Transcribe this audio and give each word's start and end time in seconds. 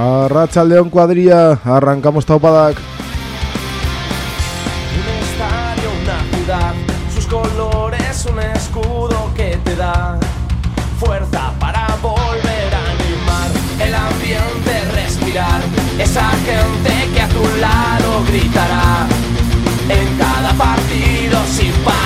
A 0.00 0.28
Racha 0.28 0.62
León 0.62 0.90
Cuadrilla, 0.90 1.58
arrancamos 1.64 2.24
Taupadak. 2.24 2.76
Un 4.94 5.08
estadio, 5.24 5.90
una 6.02 6.36
ciudad, 6.36 6.74
sus 7.12 7.26
colores, 7.26 8.26
un 8.30 8.38
escudo 8.38 9.32
que 9.34 9.58
te 9.64 9.74
da 9.74 10.16
fuerza 11.00 11.52
para 11.58 11.88
volver 12.00 12.72
a 12.72 12.90
animar 12.92 13.50
el 13.80 13.92
ambiente, 13.92 14.84
respirar. 14.94 15.60
Esa 15.98 16.30
gente 16.46 17.12
que 17.12 17.20
a 17.20 17.28
tu 17.30 17.42
lado 17.58 18.22
gritará 18.28 19.04
en 19.88 20.16
cada 20.16 20.52
partido 20.52 21.40
sin 21.56 21.72
parar. 21.82 21.97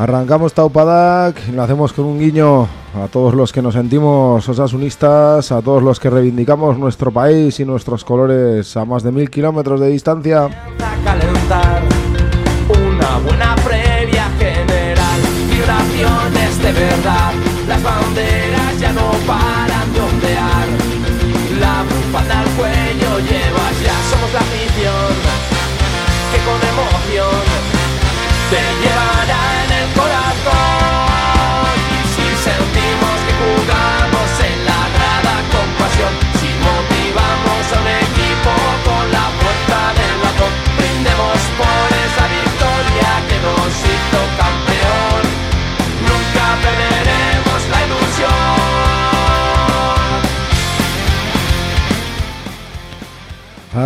Arrancamos 0.00 0.54
Taupadak 0.54 1.46
y 1.46 1.52
lo 1.52 1.62
hacemos 1.62 1.92
con 1.92 2.06
un 2.06 2.18
guiño 2.18 2.62
a 2.94 3.08
todos 3.12 3.34
los 3.34 3.52
que 3.52 3.60
nos 3.60 3.74
sentimos 3.74 4.48
osasunistas, 4.48 5.52
a 5.52 5.60
todos 5.60 5.82
los 5.82 6.00
que 6.00 6.08
reivindicamos 6.08 6.78
nuestro 6.78 7.10
país 7.10 7.60
y 7.60 7.66
nuestros 7.66 8.02
colores 8.02 8.74
a 8.78 8.86
más 8.86 9.02
de 9.02 9.12
mil 9.12 9.28
kilómetros 9.28 9.78
de 9.78 9.88
distancia. 9.88 10.48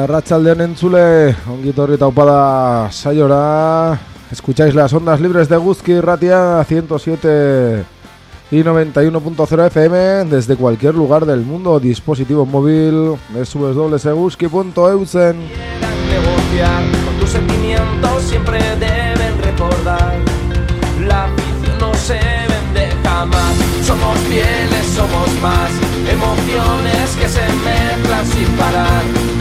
A 0.05 0.07
Racha 0.07 0.39
León 0.39 0.61
Entzule, 0.61 1.35
ongitorri 1.49 1.97
Taupada 1.97 2.93
Sayora. 2.93 3.99
Escucháis 4.31 4.75
las 4.75 4.93
ondas 4.93 5.19
libres 5.19 5.49
de 5.49 5.57
Guzki 5.57 5.99
Ratia 5.99 6.63
107 6.63 7.85
y 8.51 8.63
91.0 8.63 9.67
FM 9.69 10.27
desde 10.27 10.57
cualquier 10.57 10.95
lugar 10.95 11.25
del 11.25 11.41
mundo, 11.41 11.81
dispositivo 11.81 12.45
móvil, 12.45 13.17
quieran 15.47 16.09
negociar 16.11 16.83
con 17.07 17.21
tus 17.21 17.31
sentimientos 17.31 18.23
siempre 18.25 18.59
deben 18.77 19.43
recordar. 19.43 20.19
La 21.09 21.25
afición 21.25 21.79
no 21.81 21.95
se 21.95 22.21
vende 22.21 22.93
jamás. 23.03 23.57
Somos 23.87 24.19
fieles 24.29 24.87
somos 24.95 25.33
más. 25.41 25.71
Emociones 26.13 27.17
que 27.19 27.27
se 27.27 27.41
mezclan 27.41 28.27
sin 28.27 28.49
parar 28.59 29.34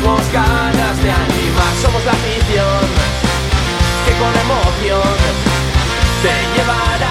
motivos 0.00 0.32
ganas 0.32 1.02
de 1.02 1.10
animar. 1.10 1.74
Somos 1.82 2.04
la 2.04 2.12
afición 2.12 2.80
que 4.06 4.12
con 4.18 4.32
emoción 4.34 5.16
te 6.22 6.58
llevará 6.58 7.09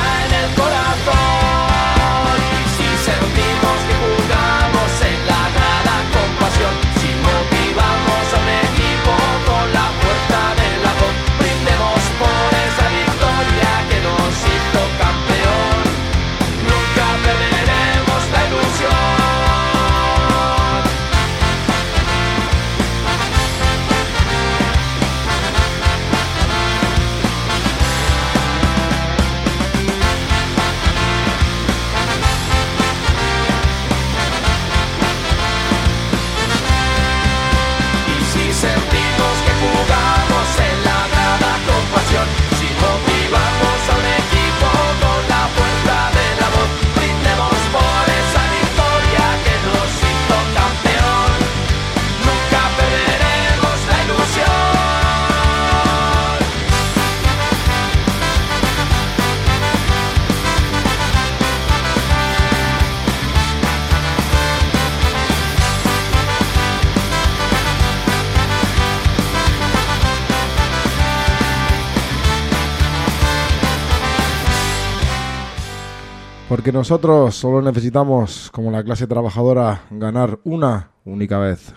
Porque 76.59 76.73
nosotros 76.73 77.35
solo 77.35 77.61
necesitamos, 77.61 78.49
como 78.51 78.69
la 78.69 78.83
clase 78.83 79.07
trabajadora, 79.07 79.83
ganar 79.89 80.39
una 80.43 80.91
única 81.05 81.37
vez. 81.37 81.73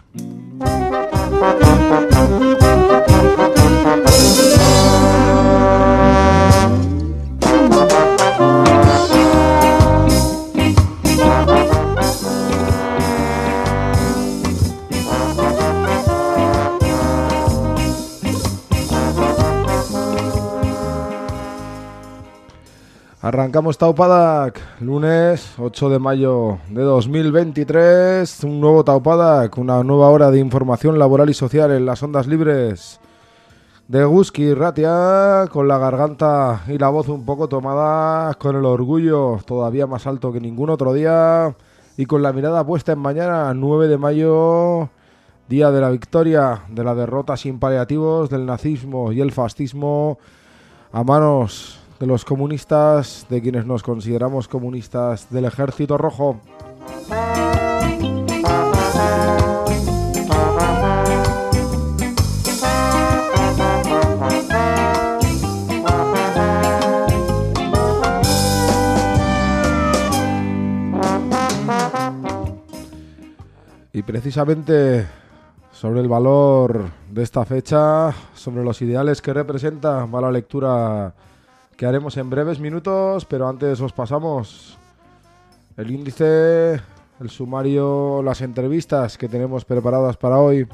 Arrancamos 23.53 23.77
Taupadak, 23.77 24.81
lunes 24.81 25.57
8 25.59 25.91
de 25.91 25.99
mayo 25.99 26.59
de 26.71 26.81
2023, 26.81 28.45
un 28.45 28.63
nuevo 28.63 28.83
Taupadak, 28.83 29.59
una 29.59 29.85
nueva 29.85 30.09
hora 30.09 30.31
de 30.31 30.39
información 30.39 30.99
laboral 30.99 31.29
y 31.29 31.35
social 31.35 31.71
en 31.71 31.85
las 31.85 32.03
ondas 32.03 32.27
libres 32.27 32.99
de 33.89 34.07
Guski 34.07 34.55
Ratia, 34.55 35.49
con 35.51 35.69
la 35.69 35.77
garganta 35.77 36.63
y 36.67 36.79
la 36.79 36.89
voz 36.89 37.11
un 37.11 37.27
poco 37.27 37.47
tomadas, 37.47 38.37
con 38.37 38.57
el 38.57 38.65
orgullo 38.65 39.39
todavía 39.45 39.87
más 39.87 40.07
alto 40.07 40.33
que 40.33 40.41
ningún 40.41 40.71
otro 40.71 40.95
día 40.95 41.55
y 41.99 42.07
con 42.07 42.23
la 42.23 42.33
mirada 42.33 42.65
puesta 42.65 42.93
en 42.93 43.01
mañana 43.01 43.53
9 43.53 43.87
de 43.87 43.99
mayo, 43.99 44.89
día 45.51 45.71
de 45.71 45.81
la 45.83 45.91
victoria, 45.91 46.63
de 46.71 46.85
la 46.85 46.95
derrota 46.95 47.37
sin 47.37 47.59
paliativos 47.59 48.31
del 48.31 48.47
nazismo 48.47 49.13
y 49.13 49.21
el 49.21 49.31
fascismo 49.31 50.17
a 50.91 51.05
manos 51.05 51.82
de 52.03 52.09
los 52.09 52.25
comunistas, 52.25 53.27
de 53.31 53.41
quienes 53.41 53.65
nos 53.65 53.85
consideramos 53.85 54.49
comunistas 54.49 55.31
del 55.31 55.45
Ejército 55.45 55.97
Rojo. 55.97 56.41
Y 73.93 74.03
precisamente 74.03 75.07
sobre 75.71 76.01
el 76.01 76.09
valor 76.09 76.81
de 77.09 77.23
esta 77.23 77.45
fecha, 77.45 78.11
sobre 78.35 78.65
los 78.65 78.83
ideales 78.83 79.23
que 79.23 79.33
representa, 79.33 80.05
va 80.07 80.21
la 80.21 80.33
lectura 80.33 81.15
que 81.83 81.87
haremos 81.87 82.17
en 82.17 82.31
breves 82.31 82.61
minutos, 82.61 83.25
pero 83.25 83.49
antes 83.49 83.81
os 83.81 83.93
pasamos 83.93 84.79
el 85.77 85.91
índice, 85.91 86.81
el 87.19 87.29
sumario, 87.29 88.23
las 88.23 88.41
entrevistas 88.41 89.19
que 89.19 89.29
tenemos 89.29 89.65
preparadas 89.65 90.17
para 90.17 90.39
hoy. 90.39 90.69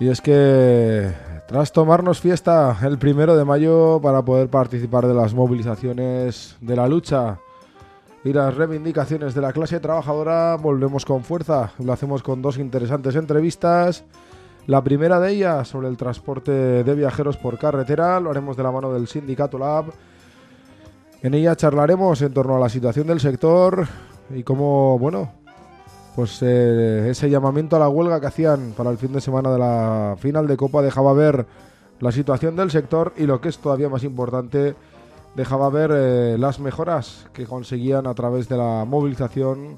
Y 0.00 0.08
es 0.08 0.20
que 0.20 1.25
tras 1.46 1.72
tomarnos 1.72 2.20
fiesta 2.20 2.76
el 2.82 2.98
primero 2.98 3.36
de 3.36 3.44
mayo 3.44 4.00
para 4.02 4.24
poder 4.24 4.48
participar 4.48 5.06
de 5.06 5.14
las 5.14 5.32
movilizaciones 5.32 6.56
de 6.60 6.76
la 6.76 6.88
lucha 6.88 7.38
y 8.24 8.32
las 8.32 8.54
reivindicaciones 8.56 9.34
de 9.34 9.40
la 9.40 9.52
clase 9.52 9.78
trabajadora, 9.78 10.56
volvemos 10.56 11.04
con 11.04 11.22
fuerza. 11.22 11.70
Lo 11.78 11.92
hacemos 11.92 12.24
con 12.24 12.42
dos 12.42 12.58
interesantes 12.58 13.14
entrevistas. 13.14 14.04
La 14.66 14.82
primera 14.82 15.20
de 15.20 15.30
ellas 15.30 15.68
sobre 15.68 15.86
el 15.86 15.96
transporte 15.96 16.50
de 16.50 16.94
viajeros 16.96 17.36
por 17.36 17.56
carretera, 17.56 18.18
lo 18.18 18.30
haremos 18.30 18.56
de 18.56 18.64
la 18.64 18.72
mano 18.72 18.92
del 18.92 19.06
sindicato 19.06 19.58
Lab. 19.58 19.92
En 21.22 21.34
ella 21.34 21.54
charlaremos 21.54 22.20
en 22.22 22.34
torno 22.34 22.56
a 22.56 22.60
la 22.60 22.68
situación 22.68 23.06
del 23.06 23.20
sector 23.20 23.86
y 24.30 24.42
cómo, 24.42 24.98
bueno, 24.98 25.30
pues 26.16 26.38
eh, 26.40 27.10
ese 27.10 27.28
llamamiento 27.28 27.76
a 27.76 27.78
la 27.78 27.90
huelga 27.90 28.18
que 28.20 28.26
hacían 28.26 28.72
para 28.74 28.88
el 28.88 28.96
fin 28.96 29.12
de 29.12 29.20
semana 29.20 29.52
de 29.52 29.58
la 29.58 30.16
final 30.18 30.46
de 30.46 30.56
Copa 30.56 30.80
dejaba 30.80 31.12
ver 31.12 31.46
la 32.00 32.10
situación 32.10 32.56
del 32.56 32.70
sector 32.70 33.12
y 33.18 33.26
lo 33.26 33.42
que 33.42 33.50
es 33.50 33.58
todavía 33.58 33.90
más 33.90 34.02
importante, 34.02 34.74
dejaba 35.34 35.68
ver 35.68 35.90
eh, 35.92 36.36
las 36.38 36.58
mejoras 36.58 37.26
que 37.34 37.44
conseguían 37.44 38.06
a 38.06 38.14
través 38.14 38.48
de 38.48 38.56
la 38.56 38.86
movilización 38.86 39.76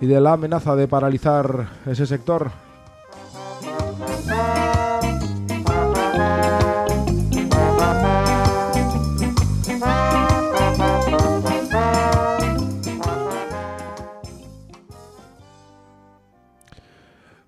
y 0.00 0.06
de 0.06 0.20
la 0.20 0.34
amenaza 0.34 0.76
de 0.76 0.86
paralizar 0.86 1.70
ese 1.86 2.06
sector. 2.06 2.52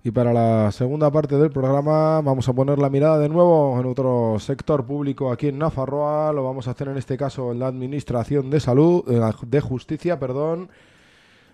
Y 0.09 0.11
para 0.11 0.33
la 0.33 0.71
segunda 0.71 1.11
parte 1.11 1.35
del 1.37 1.51
programa 1.51 2.19
vamos 2.21 2.49
a 2.49 2.53
poner 2.53 2.79
la 2.79 2.89
mirada 2.89 3.19
de 3.19 3.29
nuevo 3.29 3.79
en 3.79 3.85
otro 3.85 4.37
sector 4.39 4.83
público 4.83 5.31
aquí 5.31 5.49
en 5.49 5.59
Nafarroa. 5.59 6.33
Lo 6.33 6.43
vamos 6.43 6.67
a 6.67 6.71
hacer 6.71 6.87
en 6.87 6.97
este 6.97 7.15
caso 7.15 7.51
en 7.51 7.59
la 7.59 7.67
Administración 7.67 8.49
de 8.49 8.59
Salud, 8.59 9.03
eh, 9.07 9.21
de 9.45 9.61
Justicia, 9.61 10.19
perdón. 10.19 10.67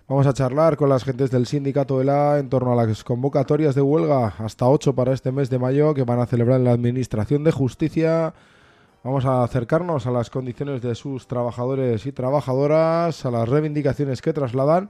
Vamos 0.08 0.26
a 0.26 0.32
charlar 0.32 0.78
con 0.78 0.88
las 0.88 1.04
gentes 1.04 1.30
del 1.30 1.46
sindicato 1.46 1.98
de 1.98 2.06
la 2.06 2.38
en 2.38 2.48
torno 2.48 2.72
a 2.72 2.86
las 2.86 3.04
convocatorias 3.04 3.74
de 3.74 3.82
huelga 3.82 4.32
hasta 4.38 4.66
8 4.66 4.94
para 4.94 5.12
este 5.12 5.32
mes 5.32 5.50
de 5.50 5.58
mayo 5.58 5.92
que 5.92 6.04
van 6.04 6.20
a 6.20 6.24
celebrar 6.24 6.58
en 6.58 6.64
la 6.64 6.72
Administración 6.72 7.44
de 7.44 7.52
Justicia. 7.52 8.32
Vamos 9.04 9.26
a 9.26 9.44
acercarnos 9.44 10.06
a 10.06 10.10
las 10.10 10.30
condiciones 10.30 10.80
de 10.80 10.94
sus 10.94 11.26
trabajadores 11.26 12.06
y 12.06 12.12
trabajadoras, 12.12 13.26
a 13.26 13.30
las 13.30 13.50
reivindicaciones 13.50 14.22
que 14.22 14.32
trasladan 14.32 14.88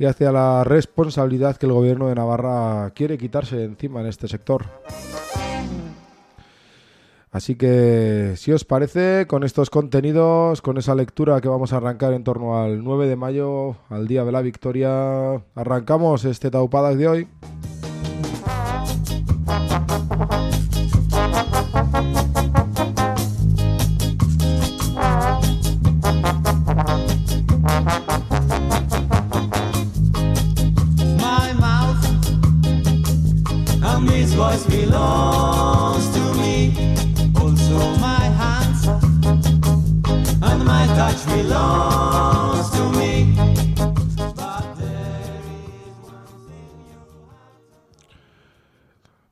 y 0.00 0.06
hacia 0.06 0.32
la 0.32 0.64
responsabilidad 0.64 1.58
que 1.58 1.66
el 1.66 1.72
gobierno 1.72 2.08
de 2.08 2.14
Navarra 2.14 2.90
quiere 2.94 3.18
quitarse 3.18 3.56
de 3.56 3.64
encima 3.64 4.00
en 4.00 4.06
este 4.06 4.28
sector. 4.28 4.64
Así 7.30 7.54
que, 7.54 8.32
si 8.36 8.50
os 8.50 8.64
parece, 8.64 9.26
con 9.26 9.44
estos 9.44 9.68
contenidos, 9.68 10.62
con 10.62 10.78
esa 10.78 10.94
lectura 10.94 11.42
que 11.42 11.48
vamos 11.48 11.74
a 11.74 11.76
arrancar 11.76 12.14
en 12.14 12.24
torno 12.24 12.58
al 12.58 12.82
9 12.82 13.08
de 13.08 13.16
mayo, 13.16 13.76
al 13.90 14.08
Día 14.08 14.24
de 14.24 14.32
la 14.32 14.40
Victoria, 14.40 15.34
arrancamos 15.54 16.24
este 16.24 16.50
Taupadas 16.50 16.96
de 16.96 17.06
hoy. 17.06 17.28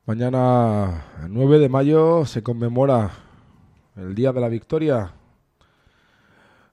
Mañana, 0.08 1.04
9 1.28 1.58
de 1.58 1.68
mayo, 1.68 2.24
se 2.24 2.42
conmemora 2.42 3.10
el 3.94 4.14
Día 4.14 4.32
de 4.32 4.40
la 4.40 4.48
Victoria. 4.48 5.12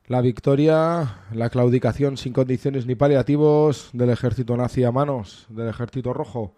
La 0.07 0.21
victoria, 0.21 1.19
la 1.33 1.49
claudicación 1.49 2.15
sin 2.15 2.31
condiciones 2.31 2.85
ni 2.85 2.95
paliativos 2.95 3.89
del 3.91 4.11
ejército 4.11 4.55
nazi 4.55 4.85
a 4.85 4.91
manos 4.93 5.47
del 5.49 5.67
ejército 5.67 6.13
rojo. 6.13 6.53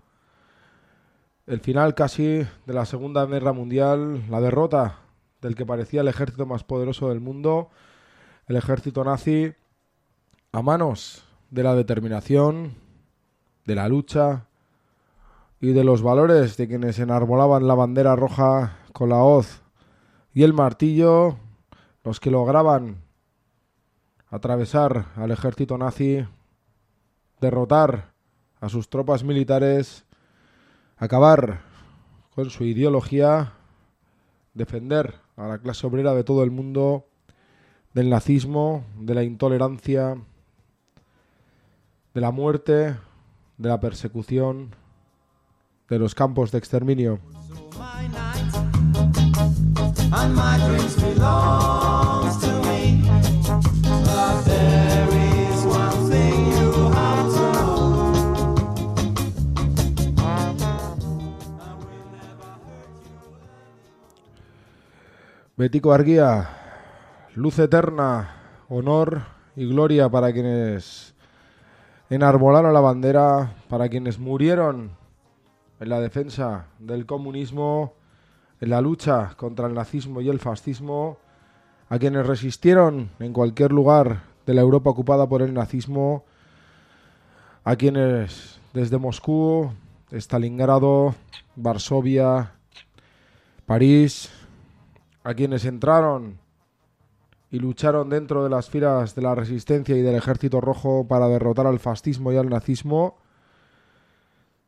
El 1.48 1.62
final 1.62 1.96
casi 1.96 2.46
de 2.66 2.74
la 2.74 2.86
Segunda 2.86 3.26
Guerra 3.26 3.54
Mundial, 3.54 4.30
la 4.30 4.42
derrota 4.42 5.00
del 5.42 5.56
que 5.56 5.66
parecía 5.66 6.02
el 6.02 6.10
ejército 6.10 6.46
más 6.46 6.66
poderoso 6.66 7.08
del 7.08 7.22
mundo, 7.22 7.70
el 8.48 8.58
ejército 8.58 9.06
nazi 9.06 9.54
a 10.52 10.62
manos 10.62 11.24
de 11.50 11.64
la 11.64 11.74
determinación, 11.74 12.74
de 13.66 13.76
la 13.76 13.88
lucha, 13.88 14.48
y 15.62 15.72
de 15.72 15.86
los 15.86 16.02
valores 16.02 16.58
de 16.58 16.68
quienes 16.68 17.00
enarbolaban 17.00 17.66
la 17.66 17.76
bandera 17.76 18.18
roja 18.18 18.80
con 18.92 19.10
la 19.10 19.24
hoz 19.24 19.62
y 20.34 20.44
el 20.44 20.54
martillo, 20.54 21.38
los 22.04 22.20
que 22.20 22.30
lograban 22.30 22.98
atravesar 24.30 25.06
al 25.16 25.32
ejército 25.32 25.78
nazi, 25.78 26.28
derrotar 27.40 28.12
a 28.60 28.68
sus 28.68 28.90
tropas 28.90 29.24
militares, 29.24 30.07
acabar 30.98 31.62
con 32.36 32.50
su 32.50 32.64
ideología, 32.64 33.54
defender 34.54 35.16
a 35.36 35.48
la 35.48 35.58
clase 35.60 35.88
obrera 35.88 36.14
de 36.14 36.24
todo 36.24 36.44
el 36.44 36.52
mundo 36.52 37.06
del 37.94 38.10
nazismo, 38.10 38.84
de 39.00 39.16
la 39.16 39.24
intolerancia, 39.24 40.18
de 42.14 42.22
la 42.22 42.32
muerte, 42.32 42.96
de 43.58 43.70
la 43.70 43.80
persecución, 43.80 44.76
de 45.90 46.00
los 46.00 46.14
campos 46.16 46.52
de 46.52 46.58
exterminio. 46.58 47.20
Betico 65.58 65.92
Arguía, 65.92 66.50
luz 67.34 67.58
eterna, 67.58 68.30
honor 68.70 69.24
y 69.56 69.68
gloria 69.68 70.08
para 70.08 70.32
quienes 70.32 71.16
enarbolaron 72.12 72.76
la 72.76 72.80
bandera, 72.80 73.56
para 73.68 73.90
quienes 73.90 74.20
murieron 74.20 74.92
en 75.80 75.90
la 75.90 76.00
defensa 76.00 76.68
del 76.78 77.08
comunismo, 77.08 77.96
en 78.62 78.70
la 78.70 78.82
lucha 78.82 79.34
contra 79.36 79.66
el 79.66 79.74
nazismo 79.74 80.22
y 80.22 80.30
el 80.30 80.38
fascismo, 80.38 81.18
a 81.90 81.98
quienes 81.98 82.28
resistieron 82.28 83.10
en 83.18 83.34
cualquier 83.34 83.72
lugar 83.72 84.26
de 84.46 84.54
la 84.54 84.62
Europa 84.62 84.92
ocupada 84.92 85.28
por 85.28 85.42
el 85.42 85.56
nazismo, 85.56 86.24
a 87.64 87.76
quienes 87.78 88.60
desde 88.76 89.00
Moscú, 89.00 89.72
Stalingrado, 90.12 91.16
Varsovia, 91.56 92.52
París, 93.66 94.37
a 95.28 95.34
quienes 95.34 95.66
entraron 95.66 96.40
y 97.52 97.60
lucharon 97.60 98.10
dentro 98.10 98.46
de 98.46 98.50
las 98.50 98.70
filas 98.70 99.14
de 99.14 99.22
la 99.22 99.36
resistencia 99.36 99.94
y 99.94 100.02
del 100.02 100.16
ejército 100.16 100.62
rojo 100.62 101.06
para 101.06 101.28
derrotar 101.28 101.68
al 101.68 101.80
fascismo 101.80 102.32
y 102.32 102.38
al 102.38 102.48
nazismo. 102.48 103.18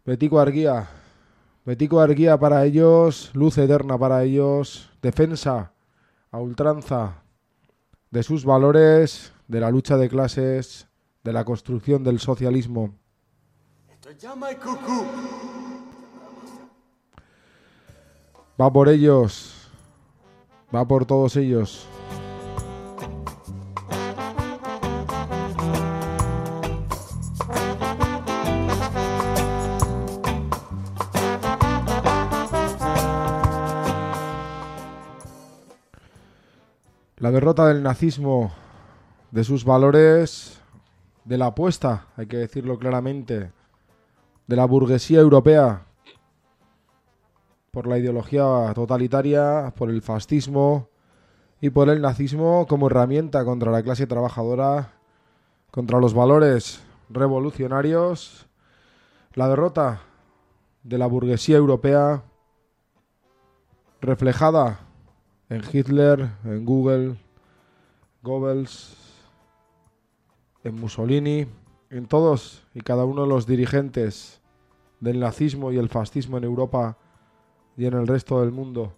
Betico 0.05 0.37
Arguía, 0.37 0.89
Betico 1.63 2.01
Arguía 2.01 2.37
para 2.37 2.65
ellos, 2.65 3.31
luz 3.33 3.57
eterna 3.57 3.97
para 3.97 4.21
ellos, 4.25 4.91
defensa 5.01 5.71
a 6.29 6.39
ultranza 6.39 7.23
de 8.11 8.21
sus 8.21 8.43
valores, 8.43 9.31
de 9.47 9.61
la 9.61 9.71
lucha 9.71 9.95
de 9.95 10.09
clases, 10.09 10.89
de 11.23 11.31
la 11.31 11.45
construcción 11.45 12.03
del 12.03 12.19
socialismo. 12.19 12.95
Va 18.59 18.73
por 18.73 18.89
ellos, 18.89 19.58
Va 20.73 20.87
por 20.87 21.05
todos 21.05 21.35
ellos. 21.35 21.87
La 37.17 37.31
derrota 37.31 37.67
del 37.67 37.83
nazismo, 37.83 38.51
de 39.31 39.43
sus 39.43 39.65
valores, 39.65 40.61
de 41.25 41.37
la 41.37 41.47
apuesta, 41.47 42.05
hay 42.15 42.27
que 42.27 42.37
decirlo 42.37 42.79
claramente, 42.79 43.51
de 44.47 44.55
la 44.55 44.65
burguesía 44.65 45.19
europea 45.19 45.88
por 47.71 47.87
la 47.87 47.97
ideología 47.97 48.71
totalitaria, 48.73 49.73
por 49.75 49.89
el 49.89 50.01
fascismo 50.01 50.89
y 51.61 51.69
por 51.69 51.89
el 51.89 52.01
nazismo 52.01 52.65
como 52.67 52.87
herramienta 52.87 53.45
contra 53.45 53.71
la 53.71 53.83
clase 53.83 54.07
trabajadora, 54.07 54.93
contra 55.71 55.99
los 55.99 56.13
valores 56.13 56.81
revolucionarios, 57.09 58.47
la 59.33 59.47
derrota 59.47 60.01
de 60.83 60.97
la 60.97 61.07
burguesía 61.07 61.57
europea 61.57 62.23
reflejada 64.01 64.79
en 65.49 65.61
Hitler, 65.71 66.29
en 66.45 66.65
Google, 66.65 67.17
Goebbels, 68.21 68.95
en 70.63 70.75
Mussolini, 70.75 71.47
en 71.89 72.05
todos 72.05 72.63
y 72.73 72.81
cada 72.81 73.05
uno 73.05 73.23
de 73.23 73.29
los 73.29 73.47
dirigentes 73.47 74.41
del 74.99 75.19
nazismo 75.19 75.71
y 75.71 75.77
el 75.77 75.89
fascismo 75.89 76.37
en 76.37 76.43
Europa 76.43 76.97
y 77.79 77.85
en 77.85 77.93
el 77.93 78.07
resto 78.07 78.41
del 78.41 78.51
mundo. 78.51 78.93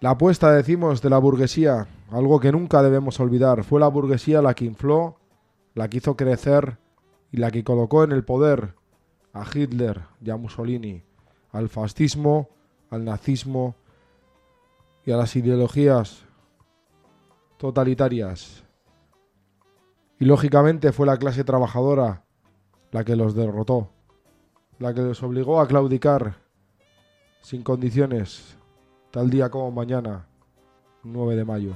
La 0.00 0.10
apuesta, 0.10 0.50
decimos, 0.52 1.02
de 1.02 1.10
la 1.10 1.18
burguesía, 1.18 1.86
algo 2.10 2.40
que 2.40 2.50
nunca 2.50 2.82
debemos 2.82 3.20
olvidar, 3.20 3.62
fue 3.62 3.78
la 3.78 3.88
burguesía 3.88 4.40
la 4.40 4.54
que 4.54 4.64
infló, 4.64 5.16
la 5.74 5.88
que 5.88 5.98
hizo 5.98 6.16
crecer 6.16 6.78
y 7.30 7.36
la 7.36 7.50
que 7.50 7.62
colocó 7.62 8.04
en 8.04 8.12
el 8.12 8.24
poder 8.24 8.74
a 9.34 9.44
Hitler 9.52 10.00
y 10.24 10.30
a 10.30 10.38
Mussolini, 10.38 11.02
al 11.52 11.68
fascismo, 11.68 12.48
al 12.88 13.04
nazismo 13.04 13.74
y 15.04 15.12
a 15.12 15.18
las 15.18 15.36
ideologías 15.36 16.24
totalitarias. 17.58 18.64
Y 20.18 20.24
lógicamente 20.24 20.92
fue 20.92 21.06
la 21.06 21.18
clase 21.18 21.44
trabajadora 21.44 22.24
la 22.92 23.04
que 23.04 23.14
los 23.14 23.34
derrotó, 23.34 23.90
la 24.78 24.94
que 24.94 25.02
los 25.02 25.22
obligó 25.22 25.60
a 25.60 25.68
claudicar 25.68 26.49
sin 27.40 27.62
condiciones, 27.62 28.56
tal 29.10 29.30
día 29.30 29.48
como 29.50 29.70
mañana, 29.70 30.26
9 31.02 31.36
de 31.36 31.44
mayo. 31.44 31.74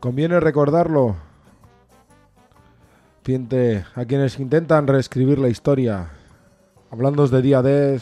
Conviene 0.00 0.38
recordarlo 0.38 1.16
frente 3.22 3.86
a 3.94 4.04
quienes 4.04 4.38
intentan 4.38 4.86
reescribir 4.86 5.38
la 5.38 5.48
historia, 5.48 6.10
hablando 6.90 7.26
de 7.26 7.40
día 7.40 7.62
de 7.62 7.98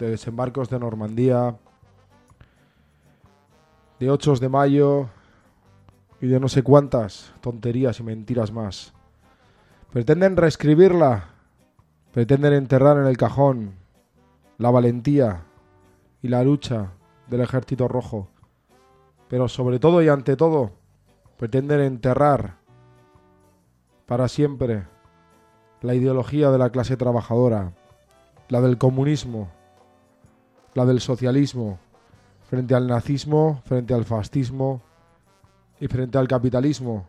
desembarcos 0.00 0.68
de 0.68 0.80
Normandía, 0.80 1.56
de 3.98 4.10
8 4.10 4.36
de 4.36 4.48
mayo 4.48 5.08
y 6.20 6.26
de 6.26 6.40
no 6.40 6.48
sé 6.48 6.62
cuántas 6.62 7.32
tonterías 7.40 8.00
y 8.00 8.02
mentiras 8.02 8.52
más. 8.52 8.92
Pretenden 9.92 10.36
reescribirla, 10.36 11.30
pretenden 12.12 12.52
enterrar 12.52 12.98
en 12.98 13.06
el 13.06 13.16
cajón 13.16 13.74
la 14.58 14.70
valentía 14.70 15.44
y 16.22 16.28
la 16.28 16.42
lucha 16.42 16.92
del 17.28 17.40
ejército 17.40 17.88
rojo, 17.88 18.28
pero 19.28 19.48
sobre 19.48 19.78
todo 19.78 20.02
y 20.02 20.08
ante 20.08 20.36
todo 20.36 20.72
pretenden 21.36 21.80
enterrar 21.80 22.56
para 24.06 24.26
siempre 24.26 24.86
la 25.80 25.94
ideología 25.94 26.50
de 26.50 26.58
la 26.58 26.70
clase 26.70 26.96
trabajadora, 26.96 27.72
la 28.48 28.60
del 28.60 28.78
comunismo, 28.78 29.48
la 30.74 30.84
del 30.86 31.00
socialismo, 31.00 31.78
frente 32.48 32.74
al 32.74 32.86
nazismo, 32.86 33.60
frente 33.64 33.92
al 33.92 34.04
fascismo 34.04 34.80
y 35.78 35.86
frente 35.86 36.16
al 36.16 36.26
capitalismo, 36.26 37.06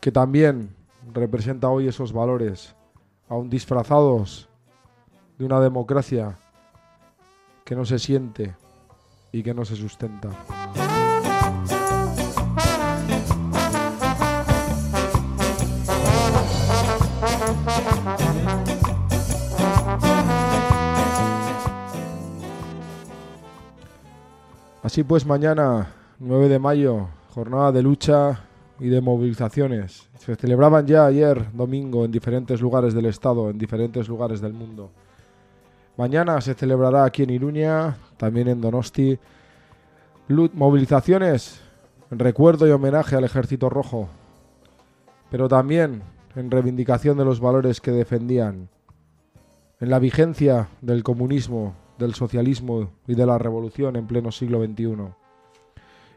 que 0.00 0.12
también 0.12 0.74
representa 1.12 1.68
hoy 1.68 1.88
esos 1.88 2.12
valores, 2.12 2.74
aún 3.28 3.50
disfrazados 3.50 4.48
de 5.38 5.44
una 5.44 5.60
democracia 5.60 6.38
que 7.64 7.74
no 7.74 7.84
se 7.84 7.98
siente 7.98 8.54
y 9.32 9.42
que 9.42 9.54
no 9.54 9.64
se 9.64 9.74
sustenta. 9.74 10.30
Así 24.88 25.04
pues, 25.04 25.26
mañana, 25.26 25.86
9 26.18 26.48
de 26.48 26.58
mayo, 26.58 27.08
jornada 27.34 27.70
de 27.72 27.82
lucha 27.82 28.40
y 28.80 28.88
de 28.88 29.02
movilizaciones. 29.02 30.08
Se 30.16 30.34
celebraban 30.34 30.86
ya 30.86 31.04
ayer, 31.04 31.52
domingo, 31.52 32.06
en 32.06 32.10
diferentes 32.10 32.58
lugares 32.62 32.94
del 32.94 33.04
Estado, 33.04 33.50
en 33.50 33.58
diferentes 33.58 34.08
lugares 34.08 34.40
del 34.40 34.54
mundo. 34.54 34.90
Mañana 35.98 36.40
se 36.40 36.54
celebrará 36.54 37.04
aquí 37.04 37.24
en 37.24 37.28
Iruña, 37.28 37.98
también 38.16 38.48
en 38.48 38.62
Donosti, 38.62 39.18
movilizaciones 40.54 41.60
en 42.10 42.18
recuerdo 42.18 42.66
y 42.66 42.70
homenaje 42.70 43.14
al 43.14 43.24
Ejército 43.24 43.68
Rojo, 43.68 44.08
pero 45.30 45.48
también 45.48 46.00
en 46.34 46.50
reivindicación 46.50 47.18
de 47.18 47.26
los 47.26 47.40
valores 47.40 47.82
que 47.82 47.90
defendían, 47.90 48.70
en 49.80 49.90
la 49.90 49.98
vigencia 49.98 50.68
del 50.80 51.02
comunismo, 51.02 51.74
del 51.98 52.14
socialismo 52.14 52.90
y 53.06 53.14
de 53.14 53.26
la 53.26 53.38
revolución 53.38 53.96
en 53.96 54.06
pleno 54.06 54.32
siglo 54.32 54.64
XXI. 54.64 54.96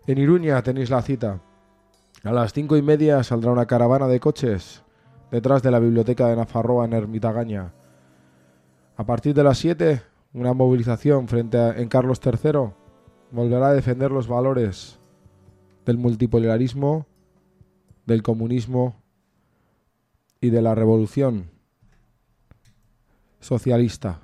En 0.08 0.18
Iruña 0.18 0.62
tenéis 0.62 0.90
la 0.90 1.02
cita. 1.02 1.42
A 2.24 2.32
las 2.32 2.54
cinco 2.54 2.78
y 2.78 2.82
media 2.82 3.24
saldrá 3.24 3.52
una 3.52 3.66
caravana 3.66 4.08
de 4.08 4.20
coches 4.20 4.84
detrás 5.32 5.64
de 5.64 5.72
la 5.72 5.80
biblioteca 5.80 6.28
de 6.28 6.36
Nafarroa 6.36 6.86
en 6.86 6.94
Ermitagaña. 6.94 7.74
A 8.98 9.06
partir 9.06 9.34
de 9.34 9.44
las 9.44 9.58
7, 9.58 10.02
una 10.34 10.54
movilización 10.54 11.28
frente 11.28 11.58
a, 11.58 11.72
en 11.72 11.88
Carlos 11.88 12.22
III 12.24 12.74
volverá 13.32 13.70
a 13.70 13.74
defender 13.74 14.12
los 14.12 14.28
valores 14.28 15.00
del 15.86 15.98
multipolarismo, 15.98 17.08
del 18.06 18.22
comunismo 18.22 19.02
y 20.40 20.50
de 20.50 20.62
la 20.62 20.76
revolución 20.76 21.50
socialista. 23.40 24.20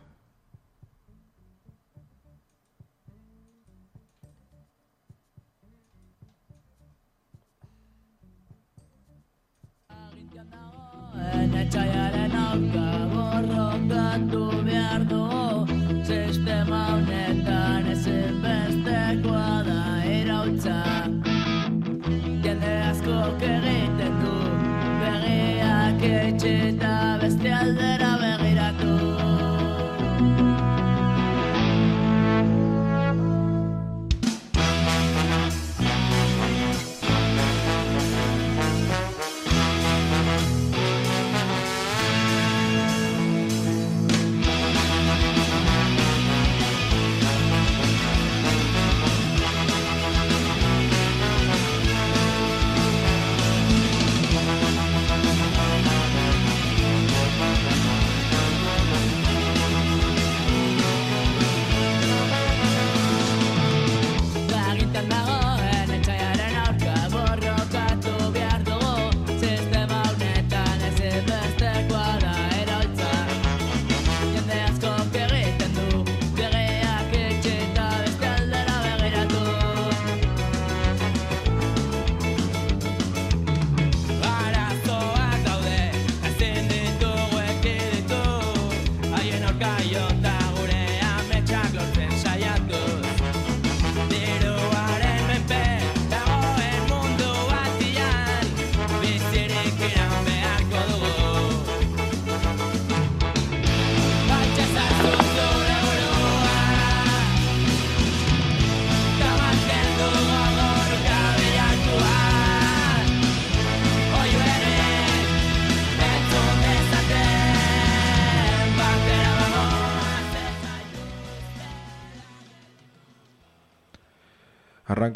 that 27.76 28.02
I 28.02 28.17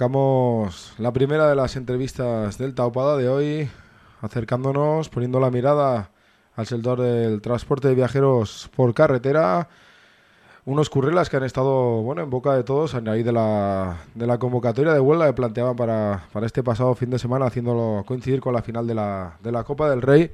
Arrancamos 0.01 0.95
la 0.97 1.13
primera 1.13 1.47
de 1.47 1.53
las 1.53 1.75
entrevistas 1.75 2.57
del 2.57 2.73
Taupada 2.73 3.17
de 3.17 3.29
hoy, 3.29 3.69
acercándonos, 4.21 5.09
poniendo 5.09 5.39
la 5.39 5.51
mirada 5.51 6.09
al 6.55 6.65
sector 6.65 6.99
del 6.99 7.39
transporte 7.39 7.87
de 7.87 7.93
viajeros 7.93 8.71
por 8.75 8.95
carretera. 8.95 9.69
Unos 10.65 10.89
currelas 10.89 11.29
que 11.29 11.37
han 11.37 11.43
estado 11.43 12.01
bueno, 12.01 12.23
en 12.23 12.31
boca 12.31 12.55
de 12.55 12.63
todos 12.63 12.95
a 12.95 12.99
raíz 13.01 13.23
de 13.23 13.31
la, 13.31 13.97
de 14.15 14.25
la 14.25 14.39
convocatoria 14.39 14.91
de 14.91 14.99
huelga 14.99 15.27
que 15.27 15.33
planteaban 15.33 15.75
para, 15.75 16.23
para 16.33 16.47
este 16.47 16.63
pasado 16.63 16.95
fin 16.95 17.11
de 17.11 17.19
semana, 17.19 17.45
haciéndolo 17.45 18.03
coincidir 18.07 18.41
con 18.41 18.55
la 18.55 18.63
final 18.63 18.87
de 18.87 18.95
la, 18.95 19.37
de 19.43 19.51
la 19.51 19.63
Copa 19.63 19.87
del 19.87 20.01
Rey. 20.01 20.31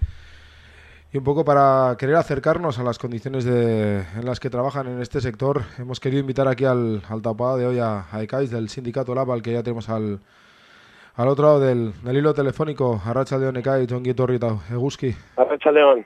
Y 1.13 1.17
un 1.17 1.23
poco 1.23 1.45
para 1.45 1.95
querer 1.97 2.15
acercarnos 2.17 2.79
a 2.79 2.83
las 2.83 2.99
condiciones 2.99 3.45
de, 3.45 3.99
en 3.99 4.25
las 4.25 4.41
que 4.41 4.49
trabajan 4.49 4.87
en 4.87 5.01
este 5.01 5.21
sector, 5.21 5.61
hemos 5.77 6.01
querido 6.01 6.19
invitar 6.19 6.49
aquí 6.49 6.65
al, 6.65 7.01
al 7.07 7.21
tapada 7.21 7.55
de 7.55 7.65
hoy 7.65 7.79
a, 7.79 8.05
a 8.11 8.21
Ecais 8.21 8.51
del 8.51 8.67
sindicato 8.67 9.15
LAB, 9.15 9.41
que 9.41 9.53
ya 9.53 9.63
tenemos 9.63 9.87
al, 9.87 10.19
al 11.15 11.27
otro 11.29 11.45
lado 11.45 11.59
del, 11.61 11.93
del 12.03 12.17
hilo 12.17 12.33
telefónico, 12.33 13.01
a 13.05 13.13
Racha 13.13 13.37
León 13.37 13.55
Ecais, 13.55 13.87
John 13.89 14.03
Guito 14.03 14.27
Rita, 14.27 14.57
Eguski. 14.69 15.15
Arracha 15.37 15.71
León. 15.71 16.05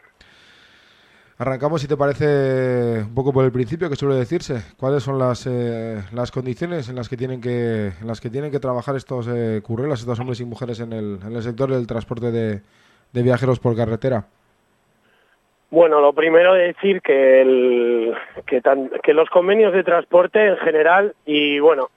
Arrancamos, 1.40 1.82
si 1.82 1.88
te 1.88 1.98
parece, 1.98 3.02
un 3.04 3.16
poco 3.16 3.34
por 3.34 3.44
el 3.44 3.52
principio, 3.52 3.90
que 3.90 3.96
suele 3.96 4.14
decirse. 4.14 4.64
¿Cuáles 4.78 5.02
son 5.02 5.18
las, 5.18 5.48
eh, 5.48 6.00
las 6.12 6.30
condiciones 6.30 6.90
en 6.90 6.96
las 6.96 7.10
que 7.10 7.18
tienen 7.18 7.42
que, 7.42 7.88
en 8.00 8.06
las 8.06 8.22
que, 8.22 8.30
tienen 8.30 8.52
que 8.52 8.60
trabajar 8.60 8.96
estos 8.96 9.28
eh, 9.28 9.62
currelas, 9.64 10.02
estos 10.02 10.20
hombres 10.20 10.40
y 10.42 10.46
mujeres 10.46 10.80
en 10.80 10.94
el, 10.94 11.18
en 11.26 11.36
el 11.36 11.42
sector 11.42 11.72
del 11.72 11.88
transporte 11.88 12.30
de, 12.30 12.62
de 13.12 13.24
viajeros 13.24 13.60
por 13.60 13.76
carretera? 13.76 14.28
Bueno, 15.72 16.02
lo 16.02 16.12
primero 16.12 16.56
es 16.58 16.76
decir 16.76 17.02
que, 17.02 17.46
los 19.14 19.30
convenios 19.30 19.72
de 19.72 19.86
transporte 19.86 20.46
en 20.46 20.58
general 20.58 21.16
y 21.26 21.60
bueno, 21.60 21.90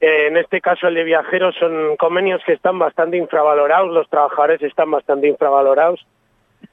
en 0.00 0.36
este 0.36 0.60
caso 0.60 0.88
el 0.88 0.94
de 0.96 1.04
viajeros 1.04 1.54
son 1.54 1.96
convenios 1.96 2.42
que 2.44 2.52
están 2.52 2.80
bastante 2.80 3.16
infravalorados, 3.16 3.94
los 3.94 4.10
trabajadores 4.10 4.60
están 4.60 4.90
bastante 4.90 5.28
infravalorados, 5.28 6.04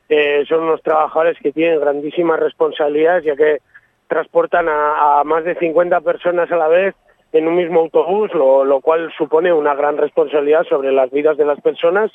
Eh, 0.09 0.43
son 0.47 0.63
unos 0.63 0.81
trabajadores 0.81 1.37
que 1.39 1.51
tienen 1.51 1.79
grandísimas 1.79 2.39
responsabilidades 2.39 3.23
ya 3.23 3.35
que 3.35 3.59
transportan 4.07 4.67
a, 4.67 5.19
a 5.19 5.23
más 5.23 5.43
de 5.43 5.55
50 5.55 6.01
personas 6.01 6.51
a 6.51 6.57
la 6.57 6.67
vez 6.67 6.95
en 7.31 7.47
un 7.47 7.55
mismo 7.55 7.79
autobús, 7.79 8.33
lo, 8.33 8.63
lo 8.63 8.81
cual 8.81 9.11
supone 9.17 9.51
una 9.53 9.75
gran 9.75 9.97
responsabilidad 9.97 10.65
sobre 10.65 10.91
las 10.91 11.09
vidas 11.09 11.37
de 11.37 11.45
las 11.45 11.59
personas 11.61 12.11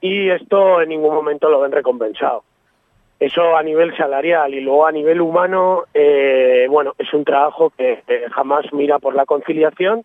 y 0.00 0.30
esto 0.30 0.80
en 0.82 0.88
ningún 0.90 1.14
momento 1.14 1.48
lo 1.48 1.60
ven 1.60 1.72
recompensado. 1.72 2.42
Eso 3.18 3.56
a 3.56 3.62
nivel 3.62 3.96
salarial 3.96 4.52
y 4.52 4.60
luego 4.60 4.86
a 4.86 4.92
nivel 4.92 5.20
humano, 5.20 5.84
eh, 5.94 6.66
bueno, 6.68 6.94
es 6.98 7.12
un 7.14 7.24
trabajo 7.24 7.70
que 7.70 8.02
jamás 8.30 8.70
mira 8.72 8.98
por 8.98 9.14
la 9.14 9.24
conciliación. 9.24 10.04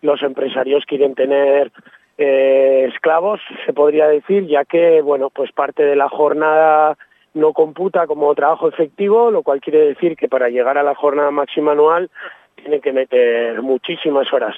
Los 0.00 0.22
empresarios 0.22 0.86
quieren 0.86 1.14
tener 1.14 1.70
eh, 2.18 2.88
esclavos, 2.92 3.40
se 3.64 3.72
podría 3.72 4.08
decir, 4.08 4.46
ya 4.46 4.64
que, 4.64 5.00
bueno, 5.02 5.30
pues 5.30 5.52
parte 5.52 5.84
de 5.84 5.94
la 5.94 6.08
jornada 6.08 6.98
no 7.34 7.52
computa 7.52 8.08
como 8.08 8.34
trabajo 8.34 8.68
efectivo, 8.68 9.30
lo 9.30 9.42
cual 9.42 9.60
quiere 9.60 9.80
decir 9.80 10.16
que 10.16 10.28
para 10.28 10.48
llegar 10.48 10.78
a 10.78 10.82
la 10.82 10.96
jornada 10.96 11.30
máxima 11.30 11.72
anual 11.72 12.10
tienen 12.56 12.80
que 12.80 12.92
meter 12.92 13.62
muchísimas 13.62 14.32
horas, 14.32 14.56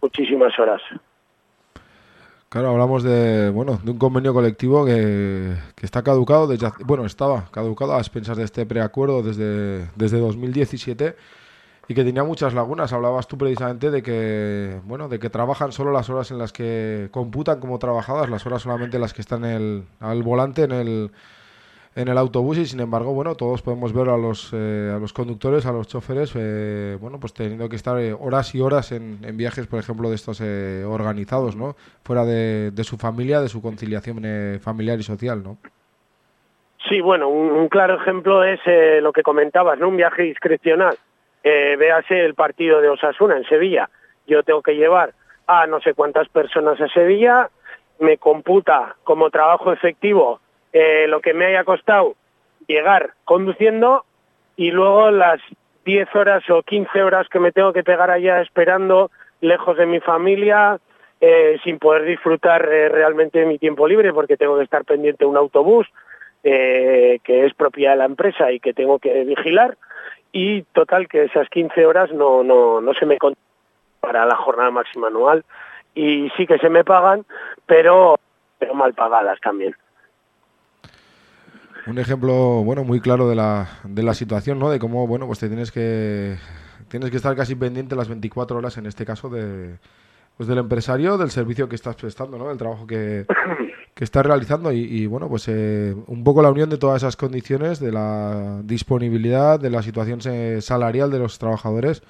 muchísimas 0.00 0.58
horas. 0.58 0.80
Claro, 2.48 2.70
hablamos 2.70 3.02
de, 3.02 3.50
bueno, 3.50 3.78
de 3.84 3.90
un 3.90 3.98
convenio 3.98 4.32
colectivo 4.32 4.86
que, 4.86 5.54
que 5.74 5.84
está 5.84 6.02
caducado, 6.02 6.46
desde, 6.46 6.70
bueno, 6.86 7.04
estaba 7.04 7.44
caducado 7.50 7.94
a 7.94 7.98
expensas 7.98 8.38
de 8.38 8.44
este 8.44 8.64
preacuerdo 8.64 9.22
desde, 9.22 9.90
desde 9.96 10.18
2017 10.18 11.14
y 11.88 11.94
que 11.94 12.04
tenía 12.04 12.24
muchas 12.24 12.54
lagunas. 12.54 12.90
Hablabas 12.94 13.28
tú 13.28 13.36
precisamente 13.36 13.90
de 13.90 14.02
que, 14.02 14.80
bueno, 14.84 15.10
de 15.10 15.18
que 15.18 15.28
trabajan 15.28 15.72
solo 15.72 15.92
las 15.92 16.08
horas 16.08 16.30
en 16.30 16.38
las 16.38 16.54
que 16.54 17.08
computan 17.10 17.60
como 17.60 17.78
trabajadas, 17.78 18.30
las 18.30 18.46
horas 18.46 18.62
solamente 18.62 18.98
las 18.98 19.12
que 19.12 19.20
están 19.20 19.44
el, 19.44 19.84
al 20.00 20.22
volante 20.22 20.62
en 20.62 20.72
el, 20.72 21.10
en 21.98 22.06
el 22.06 22.16
autobús 22.16 22.58
y 22.58 22.64
sin 22.64 22.78
embargo, 22.78 23.12
bueno, 23.12 23.34
todos 23.34 23.60
podemos 23.60 23.92
ver 23.92 24.08
a 24.08 24.16
los, 24.16 24.52
eh, 24.52 24.92
a 24.94 25.00
los 25.00 25.12
conductores, 25.12 25.66
a 25.66 25.72
los 25.72 25.88
choferes, 25.88 26.32
eh, 26.36 26.96
bueno, 27.00 27.18
pues 27.18 27.34
teniendo 27.34 27.68
que 27.68 27.74
estar 27.74 27.98
eh, 27.98 28.12
horas 28.12 28.54
y 28.54 28.60
horas 28.60 28.92
en, 28.92 29.18
viajes, 29.36 29.66
por 29.66 29.80
ejemplo, 29.80 30.08
de 30.08 30.14
estos 30.14 30.40
eh, 30.40 30.84
organizados, 30.86 31.56
¿no? 31.56 31.74
Fuera 32.04 32.24
de, 32.24 32.72
su 32.84 32.98
familia, 32.98 33.40
de 33.40 33.48
su 33.48 33.60
conciliación 33.60 34.22
familiar 34.60 35.00
y 35.00 35.02
social, 35.02 35.42
¿no? 35.42 35.56
Sí, 36.88 37.00
bueno, 37.00 37.28
un, 37.28 37.50
un 37.50 37.68
claro 37.68 38.00
ejemplo 38.00 38.44
es 38.44 38.60
lo 39.02 39.12
que 39.12 39.24
comentabas, 39.24 39.76
¿no? 39.80 39.88
Un 39.88 39.96
viaje 39.96 40.22
discrecional. 40.22 40.96
Véase 41.42 42.24
el 42.24 42.34
partido 42.34 42.80
de 42.80 42.90
Osasuna 42.90 43.36
en 43.36 43.44
Sevilla. 43.44 43.90
Yo 44.28 44.44
tengo 44.44 44.62
que 44.62 44.76
llevar 44.76 45.14
a 45.48 45.66
no 45.66 45.80
sé 45.80 45.94
cuántas 45.94 46.28
personas 46.28 46.80
a 46.80 46.88
Sevilla, 46.88 47.50
me 47.98 48.18
computa 48.18 48.94
como 49.02 49.30
trabajo 49.30 49.72
efectivo 49.72 50.40
eh, 50.72 51.06
lo 51.08 51.20
que 51.20 51.34
me 51.34 51.46
haya 51.46 51.64
costado 51.64 52.14
llegar 52.66 53.12
conduciendo 53.24 54.04
y 54.56 54.70
luego 54.70 55.10
las 55.10 55.40
10 55.84 56.14
horas 56.14 56.48
o 56.50 56.62
15 56.62 57.02
horas 57.02 57.28
que 57.28 57.40
me 57.40 57.52
tengo 57.52 57.72
que 57.72 57.84
pegar 57.84 58.10
allá 58.10 58.40
esperando 58.40 59.10
lejos 59.40 59.76
de 59.76 59.86
mi 59.86 60.00
familia, 60.00 60.78
eh, 61.20 61.58
sin 61.64 61.78
poder 61.78 62.04
disfrutar 62.04 62.68
eh, 62.70 62.88
realmente 62.88 63.40
de 63.40 63.46
mi 63.46 63.58
tiempo 63.58 63.88
libre 63.88 64.12
porque 64.12 64.36
tengo 64.36 64.58
que 64.58 64.64
estar 64.64 64.84
pendiente 64.84 65.24
de 65.24 65.30
un 65.30 65.36
autobús 65.36 65.86
que 66.40 67.20
es 67.26 67.52
propiedad 67.52 67.92
de 67.92 67.98
la 67.98 68.04
empresa 68.06 68.50
y 68.52 68.60
que 68.60 68.72
tengo 68.72 68.98
que 68.98 69.24
vigilar 69.24 69.76
y 70.32 70.62
total 70.62 71.08
que 71.08 71.24
esas 71.24 71.48
15 71.50 71.84
horas 71.84 72.12
no, 72.12 72.42
no, 72.42 72.80
no 72.80 72.94
se 72.94 73.04
me 73.04 73.18
para 74.00 74.24
la 74.24 74.36
jornada 74.36 74.70
máxima 74.70 75.08
anual 75.08 75.44
y 75.94 76.30
sí 76.36 76.46
que 76.46 76.58
se 76.58 76.70
me 76.70 76.84
pagan, 76.84 77.24
pero, 77.66 78.18
pero 78.58 78.74
mal 78.74 78.94
pagadas 78.94 79.40
también. 79.40 79.74
Un 81.88 81.98
ejemplo, 81.98 82.62
bueno, 82.64 82.84
muy 82.84 83.00
claro 83.00 83.28
de 83.28 83.34
la, 83.34 83.66
de 83.84 84.02
la 84.02 84.12
situación, 84.12 84.58
¿no? 84.58 84.68
De 84.68 84.78
cómo, 84.78 85.06
bueno, 85.06 85.26
pues 85.26 85.38
te 85.38 85.48
tienes 85.48 85.72
que 85.72 86.36
tienes 86.88 87.10
que 87.10 87.16
estar 87.16 87.34
casi 87.34 87.54
pendiente 87.54 87.96
las 87.96 88.08
24 88.08 88.58
horas, 88.58 88.76
en 88.76 88.86
este 88.86 89.06
caso, 89.06 89.30
de 89.30 89.78
pues 90.36 90.48
del 90.48 90.58
empresario, 90.58 91.18
del 91.18 91.30
servicio 91.30 91.68
que 91.68 91.74
estás 91.74 91.96
prestando, 91.96 92.38
¿no? 92.38 92.48
Del 92.48 92.58
trabajo 92.58 92.86
que, 92.86 93.26
que 93.94 94.04
estás 94.04 94.24
realizando 94.24 94.70
y, 94.70 94.80
y, 94.80 95.06
bueno, 95.06 95.28
pues 95.28 95.48
eh, 95.48 95.96
un 96.06 96.22
poco 96.22 96.42
la 96.42 96.50
unión 96.50 96.70
de 96.70 96.76
todas 96.76 97.02
esas 97.02 97.16
condiciones, 97.16 97.80
de 97.80 97.90
la 97.90 98.60
disponibilidad, 98.62 99.58
de 99.58 99.70
la 99.70 99.82
situación 99.82 100.20
eh, 100.26 100.60
salarial 100.60 101.10
de 101.10 101.18
los 101.18 101.38
trabajadores, 101.38 102.02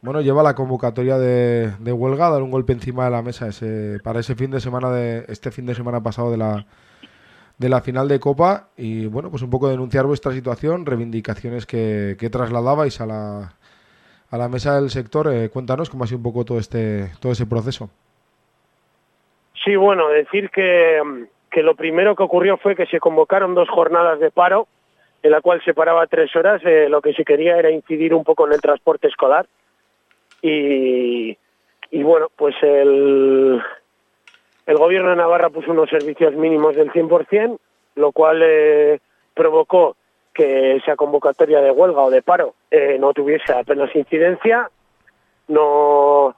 bueno, 0.00 0.22
lleva 0.22 0.42
la 0.42 0.54
convocatoria 0.54 1.18
de, 1.18 1.72
de 1.78 1.92
huelga 1.92 2.26
a 2.26 2.30
dar 2.30 2.42
un 2.42 2.50
golpe 2.50 2.72
encima 2.72 3.04
de 3.04 3.10
la 3.10 3.22
mesa 3.22 3.46
ese, 3.46 4.00
para 4.02 4.20
ese 4.20 4.34
fin 4.34 4.50
de 4.50 4.60
semana 4.60 4.90
de 4.90 5.26
este 5.28 5.52
fin 5.52 5.66
de 5.66 5.76
semana 5.76 6.02
pasado 6.02 6.30
de 6.32 6.38
la 6.38 6.66
de 7.62 7.68
la 7.68 7.80
final 7.80 8.08
de 8.08 8.18
Copa 8.18 8.70
y 8.76 9.06
bueno, 9.06 9.30
pues 9.30 9.42
un 9.42 9.50
poco 9.50 9.68
denunciar 9.68 10.04
vuestra 10.04 10.32
situación, 10.32 10.84
reivindicaciones 10.84 11.64
que, 11.64 12.16
trasladabais 12.30 13.00
a 13.00 13.06
la, 13.06 13.54
a 14.30 14.36
la 14.36 14.48
mesa 14.48 14.74
del 14.74 14.90
sector. 14.90 15.32
Eh, 15.32 15.48
cuéntanos 15.48 15.88
cómo 15.88 16.02
ha 16.02 16.08
sido 16.08 16.18
un 16.18 16.24
poco 16.24 16.44
todo 16.44 16.58
este 16.58 17.12
todo 17.20 17.30
ese 17.30 17.46
proceso. 17.46 17.88
Sí, 19.64 19.76
bueno, 19.76 20.08
decir 20.08 20.50
que, 20.50 21.00
que 21.52 21.62
lo 21.62 21.76
primero 21.76 22.16
que 22.16 22.24
ocurrió 22.24 22.56
fue 22.56 22.74
que 22.74 22.86
se 22.86 22.98
convocaron 22.98 23.54
dos 23.54 23.68
jornadas 23.68 24.18
de 24.18 24.32
paro, 24.32 24.66
en 25.22 25.30
la 25.30 25.40
cual 25.40 25.62
se 25.64 25.72
paraba 25.72 26.08
tres 26.08 26.34
horas. 26.34 26.60
Eh, 26.64 26.88
lo 26.88 27.00
que 27.00 27.12
se 27.12 27.24
quería 27.24 27.56
era 27.56 27.70
incidir 27.70 28.12
un 28.12 28.24
poco 28.24 28.44
en 28.48 28.54
el 28.54 28.60
transporte 28.60 29.06
escolar. 29.06 29.46
Y, 30.42 31.38
y 31.92 32.02
bueno, 32.02 32.26
pues 32.34 32.56
el, 32.60 33.62
el 34.66 34.76
gobierno 34.76 35.10
de 35.10 35.16
Navarra 35.16 35.50
puso 35.50 35.70
unos 35.70 35.90
servicios 35.90 36.34
mínimos 36.34 36.76
del 36.76 36.92
100%, 36.92 37.58
lo 37.96 38.12
cual 38.12 38.40
eh, 38.42 39.00
provocó 39.34 39.96
que 40.32 40.76
esa 40.76 40.96
convocatoria 40.96 41.60
de 41.60 41.70
huelga 41.70 42.02
o 42.02 42.10
de 42.10 42.22
paro 42.22 42.54
eh, 42.70 42.96
no 42.98 43.12
tuviese 43.12 43.52
apenas 43.52 43.94
incidencia, 43.94 44.70
no, 45.48 46.34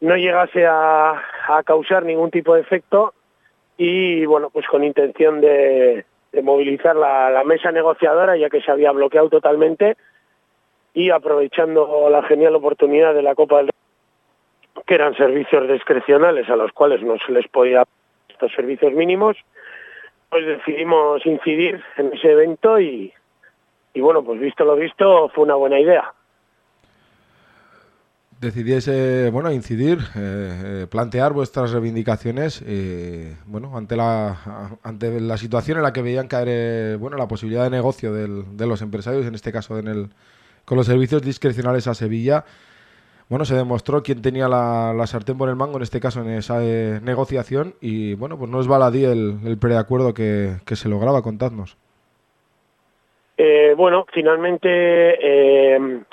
no 0.00 0.16
llegase 0.16 0.66
a, 0.66 1.20
a 1.48 1.62
causar 1.64 2.04
ningún 2.04 2.30
tipo 2.30 2.54
de 2.54 2.60
efecto 2.60 3.14
y 3.76 4.24
bueno, 4.26 4.50
pues 4.50 4.66
con 4.66 4.84
intención 4.84 5.40
de, 5.40 6.04
movilizar 6.42 6.96
la, 6.96 7.30
la 7.30 7.44
mesa 7.44 7.72
negociadora 7.72 8.36
ya 8.36 8.50
que 8.50 8.60
se 8.60 8.70
había 8.70 8.92
bloqueado 8.92 9.30
totalmente 9.30 9.96
y 10.92 11.10
aprovechando 11.10 12.08
la 12.08 12.22
genial 12.22 12.54
oportunidad 12.54 13.14
de 13.14 13.22
la 13.22 13.34
Copa 13.34 13.58
del 13.58 13.66
Rey, 13.66 13.74
que 14.86 14.94
eran 14.94 15.16
servicios 15.16 15.68
discrecionales 15.68 16.48
a 16.48 16.56
los 16.56 16.72
cuales 16.72 17.02
no 17.02 17.16
se 17.24 17.32
les 17.32 17.46
podía 17.48 17.84
estos 18.28 18.52
servicios 18.52 18.92
mínimos, 18.92 19.36
pues 20.28 20.46
decidimos 20.46 21.24
incidir 21.24 21.82
en 21.96 22.12
ese 22.12 22.32
evento 22.32 22.80
y, 22.80 23.12
bueno, 23.94 24.24
pues 24.24 24.40
visto 24.40 24.64
lo 24.64 24.76
visto 24.76 25.28
fue 25.28 25.44
una 25.44 25.54
buena 25.54 25.78
idea. 25.78 26.12
Decidíais, 28.40 28.88
eh, 28.88 29.30
bueno, 29.32 29.50
incidir, 29.52 29.98
eh, 30.16 30.82
eh, 30.82 30.86
plantear 30.90 31.32
vuestras 31.32 31.70
reivindicaciones, 31.70 32.62
eh, 32.66 33.36
bueno, 33.46 33.76
ante 33.76 33.96
la 33.96 34.76
ante 34.82 35.18
la 35.20 35.38
situación 35.38 35.78
en 35.78 35.84
la 35.84 35.92
que 35.92 36.02
veían 36.02 36.26
caer, 36.26 36.98
bueno, 36.98 37.16
la 37.16 37.28
posibilidad 37.28 37.62
de 37.64 37.70
negocio 37.70 38.12
de 38.12 38.66
los 38.66 38.82
empresarios, 38.82 39.24
en 39.24 39.34
este 39.34 39.52
caso 39.52 39.78
en 39.78 39.86
el 39.86 40.10
con 40.64 40.76
los 40.76 40.86
servicios 40.86 41.22
discrecionales 41.22 41.86
a 41.86 41.94
Sevilla. 41.94 42.44
Bueno, 43.34 43.46
se 43.46 43.56
demostró 43.56 44.00
quién 44.04 44.22
tenía 44.22 44.46
la, 44.46 45.04
sartén 45.08 45.36
por 45.36 45.48
el 45.48 45.56
mango, 45.56 45.76
en 45.76 45.82
este 45.82 45.98
caso 45.98 46.20
en 46.20 46.30
esa 46.30 46.62
eh, 46.62 47.00
negociación, 47.02 47.74
y 47.80 48.14
bueno, 48.14 48.38
pues 48.38 48.48
no 48.48 48.60
es 48.60 48.68
baladí 48.68 49.04
el, 49.04 49.58
preacuerdo 49.60 50.14
que, 50.14 50.58
se 50.64 50.88
lograba, 50.88 51.20
contadnos. 51.20 51.76
Eh, 53.36 53.74
bueno, 53.76 54.06
finalmente 54.14 54.68
eh, 54.70 56.04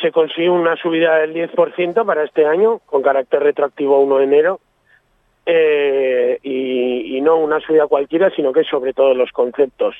se 0.00 0.12
consiguió 0.12 0.52
una 0.52 0.76
subida 0.76 1.16
del 1.16 1.34
10% 1.34 2.06
para 2.06 2.22
este 2.22 2.46
año, 2.46 2.78
con 2.86 3.02
carácter 3.02 3.42
retroactivo 3.42 3.96
a 3.96 3.98
1 3.98 4.18
de 4.18 4.24
enero, 4.24 4.60
y, 6.44 7.16
y 7.16 7.20
no 7.22 7.38
una 7.38 7.58
subida 7.58 7.88
cualquiera, 7.88 8.30
sino 8.30 8.52
que 8.52 8.62
sobre 8.62 8.92
todo 8.92 9.14
los 9.14 9.32
conceptos. 9.32 9.96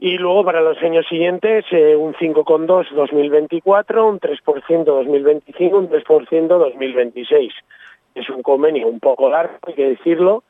Y 0.00 0.16
luego 0.16 0.44
para 0.44 0.60
los 0.60 0.78
años 0.78 1.06
siguientes 1.08 1.64
eh, 1.72 1.96
un 1.96 2.14
5,2 2.14 2.90
2024, 2.90 4.06
un 4.06 4.20
3% 4.20 4.84
2025, 4.84 5.76
un 5.76 5.90
3% 5.90 6.46
2026. 6.46 7.52
Es 8.14 8.30
un 8.30 8.42
convenio 8.42 8.86
un 8.86 9.00
poco 9.00 9.28
largo, 9.28 9.58
hay 9.66 9.74
que 9.74 9.88
decirlo, 9.88 10.44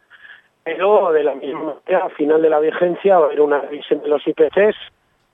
pero 0.64 1.12
de 1.12 1.24
la 1.24 1.34
misma 1.34 1.76
manera, 1.86 2.04
al 2.04 2.10
final 2.12 2.42
de 2.42 2.50
la 2.50 2.60
vigencia 2.60 3.18
va 3.18 3.24
a 3.24 3.26
haber 3.28 3.40
una 3.40 3.60
revisión 3.60 4.02
de 4.02 4.08
los 4.08 4.26
IPCs, 4.26 4.76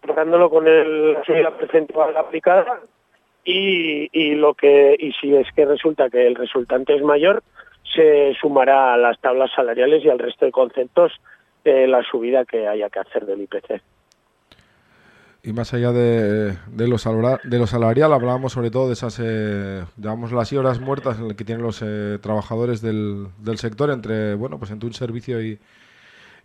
tratándolo 0.01 0.49
con 0.49 0.69
el, 0.69 1.15
la 1.15 1.25
subida 1.25 1.51
percentual 1.51 2.17
aplicada 2.17 2.81
y, 3.43 4.09
y 4.13 4.35
lo 4.37 4.55
que 4.55 4.97
y 4.97 5.13
si 5.13 5.35
es 5.35 5.51
que 5.53 5.65
resulta 5.65 6.09
que 6.09 6.27
el 6.27 6.37
resultante 6.37 6.95
es 6.95 7.03
mayor, 7.03 7.43
se 7.95 8.35
sumará 8.41 8.95
a 8.95 8.97
las 8.97 9.19
tablas 9.21 9.51
salariales 9.55 10.05
y 10.05 10.09
al 10.09 10.19
resto 10.19 10.45
de 10.45 10.53
conceptos 10.53 11.13
eh, 11.65 11.87
la 11.87 12.03
subida 12.03 12.45
que 12.45 12.69
haya 12.69 12.91
que 12.91 13.01
hacer 13.01 13.27
del 13.27 13.43
IPC. 13.43 13.81
Y 15.47 15.53
más 15.53 15.75
allá 15.75 15.93
de, 15.93 16.53
de, 16.69 16.89
lo, 16.89 16.97
salora- 16.97 17.39
de 17.45 17.59
lo 17.59 17.67
salarial, 17.67 18.15
hablábamos 18.15 18.53
sobre 18.53 18.71
todo 18.71 18.87
de 18.87 18.95
esas, 18.95 19.21
eh, 19.23 19.85
llamámoslo 19.99 20.41
así, 20.41 20.57
horas 20.57 20.81
muertas 20.81 21.21
las 21.21 21.35
que 21.37 21.45
tienen 21.45 21.63
los 21.63 21.83
eh, 21.83 22.19
trabajadores 22.23 22.81
del, 22.81 23.27
del 23.39 23.59
sector 23.59 23.91
entre, 23.91 24.37
bueno, 24.37 24.59
pues 24.59 24.71
entre 24.71 24.87
un 24.87 24.95
servicio 24.95 25.43
y, 25.43 25.59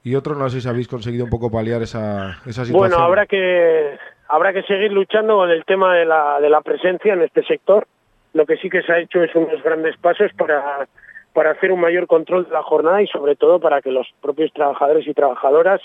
y 0.04 0.16
otro. 0.16 0.36
No 0.36 0.50
sé 0.50 0.60
si 0.60 0.68
habéis 0.68 0.90
conseguido 0.90 1.24
un 1.24 1.30
poco 1.30 1.50
paliar 1.50 1.82
esa, 1.82 2.40
esa 2.46 2.66
situación. 2.66 2.78
Bueno, 2.78 2.98
habrá 2.98 3.26
que 3.26 3.98
habrá 4.28 4.52
que 4.52 4.64
seguir 4.64 4.92
luchando 4.92 5.38
con 5.38 5.50
el 5.50 5.64
tema 5.64 5.96
de 5.96 6.04
la, 6.04 6.42
de 6.42 6.50
la 6.50 6.60
presencia 6.60 7.14
en 7.14 7.22
este 7.22 7.44
sector. 7.46 7.88
Lo 8.34 8.46
que 8.46 8.58
sí 8.58 8.70
que 8.70 8.82
se 8.82 8.92
ha 8.92 9.00
hecho 9.00 9.24
es 9.24 9.34
unos 9.34 9.64
grandes 9.64 9.96
pasos 9.96 10.30
para, 10.38 10.88
para 11.32 11.52
hacer 11.52 11.72
un 11.72 11.80
mayor 11.80 12.06
control 12.06 12.46
de 12.46 12.52
la 12.52 12.64
jornada 12.64 13.02
y 13.02 13.08
sobre 13.08 13.38
todo 13.38 13.62
para 13.62 13.82
que 13.82 13.92
los 13.92 14.08
propios 14.22 14.52
trabajadores 14.52 15.08
y 15.08 15.14
trabajadoras 15.14 15.80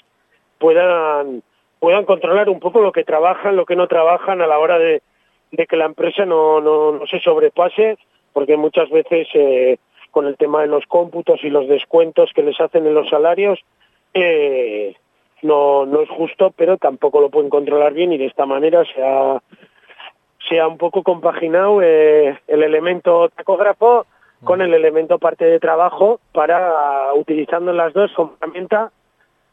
puedan 0.58 1.44
puedan 1.78 2.04
controlar 2.04 2.48
un 2.48 2.60
poco 2.60 2.80
lo 2.80 2.92
que 2.92 3.04
trabajan, 3.04 3.56
lo 3.56 3.66
que 3.66 3.76
no 3.76 3.86
trabajan 3.86 4.40
a 4.40 4.46
la 4.46 4.58
hora 4.58 4.78
de, 4.78 5.02
que 5.68 5.76
la 5.76 5.86
empresa 5.86 6.24
no, 6.24 6.60
no, 6.60 6.92
no 6.92 7.06
se 7.06 7.20
sobrepase, 7.20 7.98
porque 8.32 8.56
muchas 8.56 8.90
veces 8.90 9.28
eh, 9.34 9.78
con 10.10 10.26
el 10.26 10.36
tema 10.36 10.62
de 10.62 10.68
los 10.68 10.86
cómputos 10.86 11.40
y 11.42 11.50
los 11.50 11.68
descuentos 11.68 12.30
que 12.34 12.42
les 12.42 12.60
hacen 12.60 12.86
en 12.86 12.94
los 12.94 13.08
salarios, 13.08 13.60
eh, 14.14 14.94
no, 15.42 15.86
no 15.86 16.00
es 16.00 16.08
justo, 16.08 16.52
pero 16.56 16.78
tampoco 16.78 17.20
lo 17.20 17.30
pueden 17.30 17.50
controlar 17.50 17.92
bien 17.92 18.12
y 18.12 18.18
de 18.18 18.26
esta 18.26 18.46
manera 18.46 18.84
se 18.94 19.02
ha, 19.04 19.42
se 20.48 20.60
ha 20.60 20.66
un 20.66 20.78
poco 20.78 21.02
compaginado 21.02 21.82
eh, 21.82 22.38
el 22.46 22.62
elemento 22.62 23.28
tacógrafo 23.28 24.06
con 24.42 24.60
el 24.60 24.74
elemento 24.74 25.18
parte 25.18 25.44
de 25.44 25.58
trabajo 25.58 26.20
para, 26.32 27.12
utilizando 27.14 27.72
las 27.72 27.92
dos 27.92 28.12
como 28.14 28.36
herramienta, 28.40 28.92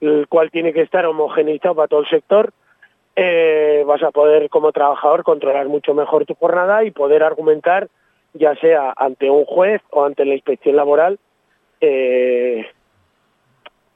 el 0.01 0.27
cual 0.27 0.51
tiene 0.51 0.73
que 0.73 0.81
estar 0.81 1.05
homogeneizado 1.05 1.75
para 1.75 1.87
todo 1.87 2.01
el 2.01 2.09
sector, 2.09 2.51
eh, 3.15 3.83
vas 3.85 4.01
a 4.03 4.11
poder 4.11 4.49
como 4.49 4.71
trabajador 4.71 5.23
controlar 5.23 5.67
mucho 5.67 5.93
mejor 5.93 6.25
tu 6.25 6.33
jornada 6.35 6.83
y 6.83 6.91
poder 6.91 7.23
argumentar, 7.23 7.89
ya 8.33 8.55
sea 8.55 8.93
ante 8.95 9.29
un 9.29 9.45
juez 9.45 9.81
o 9.89 10.05
ante 10.05 10.25
la 10.25 10.33
inspección 10.33 10.75
laboral, 10.75 11.19
eh, 11.81 12.65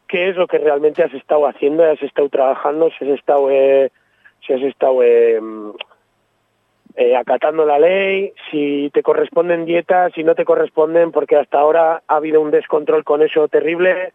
qué 0.08 0.30
es 0.30 0.36
lo 0.36 0.48
que 0.48 0.58
realmente 0.58 1.02
has 1.02 1.14
estado 1.14 1.48
haciendo, 1.48 1.84
has 1.84 2.02
estado 2.02 2.30
trabajando, 2.30 2.90
si 2.92 3.06
has 3.06 3.18
estado, 3.18 3.50
eh, 3.50 3.90
si 4.46 4.54
has 4.54 4.62
estado 4.62 5.00
acatando 7.18 7.66
la 7.66 7.80
ley, 7.80 8.34
si 8.52 8.90
te 8.94 9.02
corresponden 9.02 9.66
dietas, 9.66 10.14
si 10.14 10.24
no 10.24 10.36
te 10.36 10.46
corresponden, 10.46 11.12
porque 11.12 11.36
hasta 11.36 11.60
ahora 11.60 12.04
ha 12.08 12.16
habido 12.16 12.42
un 12.42 12.52
descontrol 12.52 13.04
con 13.04 13.22
eso 13.22 13.48
terrible, 13.48 14.14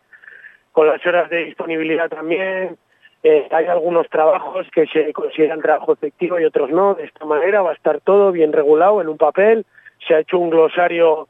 con 0.73 0.87
las 0.87 1.05
horas 1.07 1.31
de 1.31 1.45
disponibilidad 1.45 2.09
también. 2.09 2.79
Eh, 3.23 3.49
hay 3.51 3.67
algunos 3.67 4.09
trabajos 4.09 4.67
que 4.73 4.87
se 4.87 5.13
consideran 5.13 5.61
trabajo 5.61 5.93
efectivo 5.93 6.41
y 6.41 6.45
otros 6.45 6.71
no. 6.71 6.95
De 6.95 7.05
esta 7.05 7.25
manera 7.25 7.63
va 7.63 7.71
a 7.71 7.75
estar 7.75 8.01
todo 8.01 8.33
bien 8.33 8.53
regulado 8.53 9.01
en 9.01 9.09
un 9.09 9.19
papel. 9.19 9.67
Se 10.07 10.15
ha 10.15 10.21
hecho 10.21 10.39
un 10.39 10.51
glosario 10.51 11.29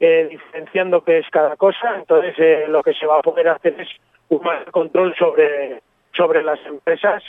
eh, 0.00 0.28
diferenciando 0.30 1.02
qué 1.02 1.18
es 1.18 1.30
cada 1.30 1.56
cosa. 1.56 1.96
Entonces 1.96 2.34
eh, 2.38 2.66
lo 2.68 2.82
que 2.82 2.92
se 2.94 3.06
va 3.06 3.18
a 3.18 3.22
poder 3.22 3.48
hacer 3.48 3.80
es 3.80 3.88
un 4.28 4.42
mayor 4.42 4.70
control 4.70 5.14
sobre, 5.16 5.80
sobre 6.12 6.42
las 6.42 6.58
empresas 6.66 7.22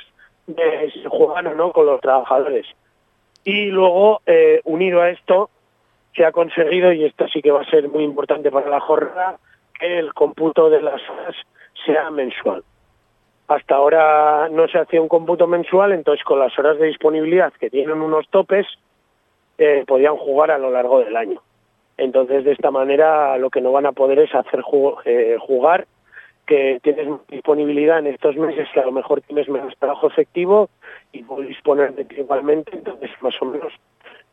de 0.48 0.92
si 0.92 1.04
o 1.06 1.42
no 1.42 1.72
con 1.72 1.86
los 1.86 2.02
trabajadores. 2.02 2.66
Y 3.44 3.68
luego, 3.68 4.22
unido 4.66 5.02
a 5.02 5.10
esto, 5.10 5.50
se 6.16 6.26
ha 6.26 6.32
conseguido, 6.32 6.92
y 6.92 7.06
esto 7.06 7.28
sí 7.28 7.42
que 7.42 7.50
va 7.50 7.62
a 7.62 7.70
ser 7.70 7.88
muy 7.90 8.04
importante 8.04 8.52
para 8.52 8.70
la 8.70 8.80
jornada, 8.80 9.40
el 9.82 10.14
cómputo 10.14 10.70
de 10.70 10.82
las 10.82 11.02
horas 11.10 11.36
sea 11.86 12.10
mensual. 12.12 12.64
Hasta 13.48 13.76
ahora 13.76 14.48
no 14.50 14.68
se 14.68 14.78
hacía 14.78 15.02
un 15.02 15.10
cómputo 15.10 15.48
mensual, 15.48 15.92
entonces 15.92 16.24
con 16.24 16.40
las 16.40 16.58
horas 16.58 16.78
de 16.80 16.88
disponibilidad 16.88 17.52
que 17.54 17.70
tienen 17.70 18.02
unos 18.02 18.30
topes, 18.30 18.66
eh, 19.58 19.84
podían 19.86 20.16
jugar 20.16 20.52
a 20.52 20.58
lo 20.58 20.72
largo 20.72 21.00
del 21.00 21.18
año. 21.18 21.42
Entonces, 21.98 22.46
de 22.46 22.54
esta 22.54 22.72
manera, 22.72 23.38
lo 23.38 23.50
que 23.50 23.62
no 23.62 23.72
van 23.72 23.86
a 23.86 23.92
poder 23.92 24.20
es 24.20 24.34
hacer 24.34 24.64
eh, 25.06 25.38
jugar, 25.40 25.86
que 26.48 26.80
tienes 26.82 27.08
disponibilidad 27.28 28.00
en 28.00 28.08
estos 28.08 28.36
meses, 28.38 28.68
que 28.74 28.80
a 28.80 28.86
lo 28.86 28.92
mejor 28.92 29.22
tienes 29.22 29.48
menos 29.50 29.78
trabajo 29.78 30.08
efectivo 30.08 30.70
y 31.12 31.24
puedes 31.24 31.50
disponer 31.50 31.94
de 31.94 32.08
igualmente. 32.16 32.72
Entonces, 32.74 33.12
más 33.22 33.40
o 33.42 33.46
menos, 33.46 33.74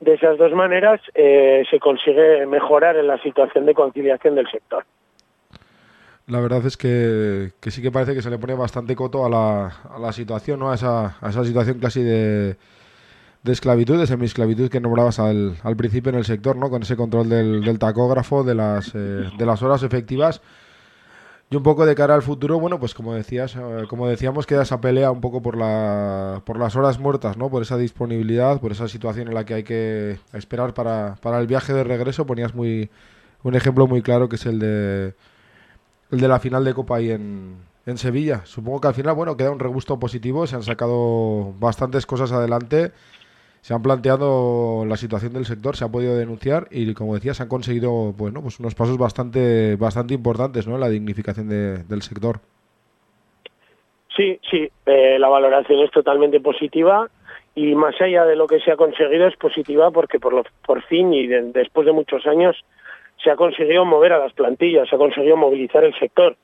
de 0.01 0.15
esas 0.15 0.39
dos 0.39 0.53
maneras 0.53 1.01
eh, 1.15 1.65
se 1.71 1.79
consigue 1.79 2.47
mejorar 2.47 2.97
en 2.97 3.07
la 3.07 3.19
situación 3.19 3.67
de 3.67 3.75
conciliación 3.75 4.35
del 4.35 4.51
sector. 4.51 4.85
La 6.29 6.41
verdad 6.41 6.65
es 6.67 6.77
que, 6.77 7.53
que 7.59 7.71
sí 7.71 7.81
que 7.81 7.91
parece 7.91 8.15
que 8.15 8.21
se 8.21 8.29
le 8.29 8.39
pone 8.39 8.53
bastante 8.55 8.95
coto 8.95 9.25
a 9.25 9.31
la, 9.31 9.67
a 9.67 9.99
la 9.99 10.13
situación, 10.13 10.61
¿no? 10.61 10.71
A 10.71 10.75
esa, 10.75 11.17
a 11.23 11.31
esa 11.31 11.43
situación 11.43 11.79
casi 11.79 12.03
de, 12.03 12.59
de 13.43 13.53
esclavitud, 13.53 13.99
de 13.99 14.07
semiesclavitud 14.07 14.69
que 14.69 14.79
nombrabas 14.79 15.19
al, 15.21 15.57
al 15.63 15.77
principio 15.77 16.11
en 16.11 16.17
el 16.17 16.27
sector, 16.27 16.55
¿no? 16.57 16.69
Con 16.69 16.83
ese 16.83 16.97
control 16.97 17.31
del, 17.31 17.65
del 17.65 17.79
tacógrafo, 17.79 18.45
de 18.45 18.55
las, 18.55 18.93
eh, 18.95 19.31
de 19.39 19.47
las 19.47 19.63
horas 19.63 19.83
efectivas. 19.83 20.43
Y 21.51 21.57
un 21.57 21.63
poco 21.63 21.87
de 21.87 21.95
cara 21.95 22.15
al 22.15 22.21
futuro, 22.21 22.61
bueno, 22.61 22.79
pues 22.79 22.93
como 22.93 23.15
decías, 23.15 23.57
eh, 23.57 23.85
como 23.89 24.07
decíamos, 24.07 24.45
queda 24.47 24.65
esa 24.65 24.83
pelea 24.83 25.11
un 25.11 25.23
poco 25.23 25.41
por 25.41 25.57
la, 25.57 26.43
por 26.45 26.59
las 26.59 26.77
horas 26.77 26.99
muertas, 26.99 27.39
¿no? 27.39 27.49
Por 27.49 27.63
esa 27.63 27.79
disponibilidad, 27.79 28.61
por 28.61 28.71
esa 28.71 28.87
situación 28.87 29.29
en 29.29 29.35
la 29.35 29.47
que 29.47 29.55
hay 29.55 29.63
que 29.63 30.21
esperar 30.35 30.75
para, 30.75 31.15
para 31.23 31.41
el 31.41 31.47
viaje 31.47 31.73
de 31.73 31.85
regreso. 31.85 32.27
Ponías 32.27 32.55
muy 32.55 32.91
un 33.45 33.55
ejemplo 33.55 33.87
muy 33.87 34.03
claro 34.03 34.29
que 34.29 34.37
es 34.37 34.45
el 34.45 34.59
de 34.59 35.15
el 36.11 36.21
de 36.21 36.29
la 36.29 36.39
final 36.41 36.65
de 36.65 36.75
Copa 36.75 36.97
ahí 36.97 37.11
en, 37.11 37.57
en 37.87 37.99
Sevilla. 37.99 38.43
Supongo 38.45 38.81
que 38.81 38.89
al 38.89 38.95
final, 38.95 39.15
bueno, 39.15 39.37
queda 39.37 39.51
un 39.51 39.59
regusto 39.59 39.99
positivo, 39.99 40.47
se 40.47 40.57
han 40.57 40.63
sacado 40.63 41.53
bastantes 41.59 42.07
cosas 42.07 42.33
adelante, 42.33 42.93
se 43.61 43.75
han 43.75 43.83
planteado 43.83 44.85
la 44.87 44.97
situación 44.97 45.33
del 45.33 45.45
sector, 45.45 45.77
se 45.77 45.85
ha 45.85 45.89
podido 45.89 46.17
denunciar 46.17 46.69
y 46.71 46.95
como 46.95 47.15
decía, 47.15 47.35
se 47.35 47.43
han 47.43 47.49
conseguido 47.49 48.13
bueno, 48.13 48.41
pues 48.41 48.59
unos 48.61 48.75
pasos 48.75 48.97
bastante, 48.97 49.77
bastante 49.77 50.15
importantes 50.15 50.67
¿no? 50.67 50.77
en 50.77 50.81
la 50.81 50.89
dignificación 50.89 51.49
de- 51.49 51.85
del 51.85 52.03
sector. 52.03 52.41
Sí, 54.17 54.41
sí, 54.51 54.69
eh, 54.87 55.19
la 55.19 55.29
valoración 55.29 55.81
es 55.81 55.91
totalmente 55.91 56.41
positiva 56.41 57.09
y 57.55 57.75
más 57.75 58.01
allá 58.01 58.25
de 58.25 58.37
lo 58.37 58.47
que 58.47 58.61
se 58.61 58.71
ha 58.73 58.77
conseguido 58.77 59.27
es 59.27 59.37
positiva 59.37 59.91
porque 59.91 60.19
por, 60.19 60.33
lo, 60.33 60.45
por 60.67 60.83
fin 60.85 61.13
y 61.13 61.27
de- 61.27 61.53
después 61.53 61.87
de 61.87 61.93
muchos 61.93 62.27
años 62.27 62.57
se 63.29 63.33
ha 63.33 63.37
conseguido 63.37 63.85
mover 63.85 64.15
a 64.15 64.19
las 64.21 64.33
plantillas, 64.33 64.89
se 64.89 64.95
ha 64.95 64.99
conseguido 64.99 65.37
movilizar 65.37 65.85
el 65.85 65.93
sector 65.99 66.35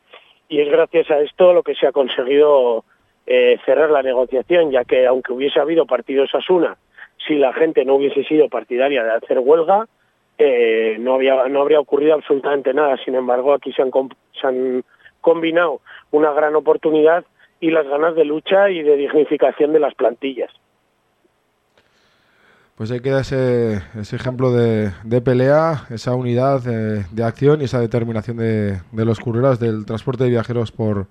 y 0.51 0.61
es 0.61 0.69
gracias 0.71 1.11
a 1.11 1.19
esto 1.21 1.55
lo 1.55 1.63
que 1.63 1.75
se 1.75 1.87
ha 1.87 1.93
conseguido 1.93 2.85
eh, 3.27 3.57
cerrar 3.65 3.91
la 3.91 4.03
negociación, 4.03 4.71
ya 4.71 4.85
que 4.85 5.07
aunque 5.07 5.33
hubiese 5.33 5.59
habido 5.61 5.87
partidos 5.87 6.35
Asuna, 6.35 6.77
si 7.27 7.37
la 7.37 7.55
gente 7.55 7.87
no 7.87 7.95
hubiese 7.95 8.23
sido 8.25 8.51
partidaria 8.51 9.03
de 9.03 9.13
hacer 9.13 9.39
huelga, 9.39 9.87
eh, 10.37 10.99
no, 11.01 11.15
había, 11.15 11.49
no 11.49 11.63
habría 11.63 11.81
ocurrido 11.81 12.13
absolutamente 12.13 12.75
nada. 12.75 12.99
Sin 13.03 13.15
embargo, 13.15 13.55
aquí 13.55 13.73
se 13.73 13.81
han, 13.81 13.91
com- 13.91 14.11
se 14.39 14.47
han 14.47 14.85
combinado 15.23 15.81
una 16.11 16.35
gran 16.35 16.55
oportunidad 16.55 17.25
y 17.61 17.71
las 17.71 17.89
ganas 17.89 18.15
de 18.15 18.27
lucha 18.27 18.69
y 18.69 18.83
de 18.83 18.97
dignificación 18.97 19.73
de 19.73 19.81
las 19.81 19.95
plantillas. 19.95 20.51
Pues 22.77 22.91
ahí 22.91 22.99
queda 22.99 23.21
ese, 23.21 23.83
ese 23.95 24.17
ejemplo 24.17 24.51
de, 24.51 24.91
de 25.05 25.21
pelea, 25.21 25.85
esa 25.91 26.15
unidad 26.15 26.61
de 26.61 27.25
acción 27.25 27.61
y 27.61 27.65
esa 27.65 27.79
determinación 27.79 28.37
de, 28.37 28.81
de 28.91 29.05
los 29.05 29.21
curreras 29.21 29.61
del 29.61 29.87
transporte 29.87 30.25
de 30.25 30.31
viajeros 30.31 30.73
por, 30.73 31.07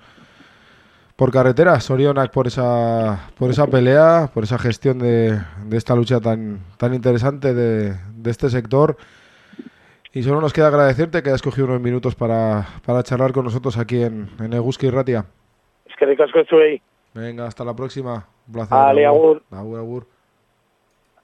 por 1.16 1.32
carretera. 1.32 1.80
Sorionak 1.80 2.34
por 2.34 2.48
esa, 2.48 3.30
por 3.38 3.50
esa 3.50 3.66
pelea, 3.68 4.30
por 4.34 4.44
esa 4.44 4.58
gestión 4.60 5.00
de, 5.00 5.40
de 5.66 5.78
esta 5.78 5.96
lucha 5.96 6.20
tan, 6.20 6.60
tan 6.76 6.94
interesante 6.94 7.54
de, 7.54 7.94
de 8.14 8.30
este 8.30 8.50
sector. 8.50 8.98
Y 10.12 10.22
solo 10.22 10.42
nos 10.42 10.52
queda 10.52 10.68
agradecerte 10.68 11.24
que 11.24 11.30
hayas 11.30 11.42
cogido 11.42 11.68
unos 11.68 11.80
minutos 11.80 12.14
para, 12.14 12.68
para 12.86 13.04
charlar 13.04 13.32
con 13.32 13.46
nosotros 13.46 13.78
aquí 13.78 14.04
en, 14.04 14.30
en 14.40 14.52
Eguski 14.52 14.88
y 14.88 14.90
Ratia. 14.90 15.26
Es 15.86 15.96
que 15.98 16.06
de 16.06 16.18
casco 16.18 16.40
estuve 16.40 16.72
ahí. 16.72 16.82
Venga, 17.14 17.48
hasta 17.48 17.64
la 17.64 17.74
próxima. 17.74 18.28
Un 18.48 18.54
placer. 18.54 18.78
Vale, 18.78 19.06
agur. 19.06 19.42
Agur, 19.50 19.80
agur. 19.80 20.13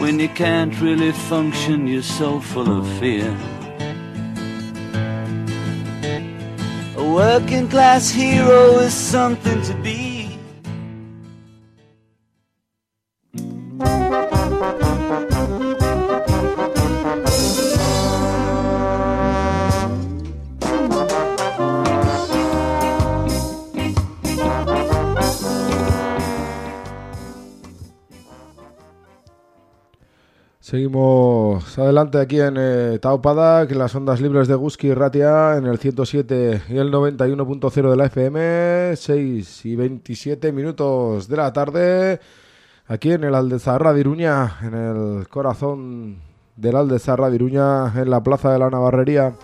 When 0.00 0.18
you 0.18 0.30
can't 0.30 0.80
really 0.80 1.12
function, 1.12 1.86
you're 1.86 2.02
so 2.02 2.40
full 2.40 2.78
of 2.78 2.88
fear. 2.98 3.36
A 6.96 7.04
working 7.04 7.68
class 7.68 8.08
hero 8.08 8.78
is 8.78 8.94
something 8.94 9.60
to 9.60 9.74
be. 9.82 10.09
Seguimos 30.70 31.76
adelante 31.80 32.18
aquí 32.18 32.38
en 32.38 32.54
eh, 32.56 33.00
en 33.02 33.78
las 33.78 33.94
ondas 33.96 34.20
libres 34.20 34.46
de 34.46 34.54
Guski 34.54 34.86
y 34.86 34.94
Ratia, 34.94 35.56
en 35.56 35.66
el 35.66 35.80
107 35.80 36.62
y 36.68 36.76
el 36.76 36.92
91.0 36.92 37.90
de 37.90 37.96
la 37.96 38.04
FM, 38.06 38.94
6 38.94 39.66
y 39.66 39.74
27 39.74 40.52
minutos 40.52 41.26
de 41.26 41.36
la 41.36 41.52
tarde, 41.52 42.20
aquí 42.86 43.10
en 43.10 43.24
el 43.24 43.34
Aldezarra 43.34 43.92
de 43.92 43.98
Iruña, 43.98 44.58
en 44.62 44.74
el 44.74 45.28
corazón 45.28 46.18
del 46.54 46.76
Aldezarra 46.76 47.30
de 47.30 47.34
Iruña, 47.34 47.92
en 48.00 48.08
la 48.08 48.22
plaza 48.22 48.52
de 48.52 48.60
la 48.60 48.70
Navarrería. 48.70 49.34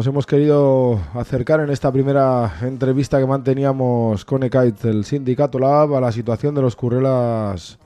Nos 0.00 0.06
hemos 0.06 0.24
querido 0.24 0.98
acercar 1.12 1.60
en 1.60 1.68
esta 1.68 1.92
primera 1.92 2.50
entrevista 2.62 3.18
que 3.18 3.26
manteníamos 3.26 4.24
con 4.24 4.42
EKAIT, 4.42 4.86
el 4.86 5.04
sindicato 5.04 5.58
Lab, 5.58 5.94
a 5.94 6.00
la 6.00 6.10
situación 6.10 6.54
de 6.54 6.62
los 6.62 6.74
currelas 6.74 7.78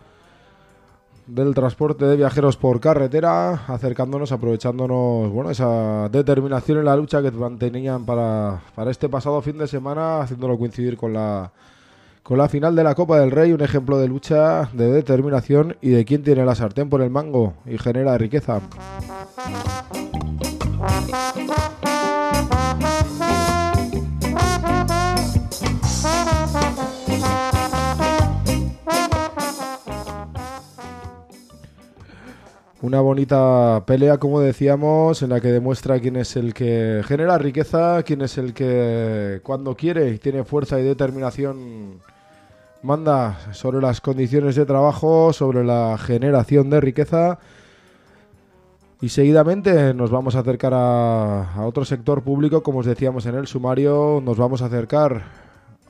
del 1.27 1.53
transporte 1.57 2.05
de 2.05 2.15
viajeros 2.15 2.57
por 2.57 2.79
carretera, 2.79 3.65
acercándonos, 3.67 4.31
aprovechándonos, 4.31 5.29
bueno, 5.33 5.51
esa 5.51 6.09
determinación 6.09 6.79
en 6.79 6.85
la 6.85 6.95
lucha 6.95 7.21
que 7.21 7.33
mantenían 7.33 8.07
para, 8.07 8.61
para 8.77 8.93
este 8.93 9.09
pasado 9.09 9.43
fin 9.43 9.59
de 9.59 9.67
semana, 9.67 10.21
haciéndolo 10.21 10.57
coincidir 10.57 10.97
con 10.97 11.15
la, 11.15 11.51
con 12.23 12.39
la 12.39 12.49
final 12.49 12.77
de 12.77 12.85
la 12.85 12.95
Copa 12.95 13.19
del 13.19 13.33
Rey, 13.33 13.51
un 13.51 13.61
ejemplo 13.61 13.99
de 13.99 14.07
lucha, 14.07 14.71
de 14.73 14.87
determinación 14.87 15.77
y 15.81 15.91
de 15.91 16.05
quién 16.05 16.23
tiene 16.23 16.45
la 16.45 16.55
sartén 16.55 16.89
por 16.89 17.03
el 17.03 17.11
mango 17.11 17.55
y 17.67 17.77
genera 17.77 18.17
riqueza. 18.17 18.61
Una 32.85 33.01
bonita 33.01 33.83
pelea, 33.87 34.19
como 34.19 34.41
decíamos, 34.41 35.23
en 35.23 35.31
la 35.31 35.41
que 35.41 35.49
demuestra 35.49 35.99
quién 36.01 36.17
es 36.17 36.37
el 36.37 36.53
que 36.53 37.01
genera 37.07 37.39
riqueza, 37.39 38.03
quién 38.03 38.21
es 38.21 38.37
el 38.37 38.53
que 38.53 39.41
cuando 39.43 39.75
quiere 39.75 40.11
y 40.11 40.19
tiene 40.19 40.45
fuerza 40.45 40.79
y 40.79 40.83
determinación 40.83 42.03
manda 42.83 43.39
sobre 43.53 43.81
las 43.81 44.03
condiciones 44.03 44.55
de 44.55 44.67
trabajo, 44.67 45.33
sobre 45.33 45.65
la 45.65 45.97
generación 45.97 46.69
de 46.69 46.83
riqueza. 46.83 47.39
Y 49.01 49.09
seguidamente 49.09 49.95
nos 49.95 50.11
vamos 50.11 50.37
a 50.37 50.41
acercar 50.41 50.75
a, 50.75 51.55
a 51.55 51.67
otro 51.67 51.87
sector 51.87 52.23
público, 52.23 52.63
como 52.63 52.81
os 52.81 52.87
decíamos 52.87 53.25
en 53.25 53.37
el 53.37 53.47
sumario, 53.47 54.21
nos 54.23 54.37
vamos 54.37 54.61
a 54.61 54.67
acercar 54.67 55.23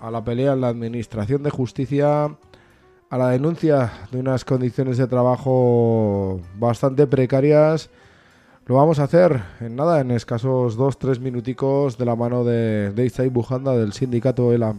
a 0.01 0.13
la 0.13 0.23
pelea 0.23 0.53
en 0.53 0.61
la 0.61 0.69
Administración 0.69 1.43
de 1.43 1.51
Justicia, 1.51 2.37
a 3.15 3.17
la 3.17 3.31
denuncia 3.31 3.93
de 4.11 4.19
unas 4.19 4.45
condiciones 4.45 4.99
de 4.99 5.07
trabajo 5.07 6.41
bastante 6.59 7.07
precarias. 7.07 7.89
Lo 8.67 8.75
vamos 8.75 8.99
a 8.99 9.05
hacer 9.05 9.41
en 9.61 9.77
nada, 9.77 10.01
en 10.01 10.11
escasos 10.11 10.75
dos, 10.75 10.99
tres 10.99 11.21
minuticos 11.21 11.97
de 11.97 12.07
la 12.07 12.17
mano 12.17 12.43
de, 12.43 12.91
de 12.91 13.07
Isai 13.07 13.29
Bujanda 13.29 13.71
del 13.77 13.93
sindicato 13.93 14.53
ELA. 14.53 14.75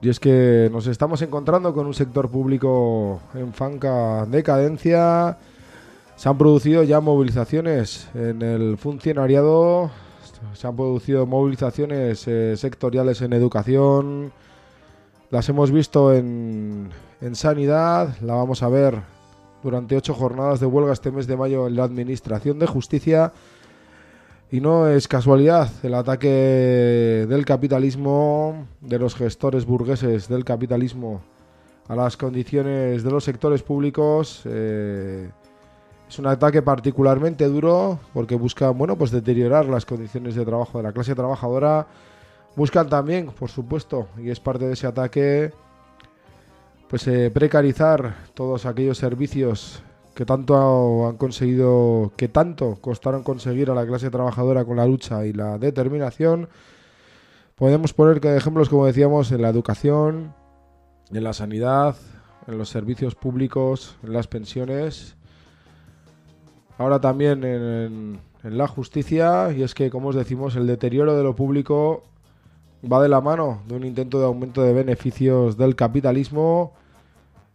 Y 0.00 0.08
es 0.08 0.20
que 0.20 0.68
nos 0.70 0.86
estamos 0.86 1.20
encontrando 1.22 1.74
con 1.74 1.86
un 1.86 1.94
sector 1.94 2.30
público 2.30 3.20
en 3.34 3.52
franca 3.52 4.24
decadencia. 4.26 5.36
Se 6.22 6.28
han 6.28 6.38
producido 6.38 6.84
ya 6.84 7.00
movilizaciones 7.00 8.08
en 8.14 8.42
el 8.42 8.78
funcionariado, 8.78 9.90
se 10.52 10.68
han 10.68 10.76
producido 10.76 11.26
movilizaciones 11.26 12.28
eh, 12.28 12.56
sectoriales 12.56 13.22
en 13.22 13.32
educación, 13.32 14.32
las 15.30 15.48
hemos 15.48 15.72
visto 15.72 16.14
en, 16.14 16.90
en 17.20 17.34
sanidad, 17.34 18.14
la 18.20 18.34
vamos 18.34 18.62
a 18.62 18.68
ver 18.68 19.00
durante 19.64 19.96
ocho 19.96 20.14
jornadas 20.14 20.60
de 20.60 20.66
huelga 20.66 20.92
este 20.92 21.10
mes 21.10 21.26
de 21.26 21.36
mayo 21.36 21.66
en 21.66 21.74
la 21.74 21.82
Administración 21.82 22.60
de 22.60 22.68
Justicia. 22.68 23.32
Y 24.52 24.60
no 24.60 24.86
es 24.86 25.08
casualidad 25.08 25.70
el 25.82 25.94
ataque 25.94 27.26
del 27.28 27.44
capitalismo, 27.44 28.68
de 28.80 29.00
los 29.00 29.16
gestores 29.16 29.66
burgueses 29.66 30.28
del 30.28 30.44
capitalismo 30.44 31.20
a 31.88 31.96
las 31.96 32.16
condiciones 32.16 33.02
de 33.02 33.10
los 33.10 33.24
sectores 33.24 33.64
públicos. 33.64 34.42
eh, 34.44 35.28
es 36.12 36.18
un 36.18 36.26
ataque 36.26 36.60
particularmente 36.60 37.46
duro 37.46 37.98
porque 38.12 38.34
buscan, 38.34 38.76
bueno, 38.76 38.98
pues 38.98 39.10
deteriorar 39.10 39.64
las 39.64 39.86
condiciones 39.86 40.34
de 40.34 40.44
trabajo 40.44 40.76
de 40.76 40.84
la 40.84 40.92
clase 40.92 41.14
trabajadora. 41.14 41.86
Buscan 42.54 42.90
también, 42.90 43.28
por 43.28 43.48
supuesto, 43.48 44.08
y 44.18 44.28
es 44.28 44.38
parte 44.38 44.66
de 44.66 44.74
ese 44.74 44.86
ataque, 44.86 45.54
pues 46.90 47.08
eh, 47.08 47.30
precarizar 47.30 48.14
todos 48.34 48.66
aquellos 48.66 48.98
servicios 48.98 49.82
que 50.14 50.26
tanto 50.26 51.08
han 51.08 51.16
conseguido, 51.16 52.12
que 52.14 52.28
tanto 52.28 52.76
costaron 52.82 53.22
conseguir 53.22 53.70
a 53.70 53.74
la 53.74 53.86
clase 53.86 54.10
trabajadora 54.10 54.66
con 54.66 54.76
la 54.76 54.84
lucha 54.84 55.24
y 55.24 55.32
la 55.32 55.56
determinación. 55.56 56.50
Podemos 57.54 57.94
poner 57.94 58.22
ejemplos, 58.26 58.68
como 58.68 58.84
decíamos, 58.84 59.32
en 59.32 59.40
la 59.40 59.48
educación, 59.48 60.34
en 61.10 61.24
la 61.24 61.32
sanidad, 61.32 61.96
en 62.46 62.58
los 62.58 62.68
servicios 62.68 63.14
públicos, 63.14 63.96
en 64.02 64.12
las 64.12 64.26
pensiones. 64.26 65.16
Ahora 66.78 67.00
también 67.00 67.44
en, 67.44 68.20
en 68.42 68.58
la 68.58 68.66
justicia, 68.66 69.52
y 69.52 69.62
es 69.62 69.74
que, 69.74 69.90
como 69.90 70.08
os 70.08 70.16
decimos, 70.16 70.56
el 70.56 70.66
deterioro 70.66 71.16
de 71.16 71.22
lo 71.22 71.36
público 71.36 72.02
va 72.90 73.02
de 73.02 73.08
la 73.08 73.20
mano 73.20 73.62
de 73.68 73.76
un 73.76 73.84
intento 73.84 74.18
de 74.18 74.26
aumento 74.26 74.62
de 74.62 74.72
beneficios 74.72 75.56
del 75.56 75.76
capitalismo. 75.76 76.72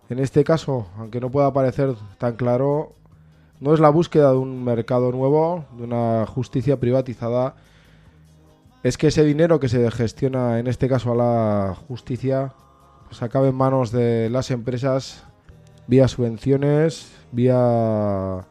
En 0.09 0.19
este 0.19 0.43
caso, 0.43 0.87
aunque 0.97 1.19
no 1.19 1.29
pueda 1.29 1.51
parecer 1.51 1.95
tan 2.17 2.35
claro, 2.35 2.93
no 3.59 3.73
es 3.73 3.79
la 3.79 3.89
búsqueda 3.89 4.31
de 4.31 4.37
un 4.37 4.63
mercado 4.63 5.11
nuevo, 5.11 5.65
de 5.77 5.83
una 5.83 6.25
justicia 6.25 6.79
privatizada, 6.79 7.55
es 8.83 8.97
que 8.97 9.07
ese 9.07 9.23
dinero 9.25 9.59
que 9.59 9.67
se 9.67 9.89
gestiona, 9.91 10.59
en 10.59 10.67
este 10.67 10.87
caso 10.87 11.11
a 11.11 11.15
la 11.15 11.75
justicia, 11.87 12.53
pues 13.07 13.21
acabe 13.21 13.49
en 13.49 13.55
manos 13.55 13.91
de 13.91 14.29
las 14.29 14.51
empresas 14.51 15.25
vía 15.87 16.07
subvenciones, 16.07 17.11
vía 17.31 18.45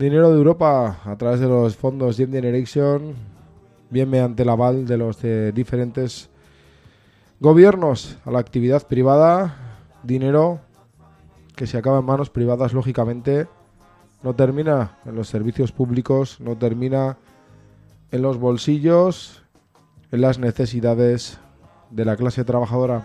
dinero 0.00 0.30
de 0.30 0.38
Europa 0.38 0.96
a 1.04 1.16
través 1.16 1.40
de 1.40 1.46
los 1.46 1.76
fondos 1.76 2.16
Gen 2.16 2.32
Generation, 2.32 3.14
bien 3.90 4.08
mediante 4.08 4.44
el 4.44 4.48
aval 4.48 4.86
de 4.86 4.96
los 4.96 5.20
de 5.20 5.52
diferentes 5.52 6.30
gobiernos 7.38 8.16
a 8.24 8.30
la 8.30 8.38
actividad 8.38 8.86
privada, 8.86 9.82
dinero 10.02 10.60
que 11.54 11.66
se 11.66 11.76
acaba 11.76 11.98
en 11.98 12.06
manos 12.06 12.30
privadas, 12.30 12.72
lógicamente, 12.72 13.46
no 14.22 14.34
termina 14.34 14.96
en 15.04 15.16
los 15.16 15.28
servicios 15.28 15.70
públicos, 15.70 16.40
no 16.40 16.56
termina 16.56 17.18
en 18.10 18.22
los 18.22 18.38
bolsillos, 18.38 19.42
en 20.10 20.22
las 20.22 20.38
necesidades 20.38 21.38
de 21.90 22.06
la 22.06 22.16
clase 22.16 22.42
trabajadora. 22.44 23.04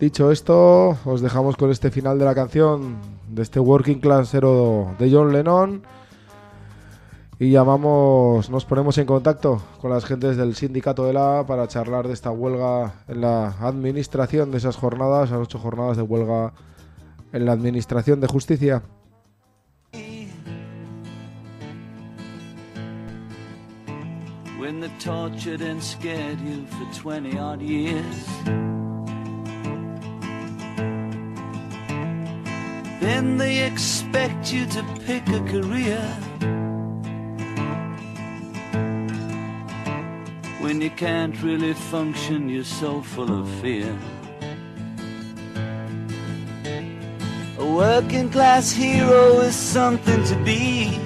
Dicho 0.00 0.30
esto, 0.30 0.96
os 1.04 1.20
dejamos 1.20 1.56
con 1.56 1.72
este 1.72 1.90
final 1.90 2.20
de 2.20 2.24
la 2.24 2.34
canción 2.34 2.98
de 3.28 3.42
este 3.42 3.58
Working 3.58 3.98
Classero 3.98 4.94
de 4.96 5.10
John 5.10 5.32
Lennon 5.32 5.82
y 7.40 7.50
llamamos, 7.50 8.48
nos 8.48 8.64
ponemos 8.64 8.96
en 8.98 9.06
contacto 9.06 9.60
con 9.80 9.90
las 9.90 10.04
gentes 10.04 10.36
del 10.36 10.54
sindicato 10.54 11.08
ELA 11.10 11.44
para 11.48 11.66
charlar 11.66 12.06
de 12.06 12.14
esta 12.14 12.30
huelga 12.30 12.94
en 13.08 13.22
la 13.22 13.48
administración 13.60 14.52
de 14.52 14.58
esas 14.58 14.76
jornadas, 14.76 15.32
las 15.32 15.40
ocho 15.40 15.58
jornadas 15.58 15.96
de 15.96 16.04
huelga 16.04 16.52
en 17.32 17.44
la 17.44 17.52
administración 17.52 18.20
de 18.20 18.28
justicia. 18.28 18.82
when 24.58 24.80
they 24.80 24.90
tortured 24.98 25.62
and 25.62 25.82
scared 25.82 26.38
you 26.40 26.66
for 26.66 26.92
20 26.92 27.38
odd 27.38 27.62
years. 27.62 28.77
Then 33.00 33.38
they 33.38 33.64
expect 33.64 34.52
you 34.52 34.66
to 34.66 34.82
pick 35.06 35.28
a 35.28 35.40
career. 35.40 36.02
When 40.60 40.80
you 40.80 40.90
can't 40.90 41.40
really 41.42 41.74
function, 41.74 42.48
you're 42.48 42.64
so 42.64 43.00
full 43.00 43.40
of 43.40 43.48
fear. 43.60 43.96
A 47.58 47.66
working 47.66 48.30
class 48.30 48.72
hero 48.72 49.40
is 49.40 49.54
something 49.54 50.24
to 50.24 50.36
be. 50.44 50.98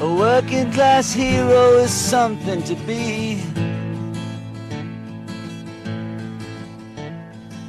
A 0.00 0.14
working 0.14 0.72
class 0.72 1.12
hero 1.12 1.78
is 1.78 1.90
something 1.90 2.62
to 2.64 2.74
be. 2.86 3.42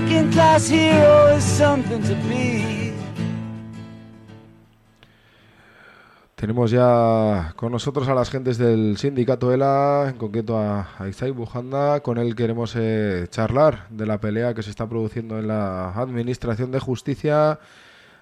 Working 0.00 0.30
class 0.30 0.70
hero 0.70 1.36
is 1.36 1.44
something 1.44 2.00
to 2.00 2.14
be. 2.28 2.90
Tenemos 6.34 6.70
ya 6.70 7.52
con 7.56 7.70
nosotros 7.70 8.08
a 8.08 8.14
las 8.14 8.30
gentes 8.30 8.56
del 8.56 8.96
sindicato 8.96 9.52
ELA, 9.52 10.08
en 10.08 10.16
concreto 10.16 10.56
a, 10.56 10.88
a 10.98 11.06
Isai 11.06 11.32
Bujanda, 11.32 12.00
con 12.00 12.16
él 12.16 12.34
queremos 12.34 12.74
eh, 12.76 13.26
charlar 13.28 13.88
de 13.90 14.06
la 14.06 14.18
pelea 14.18 14.54
que 14.54 14.62
se 14.62 14.70
está 14.70 14.88
produciendo 14.88 15.38
en 15.38 15.48
la 15.48 15.90
Administración 15.90 16.70
de 16.70 16.80
Justicia. 16.80 17.58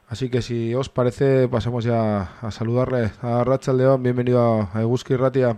Así 0.09 0.31
que 0.31 0.43
si 0.43 0.75
os 0.75 0.89
parece, 0.89 1.47
pasamos 1.47 1.85
ya 1.85 2.41
a 2.43 2.51
saludarle 2.51 3.13
a 3.23 3.45
Rachel 3.45 3.77
León. 3.77 4.03
Bienvenido 4.03 4.69
a 4.75 4.81
Eguski 4.81 5.15
Ratia. 5.15 5.57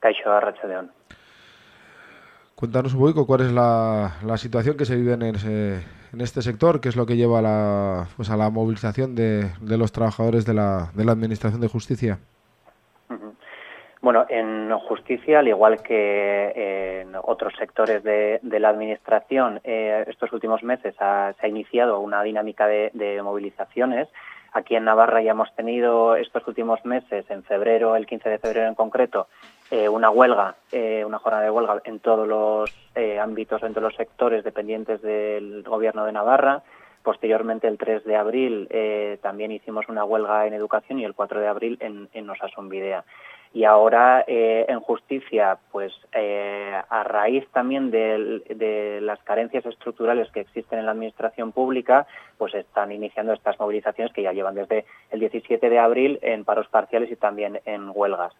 Caixo 0.00 0.30
Arrachaldeón. 0.30 0.90
Cuéntanos 2.54 2.94
un 2.94 3.00
poco 3.00 3.26
cuál 3.26 3.40
es 3.40 3.52
la, 3.52 4.12
la 4.24 4.36
situación 4.36 4.76
que 4.76 4.84
se 4.84 4.94
vive 4.96 5.14
en, 5.14 5.22
ese- 5.22 5.82
en 6.12 6.20
este 6.20 6.42
sector, 6.42 6.80
qué 6.80 6.88
es 6.90 6.96
lo 6.96 7.06
que 7.06 7.16
lleva 7.16 7.40
a 7.40 7.42
la, 7.42 8.06
pues 8.16 8.30
a 8.30 8.36
la 8.36 8.50
movilización 8.50 9.14
de, 9.14 9.50
de 9.60 9.78
los 9.78 9.90
trabajadores 9.90 10.44
de 10.44 10.54
la, 10.54 10.90
de 10.94 11.04
la 11.04 11.12
Administración 11.12 11.60
de 11.60 11.68
Justicia. 11.68 12.18
Bueno, 14.00 14.26
en 14.28 14.76
justicia, 14.88 15.38
al 15.38 15.46
igual 15.48 15.80
que 15.82 17.00
en 17.02 17.14
otros 17.22 17.54
sectores 17.56 18.02
de, 18.02 18.40
de 18.42 18.58
la 18.60 18.68
Administración, 18.70 19.60
eh, 19.62 20.04
estos 20.08 20.32
últimos 20.32 20.62
meses 20.64 20.94
ha- 21.00 21.32
se 21.40 21.46
ha 21.46 21.48
iniciado 21.48 22.00
una 22.00 22.20
dinámica 22.22 22.66
de, 22.66 22.90
de 22.94 23.22
movilizaciones. 23.22 24.08
Aquí 24.54 24.74
en 24.74 24.84
Navarra 24.84 25.22
ya 25.22 25.30
hemos 25.30 25.54
tenido 25.54 26.16
estos 26.16 26.46
últimos 26.48 26.84
meses, 26.84 27.24
en 27.30 27.42
febrero, 27.44 27.94
el 27.96 28.06
15 28.06 28.28
de 28.28 28.38
febrero 28.38 28.66
en 28.68 28.74
concreto, 28.74 29.28
eh, 29.72 29.88
una 29.88 30.10
huelga, 30.10 30.56
eh, 30.70 31.02
una 31.02 31.18
jornada 31.18 31.44
de 31.44 31.50
huelga 31.50 31.80
en 31.84 31.98
todos 31.98 32.28
los 32.28 32.70
eh, 32.94 33.18
ámbitos, 33.18 33.62
en 33.62 33.72
todos 33.72 33.84
los 33.84 33.94
sectores 33.96 34.44
dependientes 34.44 35.00
del 35.00 35.62
Gobierno 35.62 36.04
de 36.04 36.12
Navarra. 36.12 36.62
Posteriormente, 37.02 37.68
el 37.68 37.78
3 37.78 38.04
de 38.04 38.14
abril, 38.14 38.68
también 39.22 39.50
hicimos 39.50 39.88
una 39.88 40.04
huelga 40.04 40.46
en 40.46 40.52
educación 40.52 41.00
y 41.00 41.04
el 41.04 41.14
4 41.14 41.40
de 41.40 41.48
abril 41.48 41.78
en, 41.80 42.08
en 42.12 42.28
Osasun 42.28 42.68
Videa. 42.68 43.02
Y 43.54 43.64
ahora 43.64 44.24
en 44.28 44.78
justicia, 44.78 45.58
pues 45.72 45.92
a 46.12 47.02
raíz 47.02 47.44
también 47.48 47.90
del- 47.90 48.44
de, 48.44 49.00
las 49.00 49.20
carencias 49.24 49.66
estructurales 49.66 50.30
que 50.30 50.40
existen 50.40 50.78
en 50.78 50.86
la 50.86 50.92
administración 50.92 51.50
pública, 51.50 52.06
pues 52.38 52.54
están 52.54 52.92
iniciando 52.92 53.32
estas 53.32 53.58
movilizaciones 53.58 54.12
que 54.12 54.22
ya 54.22 54.32
llevan 54.32 54.54
desde 54.54 54.84
el 55.10 55.18
17 55.18 55.70
de 55.70 55.78
abril 55.80 56.18
en 56.22 56.44
paros 56.44 56.68
parciales 56.68 57.10
y 57.10 57.16
también 57.16 57.60
en 57.64 57.90
huelgas. 57.92 58.32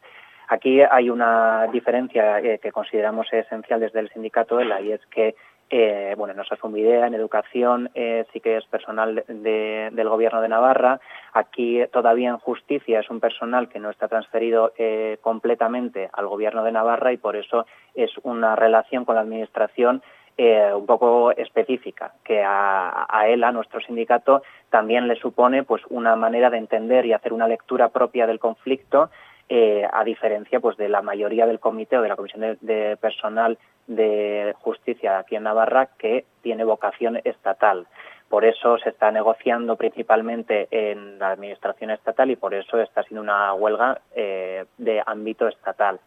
Aquí 0.49 0.81
hay 0.83 1.11
una 1.11 1.67
diferencia 1.73 2.41
eh, 2.41 2.59
que 2.59 2.73
consideramos 2.73 3.33
esencial 3.33 3.81
desde 3.81 4.01
el 4.01 4.11
sindicato 4.11 4.61
ELA 4.61 4.81
y 4.81 4.93
es 4.93 5.05
que 5.07 5.35
eh, 5.75 6.15
bueno, 6.19 6.35
en 6.35 6.41
Osasun 6.41 6.71
Videa, 6.75 7.07
en 7.07 7.15
educación, 7.15 7.89
eh, 7.95 8.27
sí 8.31 8.41
que 8.41 8.59
es 8.59 8.67
personal 8.67 9.25
de- 9.27 9.89
del 9.91 10.09
Gobierno 10.11 10.43
de 10.43 10.49
Navarra. 10.51 11.01
Aquí 11.33 11.81
todavía 11.91 12.29
en 12.29 12.37
justicia 12.37 13.01
es 13.01 13.09
un 13.09 13.21
personal 13.21 13.71
que 13.71 13.79
no 13.79 13.89
está 13.89 14.07
transferido 14.07 14.75
eh, 14.77 15.17
completamente 15.23 16.11
al 16.13 16.27
Gobierno 16.27 16.63
de 16.63 16.73
Navarra 16.73 17.15
y 17.15 17.17
por 17.17 17.37
eso 17.37 17.65
es 17.95 18.11
una 18.23 18.55
relación 18.55 19.07
con 19.07 19.15
la 19.15 19.23
Administración 19.23 20.03
eh, 20.37 20.71
un 20.75 20.85
poco 20.85 21.31
específica, 21.33 22.13
que 22.23 22.43
a, 22.43 23.07
a 23.09 23.29
él, 23.29 23.43
a 23.43 23.53
nuestro 23.53 23.81
sindicato, 23.81 24.43
también 24.69 25.09
le 25.09 25.17
supone 25.17 25.63
pues 25.63 25.83
una 25.89 26.17
manera 26.17 26.51
de 26.51 26.59
entender 26.59 27.07
y 27.07 27.15
hacer 27.15 27.33
una 27.33 27.49
lectura 27.49 27.89
propia 27.89 28.27
del 28.27 28.39
conflicto, 28.41 29.11
eh, 29.55 29.87
a 29.93 30.03
diferencia 30.03 30.61
pues 30.61 30.79
de 30.79 30.89
la 30.89 31.03
mayoría 31.03 31.45
del 31.45 31.61
comité 31.61 31.99
o 31.99 32.01
de 32.01 32.09
la 32.09 32.17
comisión 32.17 32.57
de, 32.63 32.97
personal 32.97 33.59
de 33.87 34.55
justicia 34.59 35.19
aquí 35.19 35.37
en 35.37 35.43
Navarra 35.43 35.91
que 35.99 36.25
tiene 36.41 36.65
vocación 36.65 37.21
estatal. 37.23 37.87
Por 38.31 38.47
eso 38.47 38.79
se 38.79 38.89
está 38.89 39.11
negociando 39.11 39.77
principalmente 39.77 40.69
en 40.71 41.19
la 41.19 41.33
administración 41.33 41.91
estatal 41.91 42.31
y 42.31 42.37
por 42.37 42.55
eso 42.55 42.81
está 42.81 43.03
siendo 43.03 43.21
una 43.21 43.53
huelga 43.53 44.01
eh, 44.17 44.65
de 44.79 45.03
ámbito 45.05 45.47
estatal. 45.47 46.01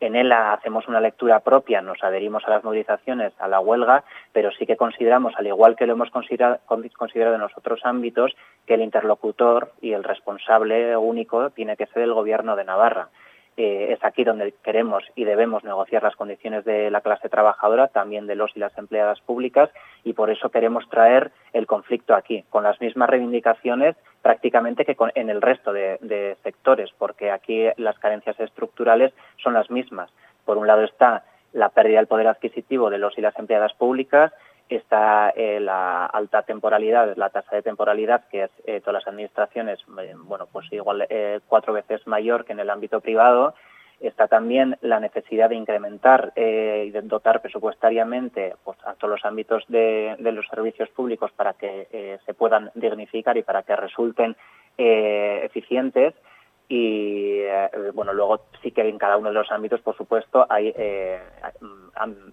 En 0.00 0.14
ella 0.14 0.52
hacemos 0.52 0.86
una 0.86 1.00
lectura 1.00 1.40
propia, 1.40 1.82
nos 1.82 2.02
adherimos 2.04 2.44
a 2.46 2.50
las 2.50 2.62
movilizaciones, 2.62 3.32
a 3.38 3.48
la 3.48 3.58
huelga, 3.58 4.04
pero 4.32 4.52
sí 4.52 4.64
que 4.64 4.76
consideramos, 4.76 5.34
al 5.36 5.48
igual 5.48 5.74
que 5.74 5.86
lo 5.86 5.94
hemos 5.94 6.10
considerado, 6.10 6.60
considerado 6.96 7.34
en 7.34 7.40
los 7.40 7.56
otros 7.56 7.80
ámbitos, 7.84 8.36
que 8.64 8.74
el 8.74 8.82
interlocutor 8.82 9.72
y 9.80 9.92
el 9.92 10.04
responsable 10.04 10.96
único 10.96 11.50
tiene 11.50 11.76
que 11.76 11.86
ser 11.86 12.02
el 12.02 12.14
Gobierno 12.14 12.54
de 12.54 12.64
Navarra. 12.64 13.08
Es 13.60 14.04
aquí 14.04 14.22
donde 14.22 14.54
queremos 14.62 15.02
y 15.16 15.24
debemos 15.24 15.64
negociar 15.64 16.04
las 16.04 16.14
condiciones 16.14 16.64
de 16.64 16.92
la 16.92 17.00
clase 17.00 17.28
trabajadora, 17.28 17.88
también 17.88 18.28
de 18.28 18.36
los 18.36 18.56
y 18.56 18.60
las 18.60 18.78
empleadas 18.78 19.20
públicas, 19.20 19.68
y 20.04 20.12
por 20.12 20.30
eso 20.30 20.50
queremos 20.50 20.88
traer 20.88 21.32
el 21.52 21.66
conflicto 21.66 22.14
aquí, 22.14 22.44
con 22.50 22.62
las 22.62 22.80
mismas 22.80 23.10
reivindicaciones 23.10 23.96
prácticamente 24.22 24.84
que 24.84 24.96
en 25.16 25.28
el 25.28 25.42
resto 25.42 25.72
de 25.72 26.36
sectores, 26.44 26.90
porque 26.98 27.32
aquí 27.32 27.66
las 27.78 27.98
carencias 27.98 28.38
estructurales 28.38 29.12
son 29.42 29.54
las 29.54 29.68
mismas. 29.72 30.08
Por 30.44 30.56
un 30.56 30.68
lado 30.68 30.84
está 30.84 31.24
la 31.52 31.70
pérdida 31.70 31.98
del 31.98 32.06
poder 32.06 32.28
adquisitivo 32.28 32.90
de 32.90 32.98
los 32.98 33.18
y 33.18 33.22
las 33.22 33.36
empleadas 33.40 33.74
públicas, 33.74 34.32
está 34.68 35.30
eh, 35.30 35.60
la 35.60 36.06
alta 36.06 36.42
temporalidad, 36.42 37.16
la 37.16 37.30
tasa 37.30 37.56
de 37.56 37.62
temporalidad, 37.62 38.24
que 38.28 38.44
es 38.44 38.50
eh, 38.64 38.80
todas 38.80 39.02
las 39.02 39.08
administraciones, 39.08 39.78
eh, 40.00 40.14
bueno, 40.16 40.46
pues 40.50 40.70
igual 40.72 41.06
cuatro 41.46 41.72
veces 41.72 42.06
mayor 42.06 42.44
que 42.44 42.52
en 42.52 42.60
el 42.60 42.70
ámbito 42.70 43.00
privado. 43.00 43.54
Está 44.00 44.28
también 44.28 44.78
la 44.80 45.00
necesidad 45.00 45.48
de 45.48 45.56
incrementar 45.56 46.32
y 46.36 46.90
de 46.90 47.02
dotar 47.02 47.42
presupuestariamente 47.42 48.54
pues, 48.62 48.78
a 48.84 48.94
todos 48.94 49.10
los 49.10 49.24
ámbitos 49.24 49.64
de, 49.66 50.16
los 50.20 50.46
servicios 50.46 50.88
públicos 50.90 51.32
para 51.32 51.54
que 51.54 52.20
se 52.24 52.34
puedan 52.34 52.70
dignificar 52.76 53.36
y 53.36 53.42
para 53.42 53.64
que 53.64 53.74
resulten 53.74 54.36
eficientes 54.76 56.14
y 56.68 57.40
eh, 57.40 57.70
bueno 57.94 58.12
luego 58.12 58.42
sí 58.62 58.72
que 58.72 58.86
en 58.86 58.98
cada 58.98 59.16
uno 59.16 59.28
de 59.28 59.34
los 59.34 59.50
ámbitos 59.50 59.80
por 59.80 59.96
supuesto 59.96 60.46
hay 60.48 60.72
eh, 60.76 61.18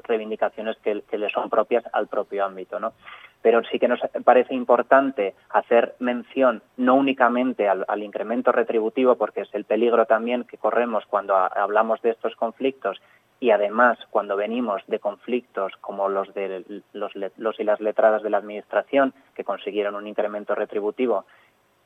reivindicaciones 0.03 0.77
que, 0.79 1.03
le 1.17 1.29
son 1.29 1.49
propias 1.49 1.85
al 1.93 2.07
propio 2.07 2.43
ámbito 2.43 2.79
no 2.79 2.93
pero 3.41 3.61
sí 3.71 3.79
que 3.79 3.87
nos 3.87 3.99
parece 4.25 4.53
importante 4.53 5.35
hacer 5.49 5.95
mención 5.99 6.61
no 6.75 6.95
únicamente 6.95 7.69
al, 7.69 8.03
incremento 8.03 8.51
retributivo 8.51 9.15
porque 9.15 9.41
es 9.41 9.49
el 9.53 9.63
peligro 9.63 10.05
también 10.05 10.43
que 10.43 10.57
corremos 10.57 11.05
cuando 11.05 11.35
hablamos 11.35 12.01
de 12.01 12.09
estos 12.09 12.35
conflictos 12.35 12.99
y 13.39 13.51
además 13.51 13.97
cuando 14.09 14.35
venimos 14.35 14.81
de 14.87 14.99
conflictos 14.99 15.71
como 15.79 16.09
los 16.09 16.33
de 16.33 16.81
los, 16.91 17.13
los 17.15 17.59
y 17.59 17.63
las 17.63 17.79
letradas 17.79 18.21
de 18.21 18.29
la 18.29 18.37
administración 18.37 19.13
que 19.33 19.45
consiguieron 19.45 19.95
un 19.95 20.07
incremento 20.07 20.55
retributivo 20.55 21.25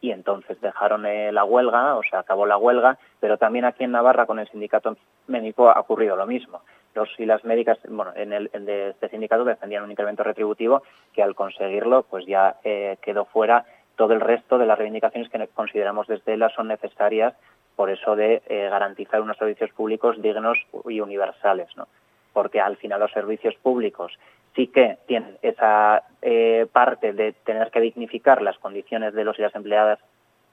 y 0.01 0.11
entonces 0.11 0.59
dejaron 0.61 1.05
eh, 1.05 1.31
la 1.31 1.43
huelga, 1.43 1.95
o 1.95 2.03
sea, 2.03 2.19
acabó 2.19 2.45
la 2.45 2.57
huelga, 2.57 2.97
pero 3.19 3.37
también 3.37 3.65
aquí 3.65 3.83
en 3.83 3.91
Navarra 3.91 4.25
con 4.25 4.39
el 4.39 4.47
sindicato 4.49 4.95
médico 5.27 5.69
ha 5.69 5.79
ocurrido 5.79 6.15
lo 6.15 6.25
mismo. 6.25 6.61
Los 6.95 7.09
y 7.19 7.25
las 7.25 7.43
médicas, 7.43 7.77
bueno, 7.87 8.11
en 8.15 8.33
el 8.33 8.49
de 8.51 8.89
este 8.89 9.09
sindicato 9.09 9.43
defendían 9.43 9.83
un 9.83 9.91
incremento 9.91 10.23
retributivo 10.23 10.83
que 11.13 11.21
al 11.21 11.35
conseguirlo, 11.35 12.03
pues 12.03 12.25
ya 12.25 12.55
eh, 12.63 12.97
quedó 13.01 13.25
fuera 13.25 13.65
todo 13.95 14.13
el 14.13 14.21
resto 14.21 14.57
de 14.57 14.65
las 14.65 14.77
reivindicaciones 14.77 15.29
que 15.29 15.47
consideramos 15.49 16.07
desde 16.07 16.33
ELA 16.33 16.49
son 16.49 16.69
necesarias 16.69 17.33
por 17.75 17.89
eso 17.89 18.15
de 18.15 18.41
eh, 18.47 18.67
garantizar 18.69 19.21
unos 19.21 19.37
servicios 19.37 19.71
públicos 19.71 20.21
dignos 20.21 20.57
y 20.87 20.99
universales, 20.99 21.67
¿no? 21.75 21.87
Porque 22.33 22.59
al 22.59 22.77
final 22.77 22.99
los 22.99 23.11
servicios 23.11 23.55
públicos 23.55 24.17
sí 24.59 24.67
que 24.67 24.97
tienen 25.07 25.37
esa 25.41 26.03
eh, 26.21 26.67
parte 26.73 27.13
de 27.13 27.31
tener 27.31 27.71
que 27.71 27.79
dignificar 27.79 28.41
las 28.41 28.57
condiciones 28.57 29.13
de 29.13 29.23
los 29.23 29.39
y 29.39 29.41
las 29.41 29.55
empleadas, 29.55 29.99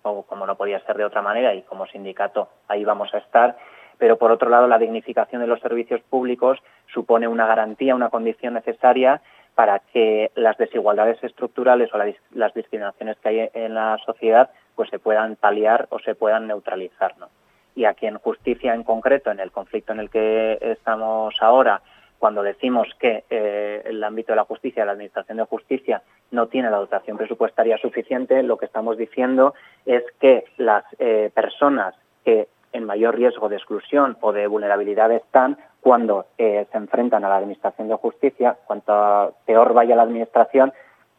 o 0.02 0.22
como 0.22 0.46
no 0.46 0.57
podía 0.57 0.78
ser 0.86 0.96
de 0.96 1.04
otra 1.04 1.22
manera, 1.22 1.52
y 1.54 1.62
como 1.62 1.86
sindicato 1.86 2.48
ahí 2.68 2.84
vamos 2.84 3.12
a 3.14 3.18
estar, 3.18 3.57
pero 3.98 4.16
por 4.16 4.30
otro 4.30 4.48
lado 4.48 4.68
la 4.68 4.78
dignificación 4.78 5.40
de 5.40 5.48
los 5.48 5.59
servicios 5.59 6.00
públicos 6.02 6.61
supone 6.94 7.26
una 7.26 7.48
garantía, 7.48 7.96
una 7.96 8.11
condición 8.11 8.54
necesaria 8.54 9.22
para 9.57 9.80
que 9.80 10.30
las 10.36 10.57
desigualdades 10.57 11.18
estructurales 11.24 11.92
o 11.92 11.98
la, 11.98 12.12
las 12.32 12.54
discriminaciones 12.54 13.16
que 13.18 13.28
hay 13.28 13.50
en 13.54 13.74
la 13.74 13.98
sociedad 14.07 14.50
pues 14.76 14.88
se 14.90 15.00
puedan 15.00 15.34
paliar 15.34 15.88
o 15.90 15.98
se 15.98 16.14
puedan 16.14 16.46
neutralizar. 16.46 17.18
¿no? 17.18 17.28
Y 17.74 17.86
aquí 17.86 18.07
en 18.07 18.18
justicia 18.18 18.72
en 18.72 18.84
concreto, 18.84 19.32
en 19.32 19.40
el 19.40 19.50
conflicto 19.50 19.92
en 19.92 20.00
el 20.00 20.11
que 20.11 20.59
estamos 20.61 21.34
ahora, 21.40 21.80
cuando 22.19 22.43
decimos 22.43 22.89
que 22.99 23.25
eh, 23.31 23.83
el 23.85 24.03
ámbito 24.03 24.33
de 24.33 24.37
la 24.37 24.45
justicia, 24.45 24.85
la 24.85 24.93
administración 24.93 25.39
de 25.39 25.45
justicia, 25.45 26.03
no 26.31 26.49
tiene 26.49 26.71
la 26.71 26.79
dotación 26.79 27.17
presupuestaria 27.17 27.79
suficiente, 27.79 28.43
lo 28.43 28.57
que 28.57 28.67
estamos 28.67 28.97
diciendo 28.97 29.55
es 29.85 30.03
que 30.21 30.45
las 30.57 30.85
eh, 30.99 31.31
personas 31.35 31.95
que 32.25 32.49
en 32.73 32.85
mayor 32.85 33.17
riesgo 33.17 33.49
de 33.49 33.57
exclusión 33.57 34.17
o 34.21 34.33
de 34.33 34.47
vulnerabilidad 34.47 35.11
están 35.12 35.59
cuando 35.81 36.27
eh, 36.37 36.67
se 36.71 36.79
enfrentan 36.79 37.25
a 37.25 37.29
la 37.29 37.37
administración 37.37 37.89
de 37.89 37.95
justicia, 37.95 38.57
cuanto 38.67 39.35
peor 39.47 39.73
vaya 39.73 39.95
la 39.97 40.03
administración, 40.03 40.73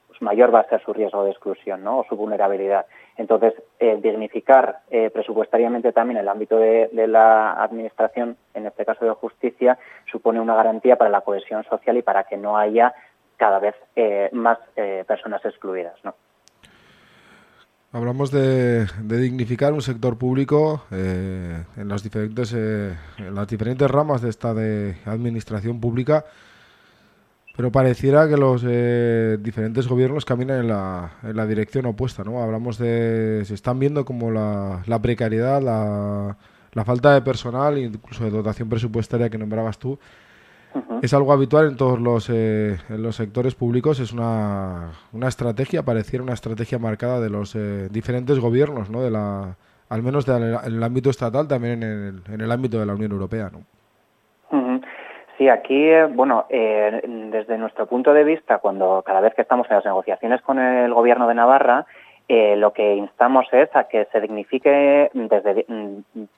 pues 0.08 0.22
mayor 0.22 0.54
va 0.54 0.62
a 0.62 0.70
ser 0.70 0.82
su 0.84 0.94
riesgo 0.94 1.24
de 1.24 1.32
exclusión 1.32 1.84
¿no? 1.84 2.00
o 2.00 2.06
su 2.08 2.16
vulnerabilidad. 2.16 2.86
Entonces, 3.18 3.54
eh, 3.80 4.00
dignificar 4.02 4.80
eh, 4.90 5.10
presupuestariamente 5.10 5.92
también 5.92 6.18
el 6.20 6.30
ámbito 6.30 6.58
de, 6.58 6.90
la 7.08 7.54
administración, 7.54 8.38
en 8.54 8.68
este 8.68 8.86
caso 8.86 9.06
de 9.06 9.12
justicia, 9.12 9.78
supone 10.12 10.40
una 10.40 10.56
garantía 10.56 10.96
para 10.96 11.10
la 11.10 11.22
cohesión 11.22 11.64
social 11.66 11.98
y 11.98 12.02
para 12.02 12.24
que 12.24 12.38
no 12.38 12.58
haya 12.58 12.94
cada 13.38 13.60
vez 13.60 13.76
eh, 13.96 14.30
más 14.34 14.58
eh, 14.76 15.06
personas 15.08 15.44
excluidas. 15.46 15.96
¿no? 16.04 16.16
Hablamos 17.94 18.32
de, 18.32 18.86
de, 19.02 19.18
dignificar 19.18 19.74
un 19.74 19.82
sector 19.82 20.18
público 20.18 20.84
eh, 20.92 21.64
en, 21.78 21.88
las 21.88 22.04
diferentes, 22.04 22.54
en 22.54 22.98
las 23.34 23.48
diferentes 23.48 23.90
ramas 23.90 24.22
de 24.22 24.30
esta 24.30 24.54
de 24.54 24.98
administración 25.06 25.80
pública. 25.80 26.26
Pero 27.58 27.72
pareciera 27.72 28.30
que 28.30 28.38
los 28.38 28.64
eh, 28.68 29.40
diferentes 29.42 29.88
gobiernos 29.88 30.26
caminan 30.26 30.60
en 30.60 30.68
la, 30.68 31.14
en 31.24 31.36
la, 31.36 31.48
dirección 31.48 31.88
opuesta, 31.88 32.24
¿no? 32.24 32.40
Hablamos 32.44 32.78
de... 32.78 33.42
Se 33.46 33.56
están 33.56 33.80
viendo 33.80 34.06
como 34.06 34.30
la, 34.30 34.84
la 34.86 35.02
precariedad, 35.02 35.60
la, 35.60 36.38
la, 36.72 36.86
falta 36.86 37.16
de 37.16 37.24
personal, 37.24 37.80
incluso 37.80 38.24
de 38.24 38.30
dotación 38.30 38.70
presupuestaria 38.70 39.32
que 39.32 39.40
nombrabas 39.40 39.80
tú. 39.80 39.98
Uh 40.76 40.78
-huh. 40.78 41.00
Es 41.02 41.16
algo 41.16 41.34
habitual 41.34 41.70
en 41.70 41.78
todos 41.78 42.00
los, 42.00 42.30
eh, 42.30 42.78
en 42.90 43.02
los 43.02 43.16
sectores 43.16 43.56
públicos. 43.56 44.00
Es 44.00 44.14
una, 44.14 44.92
una 45.12 45.28
estrategia, 45.28 45.82
pareciera 45.82 46.22
una 46.22 46.34
estrategia 46.34 46.78
marcada 46.78 47.20
de 47.20 47.32
los 47.32 47.56
eh, 47.56 47.90
diferentes 47.90 48.38
gobiernos, 48.38 48.92
¿no? 48.92 49.02
De 49.02 49.10
la, 49.10 49.58
al 49.90 50.04
menos 50.04 50.28
de, 50.28 50.36
en 50.36 50.76
el 50.76 50.84
ámbito 50.84 51.10
estatal, 51.10 51.48
también 51.48 51.82
en 51.82 51.90
el, 51.90 52.34
en 52.34 52.42
el 52.42 52.52
ámbito 52.52 52.80
de 52.80 52.86
la 52.86 52.94
Unión 52.94 53.12
Europea, 53.14 53.50
¿no? 53.52 53.64
Sí, 55.38 55.50
aquí, 55.50 55.88
bueno, 56.10 56.46
eh, 56.50 57.00
desde 57.04 57.60
nuestro 57.60 57.86
punto 57.86 58.12
de 58.12 58.24
vista, 58.24 58.58
cuando 58.58 59.04
cada 59.06 59.22
vez 59.22 59.36
que 59.36 59.44
estamos 59.44 59.70
en 59.70 59.76
las 59.76 59.86
negociaciones 59.86 60.42
con 60.42 60.58
el 60.58 60.92
Gobierno 60.94 61.28
de 61.28 61.36
Navarra, 61.36 61.86
eh, 62.28 62.56
lo 62.56 62.74
que 62.74 62.96
instamos 62.96 63.46
es 63.52 63.70
a 63.76 63.86
que 63.86 64.06
se 64.12 64.20
dignifique 64.20 65.12
desde 65.14 65.66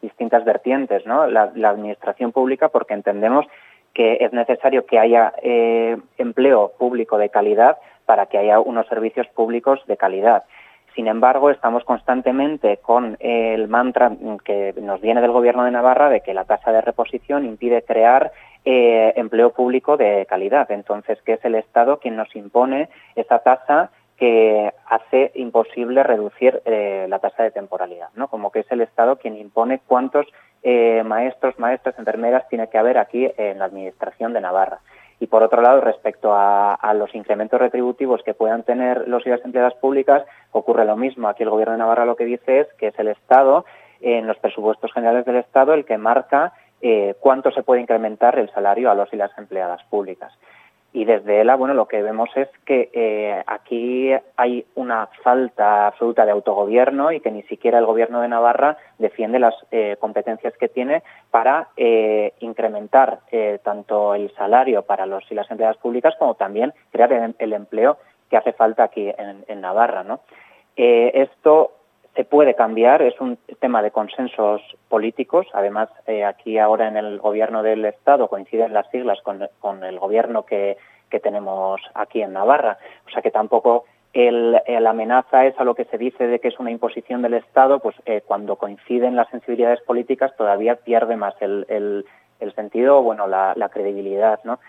distintas 0.01 0.43
vertientes 0.43 1.05
¿no? 1.05 1.27
la, 1.27 1.51
administración 1.69 2.33
pública, 2.33 2.67
porque 2.67 2.93
entendemos 2.93 3.45
que 3.93 4.17
es 4.19 4.33
necesario 4.33 4.85
que 4.85 4.99
haya 4.99 5.33
eh, 5.41 5.97
empleo 6.17 6.73
público 6.77 7.17
de 7.17 7.29
calidad 7.29 7.77
para 8.05 8.25
que 8.25 8.37
haya 8.37 8.59
unos 8.59 8.85
servicios 8.87 9.27
públicos 9.27 9.81
de 9.87 9.97
calidad. 9.97 10.43
Sin 10.93 11.07
embargo, 11.07 11.49
estamos 11.49 11.85
constantemente 11.85 12.77
con 12.77 13.15
el 13.19 13.67
mantra 13.67 14.11
que 14.43 14.73
nos 14.81 14.99
viene 14.99 15.21
del 15.21 15.31
Gobierno 15.31 15.63
de 15.63 15.71
Navarra 15.71 16.09
de 16.09 16.21
que 16.21 16.33
la 16.33 16.43
tasa 16.43 16.71
de 16.71 16.81
reposición 16.81 17.45
impide 17.45 17.83
crear 17.83 18.31
eh, 18.65 19.13
empleo 19.15 19.51
público 19.51 19.97
de 19.97 20.25
calidad. 20.27 20.69
Entonces, 20.71 21.21
que 21.23 21.33
es 21.33 21.45
el 21.45 21.55
Estado 21.55 21.99
quien 21.99 22.15
nos 22.15 22.35
impone 22.35 22.89
esa 23.15 23.39
tasa 23.39 23.91
que 24.17 24.73
hace 24.85 25.31
imposible 25.35 26.03
reducir 26.03 26.61
eh, 26.65 27.05
la 27.07 27.19
tasa 27.19 27.43
de 27.43 27.51
temporalidad, 27.51 28.09
¿no? 28.15 28.27
Como 28.27 28.51
que 28.51 28.59
es 28.59 28.71
el 28.71 28.81
Estado 28.81 29.15
quien 29.15 29.37
impone 29.37 29.79
cuántos 29.87 30.27
eh, 30.61 31.03
maestros, 31.05 31.57
maestras, 31.57 31.97
enfermeras 31.97 32.47
tiene 32.49 32.67
que 32.67 32.77
haber 32.77 32.97
aquí 32.97 33.31
en 33.37 33.59
la 33.59 33.65
Administración 33.65 34.33
de 34.33 34.41
Navarra. 34.41 34.79
Y 35.21 35.27
por 35.27 35.41
otro 35.43 35.61
lado, 35.61 35.79
respecto 35.79 36.33
a, 36.33 36.73
a, 36.73 36.93
los 36.93 37.15
incrementos 37.15 37.59
retributivos 37.59 38.21
que 38.23 38.33
puedan 38.33 38.63
tener 38.63 39.07
los 39.07 39.25
y 39.25 39.29
las 39.29 39.43
empleadas 39.43 39.73
públicas, 39.75 40.23
ocurre 40.51 40.85
lo 40.85 40.97
mismo. 40.97 41.27
Aquí 41.27 41.43
el 41.43 41.49
Gobierno 41.49 41.73
de 41.73 41.79
Navarra 41.79 42.05
lo 42.05 42.15
que 42.15 42.25
dice 42.25 42.61
es 42.61 42.67
que 42.77 42.87
es 42.87 42.99
el 42.99 43.09
Estado, 43.09 43.65
en 44.01 44.27
los 44.27 44.37
presupuestos 44.37 44.93
generales 44.93 45.25
del 45.25 45.37
Estado, 45.37 45.73
el 45.73 45.85
que 45.85 45.97
marca 45.97 46.53
eh, 46.81 47.15
cuánto 47.19 47.51
se 47.51 47.63
puede 47.63 47.81
incrementar 47.81 48.39
el 48.39 48.49
salario 48.51 48.89
a 48.89 48.95
los 48.95 49.11
y 49.13 49.17
las 49.17 49.35
empleadas 49.37 49.83
públicas. 49.83 50.31
Y 50.91 51.05
desde 51.05 51.41
ELA, 51.41 51.55
bueno, 51.55 51.75
lo 51.75 51.87
que 51.87 52.01
vemos 52.01 52.29
es 52.35 52.47
que 52.65 52.89
eh, 52.93 53.43
aquí 53.45 54.11
hay 54.37 54.65
una 54.73 55.07
falta 55.23 55.87
absoluta 55.87 56.25
de 56.25 56.31
autogobierno 56.31 57.11
y 57.11 57.19
que 57.19 57.29
ni 57.29 57.43
siquiera 57.43 57.77
el 57.77 57.85
gobierno 57.85 58.21
de 58.21 58.27
Navarra 58.27 58.77
defiende 58.97 59.37
las 59.37 59.53
eh, 59.69 59.97
competencias 59.99 60.57
que 60.57 60.67
tiene 60.67 61.03
para 61.29 61.69
incrementar 62.39 63.19
tanto 63.61 64.15
el 64.15 64.33
salario 64.35 64.81
para 64.81 65.05
los 65.05 65.23
y 65.31 65.35
las 65.35 65.49
empleadas 65.51 65.77
públicas 65.77 66.15
como 66.17 66.33
también 66.33 66.73
crear 66.91 67.35
el, 67.37 67.53
empleo 67.53 67.97
que 68.29 68.37
hace 68.37 68.53
falta 68.53 68.85
aquí 68.85 69.09
en, 69.15 69.45
en 69.47 69.61
Navarra, 69.61 70.03
¿no? 70.03 70.21
Esto 70.75 71.71
se 72.15 72.23
puede 72.25 72.55
cambiar, 72.55 73.01
es 73.01 73.19
un 73.19 73.37
tema 73.59 73.81
de 73.81 73.91
consensos 73.91 74.61
políticos. 74.87 75.47
Además, 75.53 75.89
eh, 76.07 76.25
aquí 76.25 76.57
ahora 76.57 76.87
en 76.87 76.97
el 76.97 77.19
gobierno 77.19 77.63
del 77.63 77.85
Estado 77.85 78.27
coinciden 78.27 78.73
las 78.73 78.89
siglas 78.89 79.19
con, 79.21 79.83
el 79.83 79.99
gobierno 79.99 80.45
que, 80.45 80.77
que, 81.09 81.19
tenemos 81.19 81.81
aquí 81.93 82.21
en 82.21 82.33
Navarra. 82.33 82.77
O 83.07 83.09
sea 83.11 83.21
que 83.21 83.31
tampoco 83.31 83.85
el, 84.13 84.59
amenaza 84.87 85.45
es 85.45 85.59
a 85.59 85.63
lo 85.63 85.75
que 85.75 85.85
se 85.85 85.97
dice 85.97 86.27
de 86.27 86.39
que 86.39 86.47
es 86.47 86.59
una 86.59 86.71
imposición 86.71 87.21
del 87.21 87.35
Estado, 87.35 87.79
pues 87.79 87.95
eh, 88.05 88.21
cuando 88.25 88.55
coinciden 88.55 89.15
las 89.15 89.29
sensibilidades 89.29 89.81
políticas 89.81 90.35
todavía 90.35 90.75
pierde 90.75 91.15
más 91.15 91.35
el, 91.41 91.65
el, 91.69 92.05
el 92.39 92.55
sentido, 92.55 93.03
bueno, 93.03 93.27
la, 93.27 93.53
la 93.55 93.69
credibilidad, 93.69 94.39
¿no? 94.43 94.59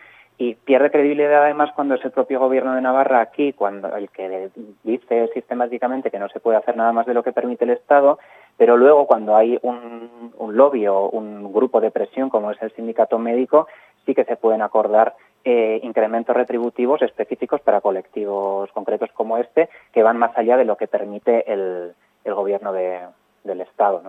Y 0.41 0.55
pierde 0.55 0.91
credibilidad 0.91 1.45
además 1.45 1.71
cuando 1.75 1.97
es 1.97 2.03
el 2.03 2.13
propio 2.13 2.41
gobierno 2.41 2.75
de 2.75 2.81
Navarra 2.81 3.21
aquí, 3.21 3.53
cuando 3.53 3.95
el 3.95 4.09
que 4.09 4.49
dice 4.85 5.29
sistemáticamente 5.35 6.11
que 6.11 6.19
no 6.19 6.31
se 6.31 6.41
puede 6.41 6.57
hacer 6.57 6.79
nada 6.79 6.93
más 6.93 7.05
de 7.05 7.13
lo 7.13 7.23
que 7.23 7.35
permite 7.35 7.65
el 7.65 7.73
Estado, 7.73 8.19
pero 8.57 8.79
luego 8.79 9.07
cuando 9.07 9.37
hay 9.37 9.59
un, 9.61 10.33
un 10.39 10.57
lobby 10.57 10.87
o 10.87 11.11
un 11.11 11.53
grupo 11.53 11.83
de 11.83 11.91
presión 11.91 12.31
como 12.31 12.51
es 12.53 12.63
el 12.63 12.73
sindicato 12.73 13.19
médico, 13.19 13.69
sí 14.07 14.15
que 14.15 14.25
se 14.25 14.37
pueden 14.37 14.63
acordar 14.63 15.15
eh, 15.45 15.79
incrementos 15.83 16.35
retributivos 16.35 17.03
específicos 17.03 17.61
para 17.61 17.83
colectivos 17.83 18.73
concretos 18.73 19.11
como 19.13 19.37
este, 19.37 19.69
que 19.93 20.03
van 20.03 20.17
más 20.17 20.35
allá 20.39 20.57
de 20.57 20.65
lo 20.65 20.79
que 20.79 20.89
permite 20.89 21.53
el, 21.53 21.93
el 22.25 22.35
gobierno 22.35 22.73
de, 22.73 23.01
del 23.45 23.61
Estado. 23.61 24.03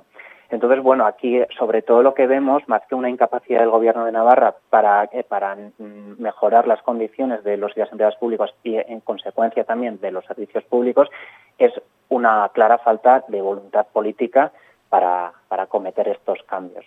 Entonces, 0.51 0.83
bueno, 0.83 1.05
aquí 1.05 1.39
sobre 1.57 1.81
todo 1.81 2.03
lo 2.03 2.13
que 2.13 2.27
vemos, 2.27 2.67
más 2.67 2.81
que 2.87 2.95
una 2.95 3.09
incapacidad 3.09 3.61
del 3.61 3.69
Gobierno 3.69 4.05
de 4.05 4.11
Navarra 4.11 4.53
para, 4.69 5.05
eh, 5.05 5.23
para 5.23 5.55
mejorar 5.79 6.67
las 6.67 6.81
condiciones 6.81 7.43
de 7.45 7.55
los 7.55 7.75
y 7.75 7.79
las 7.79 7.89
empleadas 7.89 8.17
públicos 8.17 8.53
y, 8.61 8.75
en 8.75 8.99
consecuencia, 8.99 9.63
también 9.63 9.99
de 10.01 10.11
los 10.11 10.25
servicios 10.25 10.65
públicos, 10.65 11.09
es 11.57 11.71
una 12.09 12.49
clara 12.53 12.79
falta 12.79 13.23
de 13.29 13.41
voluntad 13.41 13.87
política 13.93 14.51
para, 14.89 15.31
para 15.47 15.67
cometer 15.67 16.09
estos 16.09 16.43
cambios. 16.43 16.85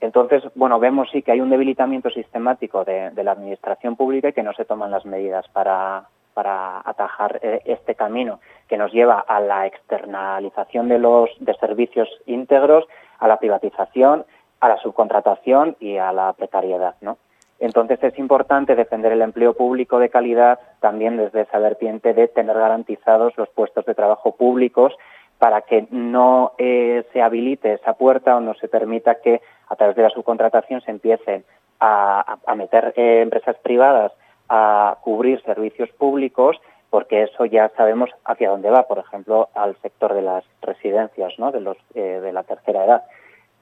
Entonces, 0.00 0.44
bueno, 0.54 0.78
vemos 0.78 1.08
sí 1.10 1.22
que 1.22 1.32
hay 1.32 1.40
un 1.40 1.48
debilitamiento 1.48 2.10
sistemático 2.10 2.84
de 2.84 3.24
la 3.24 3.32
administración 3.32 3.96
pública 3.96 4.28
y 4.28 4.32
que 4.34 4.42
no 4.42 4.52
se 4.52 4.66
toman 4.66 4.90
las 4.90 5.06
medidas 5.06 5.48
para, 5.48 6.04
para 6.34 6.80
atajar 6.84 7.40
eh, 7.42 7.60
este 7.64 7.94
camino 7.94 8.40
que 8.68 8.76
nos 8.76 8.92
lleva 8.92 9.18
a 9.20 9.40
la 9.40 9.66
externalización 9.66 10.88
de 10.88 10.98
los 10.98 11.30
de 11.40 11.54
servicios 11.54 12.08
íntegros, 12.26 12.86
a 13.18 13.28
la 13.28 13.38
privatización, 13.38 14.24
a 14.60 14.68
la 14.68 14.78
subcontratación 14.78 15.76
y 15.80 15.96
a 15.96 16.12
la 16.12 16.32
precariedad, 16.32 16.94
¿no? 17.00 17.18
Entonces 17.58 18.02
es 18.02 18.18
importante 18.18 18.74
defender 18.74 19.12
el 19.12 19.20
empleo 19.20 19.52
público 19.52 19.98
de 19.98 20.08
calidad 20.08 20.58
también 20.80 21.18
desde 21.18 21.42
esa 21.42 21.58
vertiente 21.58 22.14
de 22.14 22.26
tener 22.26 22.56
garantizados 22.56 23.36
los 23.36 23.50
puestos 23.50 23.84
de 23.84 23.94
trabajo 23.94 24.34
públicos 24.34 24.94
para 25.38 25.62
que 25.62 25.86
no 25.90 26.52
eh, 26.58 27.04
se 27.12 27.20
habilite 27.20 27.74
esa 27.74 27.94
puerta 27.94 28.36
o 28.36 28.40
no 28.40 28.54
se 28.54 28.68
permita 28.68 29.16
que 29.16 29.42
a 29.68 29.76
través 29.76 29.94
de 29.96 30.02
la 30.02 30.10
subcontratación 30.10 30.80
se 30.80 30.90
empiecen 30.90 31.44
a, 31.80 32.36
meter 32.56 32.92
eh, 32.96 33.22
empresas 33.22 33.56
privadas 33.62 34.12
a 34.50 34.98
cubrir 35.02 35.40
servicios 35.42 35.88
públicos 35.90 36.60
porque 36.90 37.22
eso 37.22 37.44
ya 37.44 37.70
sabemos 37.76 38.10
hacia 38.24 38.50
dónde 38.50 38.68
va, 38.68 38.88
por 38.88 38.98
ejemplo, 38.98 39.48
al 39.54 39.76
sector 39.80 40.12
de 40.12 40.22
las 40.22 40.44
residencias, 40.60 41.38
¿no? 41.38 41.52
de, 41.52 41.60
los, 41.60 41.76
eh, 41.94 42.20
de 42.20 42.32
la 42.32 42.42
tercera 42.42 42.84
edad. 42.84 43.04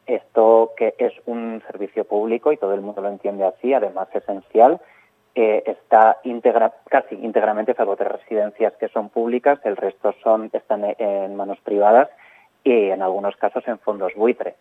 Esto 0.07 0.73
que 0.79 0.95
es 0.97 1.13
un 1.27 1.63
servicio 1.71 2.05
público 2.05 2.51
y 2.53 2.57
todo 2.57 2.73
el 2.73 2.81
mundo 2.81 3.03
lo 3.03 3.09
entiende 3.11 3.45
así, 3.45 3.75
además 3.75 4.09
esencial, 4.15 4.81
eh, 5.35 5.63
está 5.67 6.17
casi 6.89 7.17
íntegramente, 7.17 7.75
salvo 7.75 7.97
de 7.97 8.05
residencias 8.05 8.73
que 8.77 8.89
son 8.89 9.11
públicas, 9.11 9.61
el 9.65 9.77
resto 9.77 10.15
son 10.23 10.49
están 10.55 10.83
en 10.99 11.37
manos 11.37 11.59
privadas 11.61 12.09
y 12.65 12.89
en 12.89 13.03
algunos 13.03 13.37
casos 13.37 13.63
en 13.69 13.79
fondos 13.79 14.15
buitre 14.15 14.55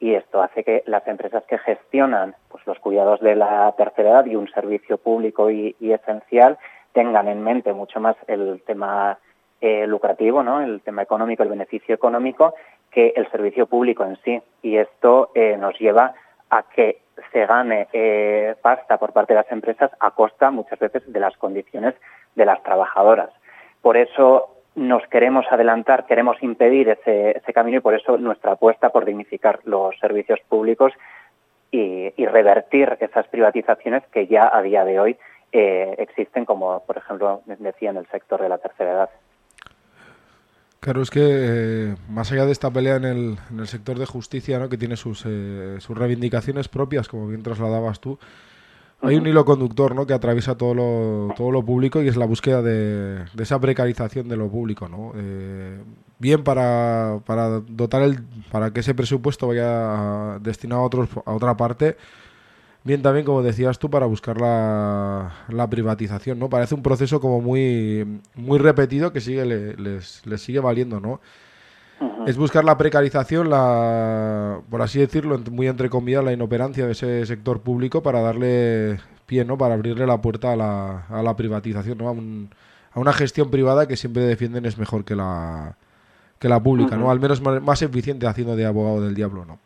y 0.00 0.14
esto 0.14 0.42
hace 0.42 0.64
que 0.64 0.82
las 0.86 1.06
empresas 1.06 1.44
que 1.44 1.58
gestionan 1.58 2.34
los 2.66 2.78
cuidados 2.78 3.20
de 3.20 3.36
la 3.36 3.72
tercera 3.76 4.10
edad 4.10 4.26
y 4.26 4.36
un 4.36 4.48
servicio 4.50 4.98
público 4.98 5.50
y, 5.50 5.76
esencial 5.80 6.58
tengan 6.92 7.28
en 7.28 7.42
mente 7.42 7.72
mucho 7.72 8.00
más 8.00 8.16
el 8.28 8.62
tema 8.66 9.18
eh, 9.60 9.86
lucrativo, 9.86 10.42
¿no? 10.42 10.60
el 10.60 10.80
tema 10.82 11.02
económico, 11.02 11.42
el 11.42 11.48
beneficio 11.48 11.94
económico, 11.94 12.54
que 12.90 13.12
el 13.16 13.28
servicio 13.30 13.66
público 13.66 14.04
en 14.04 14.16
sí. 14.24 14.40
Y 14.62 14.76
esto 14.76 15.30
eh, 15.34 15.56
nos 15.56 15.78
lleva 15.78 16.14
a 16.50 16.62
que 16.62 17.00
se 17.32 17.46
gane 17.46 17.88
eh, 17.92 18.54
pasta 18.62 18.98
por 18.98 19.12
parte 19.12 19.32
de 19.32 19.40
las 19.40 19.50
empresas 19.50 19.90
a 19.98 20.12
costa 20.12 20.50
muchas 20.50 20.78
veces 20.78 21.02
de 21.12 21.20
las 21.20 21.36
condiciones 21.36 21.94
de 22.34 22.44
las 22.44 22.62
trabajadoras. 22.62 23.30
Por 23.82 23.96
eso 23.96 24.50
nos 24.76 25.06
queremos 25.08 25.46
adelantar, 25.50 26.06
queremos 26.06 26.42
impedir 26.42 26.88
ese 26.88 27.52
camino 27.52 27.78
y 27.78 27.80
por 27.80 27.94
eso 27.94 28.18
nuestra 28.18 28.52
apuesta 28.52 28.90
por 28.90 29.04
dignificar 29.04 29.60
los 29.64 29.96
servicios 30.00 30.40
públicos 30.48 30.92
y, 31.74 32.12
y, 32.16 32.26
revertir 32.26 32.96
esas 33.00 33.26
privatizaciones 33.26 34.04
que 34.12 34.28
ya 34.28 34.48
a 34.52 34.62
día 34.62 34.84
de 34.84 35.00
hoy 35.00 35.16
eh, 35.50 35.96
existen, 35.98 36.44
como 36.44 36.84
por 36.86 36.96
ejemplo 36.96 37.42
decía 37.46 37.90
en 37.90 37.96
el 37.96 38.06
sector 38.10 38.40
de 38.40 38.48
la 38.48 38.58
tercera 38.58 38.92
edad. 38.92 39.10
Claro, 40.78 41.02
es 41.02 41.10
que 41.10 41.20
eh, 41.22 41.94
más 42.08 42.30
allá 42.30 42.46
de 42.46 42.52
esta 42.52 42.70
pelea 42.70 42.96
en 42.96 43.04
el, 43.04 43.38
en 43.50 43.58
el 43.58 43.66
sector 43.66 43.98
de 43.98 44.06
justicia, 44.06 44.58
¿no? 44.58 44.68
que 44.68 44.76
tiene 44.76 44.96
sus, 44.96 45.24
eh, 45.26 45.76
sus 45.80 45.98
reivindicaciones 45.98 46.68
propias, 46.68 47.08
como 47.08 47.26
bien 47.26 47.42
trasladabas 47.42 47.98
tú, 48.00 48.18
hay 49.02 49.16
un 49.16 49.26
hilo 49.26 49.44
conductor 49.44 49.94
¿no? 49.94 50.06
que 50.06 50.14
atraviesa 50.14 50.56
todo 50.56 50.74
lo, 50.74 51.34
todo 51.34 51.50
lo 51.50 51.64
público 51.64 52.02
y 52.02 52.08
es 52.08 52.16
la 52.16 52.26
búsqueda 52.26 52.62
de, 52.62 53.24
de 53.34 53.42
esa 53.42 53.58
precarización 53.58 54.28
de 54.28 54.36
lo 54.36 54.48
público. 54.48 54.88
¿no? 54.88 55.12
Eh, 55.16 55.78
bien 56.24 56.42
para, 56.42 57.20
para 57.26 57.60
dotar 57.60 58.00
el, 58.00 58.22
para 58.50 58.72
que 58.72 58.80
ese 58.80 58.94
presupuesto 58.94 59.46
vaya 59.46 60.38
destinado 60.40 60.80
a, 60.80 60.84
otros, 60.86 61.10
a 61.26 61.32
otra 61.34 61.54
parte, 61.54 61.98
bien 62.82 63.02
también, 63.02 63.26
como 63.26 63.42
decías 63.42 63.78
tú, 63.78 63.90
para 63.90 64.06
buscar 64.06 64.40
la, 64.40 65.44
la 65.50 65.68
privatización. 65.68 66.38
¿no? 66.38 66.48
Parece 66.48 66.74
un 66.74 66.82
proceso 66.82 67.20
como 67.20 67.42
muy, 67.42 68.22
muy 68.36 68.58
repetido 68.58 69.12
que 69.12 69.20
sigue 69.20 69.44
le, 69.44 69.74
les, 69.76 70.24
les 70.24 70.40
sigue 70.40 70.60
valiendo. 70.60 70.98
¿no? 70.98 71.20
es 72.26 72.38
buscar 72.38 72.64
la 72.64 72.78
precarización, 72.78 73.50
la, 73.50 74.60
por 74.70 74.80
así 74.80 75.00
decirlo, 75.00 75.38
muy 75.50 75.66
entre 75.66 75.90
comillas, 75.90 76.24
la 76.24 76.32
inoperancia 76.32 76.86
de 76.86 76.92
ese 76.92 77.26
sector 77.26 77.60
público 77.60 78.02
para 78.02 78.22
darle 78.22 78.98
pie, 79.26 79.44
¿no? 79.44 79.58
Para 79.58 79.74
abrirle 79.74 80.06
la 80.06 80.22
puerta 80.22 80.52
a 80.52 80.56
la, 80.56 81.06
a 81.06 81.22
la 81.22 81.36
privatización, 81.36 81.98
¿no? 81.98 82.08
A, 82.08 82.12
un, 82.12 82.50
a, 82.92 82.98
una 83.00 83.12
gestión 83.12 83.50
privada 83.50 83.86
que 83.86 83.96
siempre 83.96 84.22
defienden 84.22 84.64
es 84.64 84.78
mejor 84.78 85.04
que 85.04 85.14
la 85.14 85.76
que 86.44 86.48
la 86.50 86.60
pública, 86.60 86.94
uh 86.94 86.98
-huh. 86.98 87.04
¿no? 87.04 87.10
Al 87.10 87.20
menos 87.20 87.40
más 87.40 87.80
eficiente 87.80 88.26
haciendo 88.26 88.54
de 88.54 88.66
abogado 88.66 89.00
del 89.00 89.14
diablo, 89.14 89.46
¿no? 89.46 89.56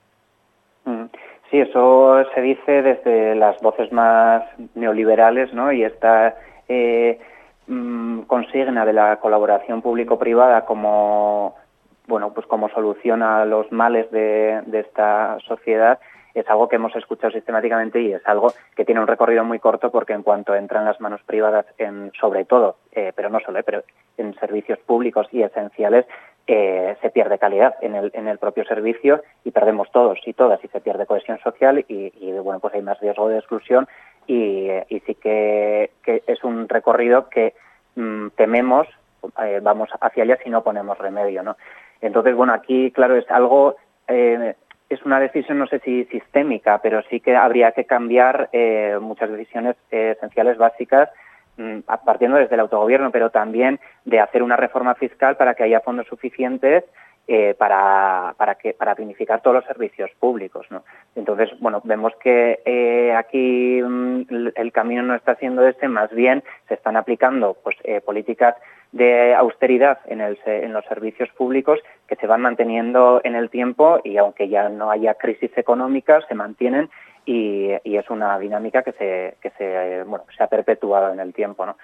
Sí, 1.51 1.59
eso 1.59 2.23
se 2.35 2.41
dice 2.41 2.83
desde 2.83 3.35
las 3.35 3.61
voces 3.61 3.91
más 3.91 4.45
neoliberales, 4.77 5.53
¿no? 5.53 5.73
Y 5.73 5.83
esta 5.83 6.37
eh, 6.69 7.19
mmm, 7.67 8.21
consigna 8.29 8.85
de 8.85 8.93
la 8.93 9.17
colaboración 9.17 9.83
público-privada 9.83 10.67
como 10.67 11.57
bueno, 12.07 12.33
pues 12.33 12.47
como 12.47 12.69
solución 12.69 13.23
a 13.23 13.45
los 13.45 13.73
males 13.73 14.09
de, 14.13 14.63
de, 14.67 14.81
esta 14.81 15.37
sociedad 15.49 15.99
es 16.35 16.49
algo 16.49 16.69
que 16.69 16.77
hemos 16.77 16.95
escuchado 16.97 17.33
sistemáticamente 17.33 18.01
y 18.01 18.13
es 18.13 18.27
algo 18.27 18.53
que 18.77 18.85
tiene 18.85 19.01
un 19.01 19.07
recorrido 19.07 19.45
muy 19.45 19.59
corto 19.59 19.91
porque 19.91 20.13
en 20.13 20.23
cuanto 20.23 20.55
entran 20.55 20.85
las 20.85 21.01
manos 21.01 21.21
privadas 21.25 21.67
en, 21.79 22.13
sobre 22.21 22.45
todo, 22.45 22.77
eh, 22.93 23.13
pero 23.15 23.31
no 23.31 23.41
solo, 23.41 23.59
eh, 23.59 23.63
pero 23.65 23.83
en 24.17 24.35
servicios 24.35 24.79
públicos 24.81 25.27
y 25.33 25.43
esenciales, 25.43 26.07
eh, 26.47 26.97
se 27.03 27.11
pierde 27.11 27.39
calidad 27.39 27.75
en 27.83 27.95
el, 27.95 28.11
en 28.15 28.27
el 28.27 28.39
propio 28.39 28.65
servicio 28.65 29.23
y 29.45 29.51
perdemos 29.51 29.91
todos 29.93 30.19
y 30.25 30.33
todas 30.33 30.65
y 30.65 30.69
se 30.69 30.81
pierde 30.81 31.05
cohesión 31.05 31.39
social 31.41 31.85
y, 31.89 32.13
y 32.19 32.33
bueno, 32.39 32.59
pues 32.59 32.73
hay 32.75 32.83
más 32.83 32.99
riesgo 33.01 33.29
de 33.29 33.39
exclusión 33.39 33.87
y, 34.29 34.71
sí 35.07 35.15
que, 35.15 35.91
es 36.05 36.45
un 36.45 36.69
recorrido 36.69 37.29
que 37.29 37.55
mmm, 37.97 38.29
tememos 38.37 38.87
eh, 39.43 39.61
vamos 39.63 39.89
hacia 40.01 40.23
allá 40.23 40.39
si 40.43 40.51
no 40.51 40.63
ponemos 40.63 40.97
remedio, 40.99 41.43
¿no? 41.43 41.57
Entonces, 42.01 42.37
bueno, 42.37 42.53
aquí, 42.53 42.93
claro, 42.93 43.17
es 43.17 43.29
algo, 43.31 43.77
eh, 44.07 44.55
es 44.89 45.05
una 45.05 45.21
decisión, 45.21 45.59
no 45.59 45.67
sé 45.67 45.81
si 45.81 46.05
sistémica, 46.07 46.81
pero 46.83 47.03
sí 47.11 47.21
que 47.21 47.37
habría 47.37 47.73
que 47.73 47.85
cambiar 47.85 48.49
eh, 48.53 48.99
muchas 49.01 49.31
decisiones 49.31 49.77
eh, 49.91 50.15
esenciales 50.17 50.57
básicas, 50.57 51.11
mmm, 51.57 51.81
partiendo 52.05 52.39
desde 52.39 52.55
el 52.55 52.61
autogobierno, 52.61 53.11
pero 53.11 53.31
también 53.31 53.81
de 54.05 54.21
hacer 54.21 54.43
una 54.43 54.57
reforma 54.57 54.95
fiscal 54.95 55.37
para 55.37 55.55
que 55.55 55.65
haya 55.65 55.81
fondos 55.81 56.07
suficientes 56.07 56.85
eh, 57.31 57.55
para, 57.59 58.35
para, 58.39 58.55
que, 58.55 58.73
para 58.73 58.95
dignificar 58.95 59.43
todos 59.43 59.57
los 59.57 59.65
servicios 59.67 60.11
públicos. 60.19 60.67
Entonces, 61.15 61.51
bueno, 61.61 61.83
vemos 61.85 62.15
que 62.23 62.61
eh, 62.65 63.15
aquí 63.15 63.83
mm, 63.83 64.53
el- 64.57 64.73
camino 64.73 65.03
no 65.03 65.15
está 65.15 65.35
siendo 65.35 65.67
este, 65.67 65.89
más 65.89 66.11
bien 66.11 66.43
se 66.69 66.75
están 66.75 66.97
aplicando 66.97 67.55
pues, 67.63 67.77
eh, 67.85 68.01
políticas 68.01 68.55
de 68.93 69.35
austeridad 69.35 69.99
en, 70.07 70.21
los 70.73 70.85
servicios 70.87 71.29
públicos 71.37 71.79
que 72.07 72.17
se 72.17 72.27
van 72.27 72.41
manteniendo 72.41 73.21
en 73.23 73.35
el 73.35 73.51
tiempo 73.51 74.01
y 74.03 74.17
aunque 74.17 74.49
ya 74.49 74.71
no 74.71 74.91
haya 74.91 75.13
crisis 75.13 75.51
económica, 75.59 76.23
se 76.29 76.35
mantienen 76.35 76.89
y, 77.27 77.73
y 77.85 77.99
es 77.99 78.09
una 78.09 78.39
dinámica 78.39 78.83
que 78.83 78.93
se, 78.93 79.37
que 79.43 79.51
se, 79.59 80.03
bueno, 80.05 80.25
se 80.35 80.43
ha 80.43 80.47
perpetuado 80.47 81.13
en 81.13 81.21
el 81.21 81.35
tiempo. 81.35 81.67
¿no? 81.67 81.77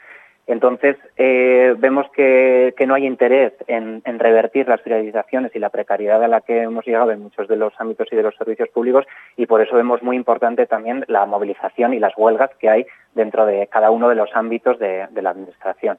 Entonces, 0.47 0.97
eh, 1.16 1.74
vemos 1.78 2.07
que, 2.14 2.74
no 2.86 2.95
hay 2.95 3.07
interés 3.07 3.55
en, 3.66 4.03
revertir 4.18 4.68
las 4.68 4.80
privatizaciones 4.82 5.53
y 5.55 5.59
la 5.59 5.70
precariedad 5.70 6.22
a 6.22 6.28
la 6.28 6.42
que 6.42 6.62
hemos 6.62 6.84
llegado 6.84 7.11
en 7.12 7.20
muchos 7.20 7.49
de 7.49 7.57
los 7.57 7.72
ámbitos 7.78 8.09
y 8.12 8.16
de 8.16 8.22
los 8.22 8.34
servicios 8.36 8.68
públicos 8.68 9.07
y 9.36 9.47
por 9.47 9.62
eso 9.62 9.74
vemos 9.74 10.03
muy 10.03 10.16
importante 10.16 10.66
también 10.66 11.05
la 11.09 11.24
movilización 11.24 11.95
y 11.95 11.99
las 11.99 12.12
huelgas 12.16 12.51
que 12.59 12.68
hay 12.68 12.86
dentro 13.14 13.47
de 13.47 13.68
cada 13.68 13.90
uno 13.90 14.09
de 14.09 14.16
los 14.16 14.30
ámbitos 14.34 14.78
de, 14.78 15.09
la 15.14 15.30
Administración. 15.30 15.99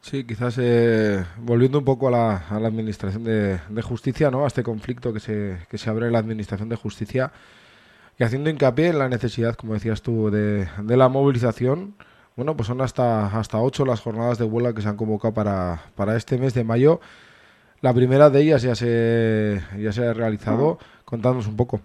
Sí, 0.00 0.26
quizás 0.26 0.58
eh, 0.60 1.24
volviendo 1.38 1.78
un 1.78 1.84
poco 1.84 2.08
a 2.08 2.10
la, 2.10 2.66
Administración 2.66 3.22
de, 3.22 3.58
de 3.68 3.82
Justicia, 3.82 4.30
¿no? 4.30 4.44
a 4.44 4.48
este 4.48 4.64
conflicto 4.64 5.12
que 5.12 5.20
se, 5.20 5.58
que 5.70 5.78
se 5.78 5.90
abre 5.90 6.06
en 6.06 6.12
la 6.12 6.18
Administración 6.18 6.68
de 6.68 6.76
Justicia 6.76 7.30
y 8.18 8.24
haciendo 8.24 8.50
hincapié 8.50 8.88
en 8.88 8.98
la 8.98 9.08
necesidad, 9.08 9.54
como 9.54 9.74
decías 9.74 10.02
tú, 10.02 10.30
de, 10.30 10.66
de 10.82 10.96
la 10.96 11.08
movilización. 11.08 11.94
Bueno, 12.36 12.54
pues 12.54 12.66
son 12.68 12.80
hasta, 12.82 13.26
hasta 13.26 13.60
ocho 13.60 13.84
las 13.86 14.02
jornadas 14.02 14.38
de 14.38 14.44
huelga 14.44 14.74
que 14.74 14.82
se 14.82 14.88
han 14.88 14.96
convocado 14.96 15.32
para, 15.32 15.78
para 15.96 16.16
este 16.16 16.36
mes 16.38 16.52
de 16.54 16.64
mayo. 16.64 17.00
La 17.80 17.94
primera 17.94 18.28
de 18.30 18.40
ellas 18.42 18.62
ya 18.62 18.74
se, 18.74 19.60
ya 19.78 19.90
se 19.92 20.06
ha 20.06 20.12
realizado. 20.12 20.78
Contadnos 21.04 21.46
un 21.46 21.56
poco. 21.56 21.80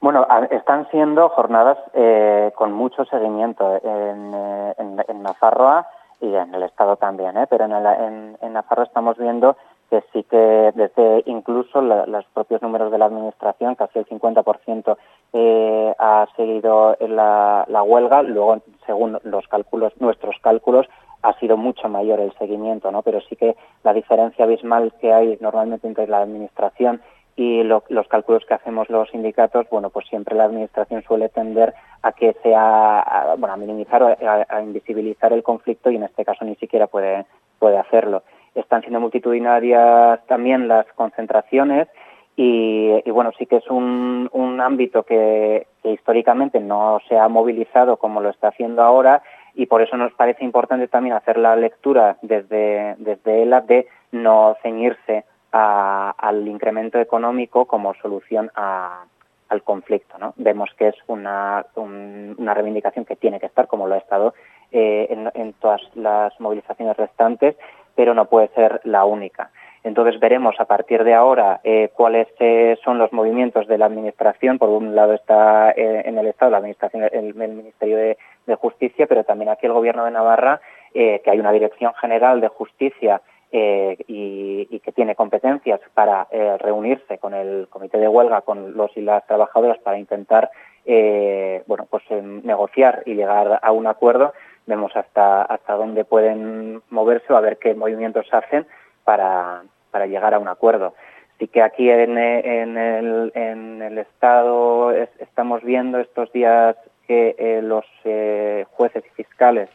Bueno, 0.00 0.26
están 0.50 0.88
siendo 0.90 1.28
jornadas 1.30 1.78
eh, 1.94 2.52
con 2.56 2.72
mucho 2.72 3.04
seguimiento 3.06 3.76
en, 3.84 4.32
eh, 4.34 4.74
en, 4.78 5.04
en 5.08 5.22
Nafarroa 5.22 5.86
y 6.20 6.34
en 6.34 6.54
el 6.54 6.62
Estado 6.64 6.96
también, 6.96 7.36
¿eh? 7.36 7.46
pero 7.48 7.64
en, 7.64 7.72
el- 7.72 7.86
en, 7.86 8.38
en 8.40 8.52
Nafarroa 8.52 8.84
estamos 8.86 9.16
viendo 9.16 9.56
que 9.90 10.02
sí 10.12 10.24
que 10.24 10.72
desde 10.74 11.22
incluso 11.26 11.80
la- 11.82 12.06
los 12.06 12.24
propios 12.34 12.62
números 12.62 12.90
de 12.90 12.98
la 12.98 13.04
Administración, 13.06 13.74
casi 13.76 14.00
el 14.00 14.06
50% 14.06 14.96
eh, 15.32 15.94
ha 15.98 16.26
seguido 16.36 16.96
la, 17.00 17.64
la 17.68 17.82
huelga, 17.82 18.22
luego 18.22 18.60
según 18.86 19.18
los 19.24 19.46
cálculos, 19.48 19.92
nuestros 20.00 20.36
cálculos, 20.40 20.86
ha 21.22 21.32
sido 21.38 21.56
mucho 21.56 21.88
mayor 21.88 22.18
el 22.20 22.32
seguimiento, 22.38 22.90
¿no? 22.90 23.02
Pero 23.02 23.20
sí 23.20 23.36
que 23.36 23.56
la 23.84 23.92
diferencia 23.94 24.44
abismal 24.44 24.92
que 25.00 25.12
hay 25.12 25.38
normalmente 25.40 25.86
entre 25.86 26.08
la 26.08 26.18
Administración 26.18 27.00
y 27.36 27.62
lo- 27.62 27.84
los 27.88 28.08
cálculos 28.08 28.44
que 28.44 28.54
hacemos 28.54 28.90
los 28.90 29.08
sindicatos, 29.10 29.66
bueno, 29.70 29.88
pues 29.90 30.06
siempre 30.08 30.34
la 30.36 30.44
administración 30.44 31.02
suele 31.02 31.28
tender 31.30 31.72
a 32.02 32.12
que 32.12 32.34
sea, 32.42 33.34
bueno, 33.38 33.54
a 33.54 33.56
minimizar 33.56 34.02
o 34.02 34.08
a, 34.08 34.46
a 34.48 34.60
invisibilizar 34.62 35.32
el 35.32 35.42
conflicto 35.42 35.90
y 35.90 35.96
en 35.96 36.02
este 36.02 36.24
caso 36.24 36.44
ni 36.44 36.56
siquiera 36.56 36.88
puede, 36.88 37.24
puede 37.58 37.78
hacerlo. 37.78 38.22
Están 38.54 38.82
siendo 38.82 39.00
multitudinarias 39.00 40.20
también 40.26 40.68
las 40.68 40.86
concentraciones 40.94 41.88
y, 42.36 43.02
y, 43.04 43.10
bueno, 43.10 43.30
sí 43.38 43.46
que 43.46 43.56
es 43.56 43.68
un, 43.68 44.28
un 44.32 44.60
ámbito 44.60 45.02
que, 45.04 45.66
históricamente 45.84 46.60
no 46.60 47.00
se 47.08 47.18
ha 47.18 47.28
movilizado 47.28 47.96
como 47.96 48.20
lo 48.20 48.30
está 48.30 48.48
haciendo 48.48 48.82
ahora 48.82 49.22
y 49.54 49.66
por 49.66 49.82
eso 49.82 49.96
nos 49.96 50.12
parece 50.14 50.44
importante 50.44 50.88
también 50.88 51.14
hacer 51.16 51.36
la 51.36 51.56
lectura 51.56 52.16
desde, 52.22 52.94
desde 52.98 53.42
ELA 53.42 53.60
de 53.62 53.86
no 54.12 54.56
ceñirse 54.62 55.24
al 55.50 56.48
incremento 56.48 56.98
económico 56.98 57.66
como 57.66 57.92
solución 57.94 58.50
al 58.54 59.62
conflicto. 59.64 60.16
¿no? 60.18 60.32
Vemos 60.36 60.70
que 60.78 60.88
es 60.88 60.94
una, 61.08 61.66
un- 61.74 62.34
una 62.38 62.54
reivindicación 62.54 63.04
que 63.04 63.16
tiene 63.16 63.38
que 63.40 63.46
estar, 63.46 63.66
como 63.66 63.86
lo 63.86 63.94
ha 63.94 63.98
estado 63.98 64.32
eh, 64.70 65.06
en 65.34 65.52
todas 65.54 65.82
las 65.94 66.38
movilizaciones 66.40 66.96
restantes, 66.96 67.56
pero 67.94 68.14
no 68.14 68.24
puede 68.26 68.48
ser 68.54 68.80
la 68.84 69.04
única. 69.04 69.50
Entonces 69.84 70.20
veremos 70.20 70.54
a 70.60 70.64
partir 70.66 71.02
de 71.02 71.12
ahora 71.12 71.60
eh, 71.64 71.90
cuáles 71.94 72.28
eh, 72.38 72.76
son 72.84 72.98
los 72.98 73.12
movimientos 73.12 73.66
de 73.66 73.78
la 73.78 73.86
Administración. 73.86 74.58
Por 74.58 74.68
un 74.68 74.94
lado 74.94 75.12
está 75.12 75.72
eh, 75.72 76.02
en 76.04 76.18
el 76.18 76.28
Estado 76.28 76.52
la 76.52 76.58
Administración, 76.58 77.08
el, 77.10 77.34
Ministerio 77.34 77.96
de, 77.96 78.16
Justicia, 78.56 79.06
pero 79.06 79.24
también 79.24 79.48
aquí 79.48 79.66
el 79.66 79.72
Gobierno 79.72 80.04
de 80.04 80.10
Navarra, 80.10 80.60
que 80.92 81.22
hay 81.24 81.40
una 81.40 81.52
Dirección 81.52 81.94
General 81.94 82.40
de 82.40 82.48
Justicia 82.48 83.22
y, 83.50 84.80
que 84.84 84.92
tiene 84.92 85.14
competencias 85.14 85.80
para 85.94 86.26
reunirse 86.58 87.18
con 87.18 87.32
el 87.32 87.66
Comité 87.70 87.98
de 87.98 88.08
Huelga, 88.08 88.42
con 88.42 88.76
los 88.76 88.94
y 88.96 89.00
las 89.00 89.26
trabajadoras 89.26 89.78
para 89.78 89.98
intentar 89.98 90.50
bueno, 90.84 91.86
pues, 91.88 92.02
negociar 92.10 93.02
y 93.06 93.14
llegar 93.14 93.58
a 93.62 93.72
un 93.72 93.86
acuerdo. 93.86 94.34
Vemos 94.66 94.94
hasta, 94.96 95.42
hasta 95.42 95.74
dónde 95.74 96.04
pueden 96.04 96.82
moverse 96.90 97.32
o 97.32 97.36
a 97.36 97.40
ver 97.40 97.56
qué 97.56 97.74
movimientos 97.74 98.26
hacen 98.32 98.66
para, 99.04 99.62
para 99.90 100.06
llegar 100.06 100.34
a 100.34 100.38
un 100.38 100.48
acuerdo. 100.48 100.94
Sí 101.38 101.48
que 101.48 101.62
aquí 101.62 101.90
en, 101.90 102.18
eh, 102.18 102.62
en 102.62 102.78
el, 102.78 103.32
en 103.34 103.82
el 103.82 103.98
Estado 103.98 104.92
es- 104.92 105.10
estamos 105.20 105.62
viendo 105.62 105.98
estos 105.98 106.30
días 106.32 106.76
que 107.06 107.34
eh, 107.38 107.60
los 107.62 107.84
eh, 108.04 108.64
jueces 108.72 109.04
y 109.06 109.10
fiscales 109.10 109.68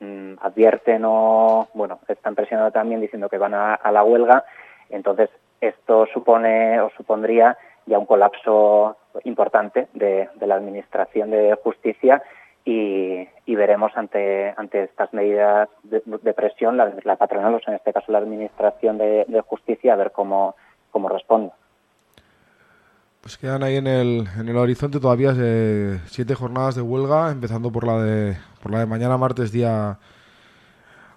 mm, 0.00 0.34
advierten 0.42 1.02
o, 1.06 1.68
bueno, 1.74 2.00
están 2.08 2.34
presionando 2.34 2.70
también 2.72 3.00
diciendo 3.00 3.28
que 3.28 3.38
van 3.38 3.54
a, 3.54 3.74
a 3.74 3.90
la 3.90 4.04
huelga. 4.04 4.44
Entonces, 4.90 5.30
esto 5.60 6.06
supone 6.12 6.80
o 6.80 6.90
supondría 6.90 7.56
ya 7.86 7.98
un 7.98 8.06
colapso 8.06 8.96
importante 9.24 9.88
de 9.94 10.28
la 10.40 10.54
Administración 10.56 11.30
de 11.30 11.54
Justicia 11.64 12.22
y, 12.68 13.26
y 13.46 13.54
veremos 13.56 13.92
ante, 13.96 14.52
ante 14.58 14.84
estas 14.84 15.14
medidas 15.14 15.70
de, 15.84 16.02
de 16.04 16.34
presión 16.34 16.76
la, 16.76 16.92
la 17.02 17.16
patronal, 17.16 17.54
o 17.54 17.60
sea, 17.60 17.72
en 17.72 17.76
este 17.76 17.94
caso 17.94 18.12
la 18.12 18.18
Administración 18.18 18.98
de, 18.98 19.42
Justicia, 19.46 19.94
a 19.94 19.96
ver 19.96 20.12
cómo, 20.12 20.54
cómo 20.90 21.08
responde. 21.08 21.50
Pues 23.22 23.38
quedan 23.38 23.62
ahí 23.62 23.76
en 23.76 23.86
el, 23.86 24.28
en 24.38 24.50
el 24.50 24.56
horizonte 24.58 25.00
todavía 25.00 25.32
eh, 25.34 25.98
siete 26.08 26.34
jornadas 26.34 26.74
de 26.74 26.82
huelga, 26.82 27.30
empezando 27.30 27.72
por 27.72 27.86
la 27.86 28.02
de, 28.02 28.36
por 28.62 28.70
la 28.70 28.80
de 28.80 28.86
mañana 28.86 29.16
martes 29.16 29.50
día, 29.50 29.98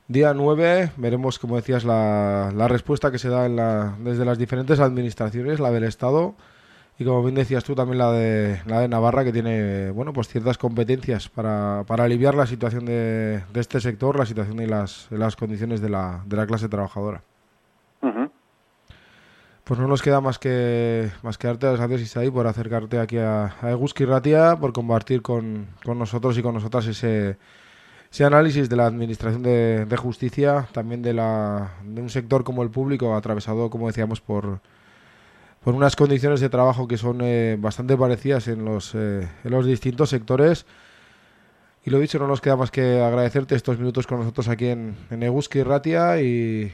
día 0.08 0.34
9. 0.34 0.91
Veremos, 0.95 1.38
como 1.38 1.58
decías, 1.58 1.84
la, 1.84 2.52
la 2.56 2.70
respuesta 2.70 3.12
que 3.12 3.20
se 3.20 3.28
da 3.28 3.45
en 3.45 3.58
la, 3.58 3.97
desde 3.99 4.24
las 4.24 4.38
diferentes 4.38 4.80
administraciones, 4.80 5.60
la 5.60 5.72
del 5.72 5.84
Estado 5.84 6.34
y 7.02 7.04
como 7.04 7.24
bien 7.24 7.34
decías 7.34 7.64
tú 7.64 7.74
también 7.74 7.97
la 7.97 8.12
de, 8.12 8.62
la 8.68 8.82
de 8.82 8.88
Navarra, 8.88 9.24
que 9.24 9.32
tiene 9.32 9.89
bueno 9.89 10.14
pues 10.14 10.28
ciertas 10.28 10.60
competencias 10.60 11.30
para, 11.30 11.84
para 11.88 12.04
aliviar 12.04 12.36
la 12.36 12.45
situación 12.45 12.86
de, 12.86 13.41
de 13.52 13.60
este 13.60 13.80
sector, 13.80 14.20
la 14.20 14.28
situación 14.28 14.62
y 14.62 14.68
las, 14.68 15.08
las 15.10 15.36
condiciones 15.36 15.82
de 15.82 15.89
la, 15.89 16.22
de 16.28 16.38
la 16.38 16.45
clase 16.45 16.70
trabajadora. 16.70 17.24
Pues 19.64 19.80
no 19.80 19.88
nos 19.88 20.04
queda 20.04 20.22
más 20.22 20.38
que 20.38 21.10
más 21.24 21.39
que 21.39 21.47
darte 21.47 21.66
las 21.66 21.78
gracias, 21.78 22.02
Isaí, 22.02 22.30
por 22.30 22.45
acercarte 22.45 22.99
aquí 22.99 23.18
a, 23.18 23.56
a 23.62 23.72
Eguski 23.72 24.06
Ratia, 24.06 24.58
por 24.58 24.72
compartir 24.72 25.24
con, 25.24 25.70
con 25.84 25.97
nosotros 25.97 26.38
y 26.38 26.43
con 26.43 26.54
nosotras 26.54 26.86
ese, 26.86 27.38
ese 28.12 28.26
análisis 28.26 28.70
de 28.70 28.76
la 28.76 28.86
Administración 28.86 29.41
de, 29.41 29.86
de 29.86 29.97
Justicia, 29.97 30.68
también 30.72 31.02
de, 31.02 31.14
la, 31.14 31.72
de 31.84 31.99
un 31.99 32.12
sector 32.12 32.43
como 32.43 32.62
el 32.62 32.70
público, 32.70 33.16
atravesado, 33.16 33.72
como 33.72 33.88
decíamos, 33.88 34.22
por, 34.22 34.60
por 35.64 35.76
unas 35.76 35.95
condiciones 35.95 36.39
de 36.39 36.49
trabajo 36.49 36.88
que 36.88 36.97
son 36.97 37.20
eh, 37.22 37.55
bastante 37.59 37.95
parecidas 37.95 38.47
en 38.47 38.66
los, 38.66 38.95
eh, 38.95 39.28
en 39.43 39.51
los 39.51 39.66
distintos 39.66 40.09
sectores. 40.09 40.66
Y 41.84 41.89
lo 41.89 41.99
dicho, 41.99 42.20
no 42.20 42.28
nos 42.28 42.41
queda 42.41 42.55
más 42.55 42.72
que 42.72 43.01
agradecerte 43.01 43.55
estos 43.55 43.80
minutos 43.80 44.05
con 44.05 44.20
nosotros 44.20 44.49
aquí 44.49 44.68
en, 44.68 44.95
en 45.09 45.24
Eguski 45.24 45.64
Ratia 45.64 46.22
y 46.22 46.72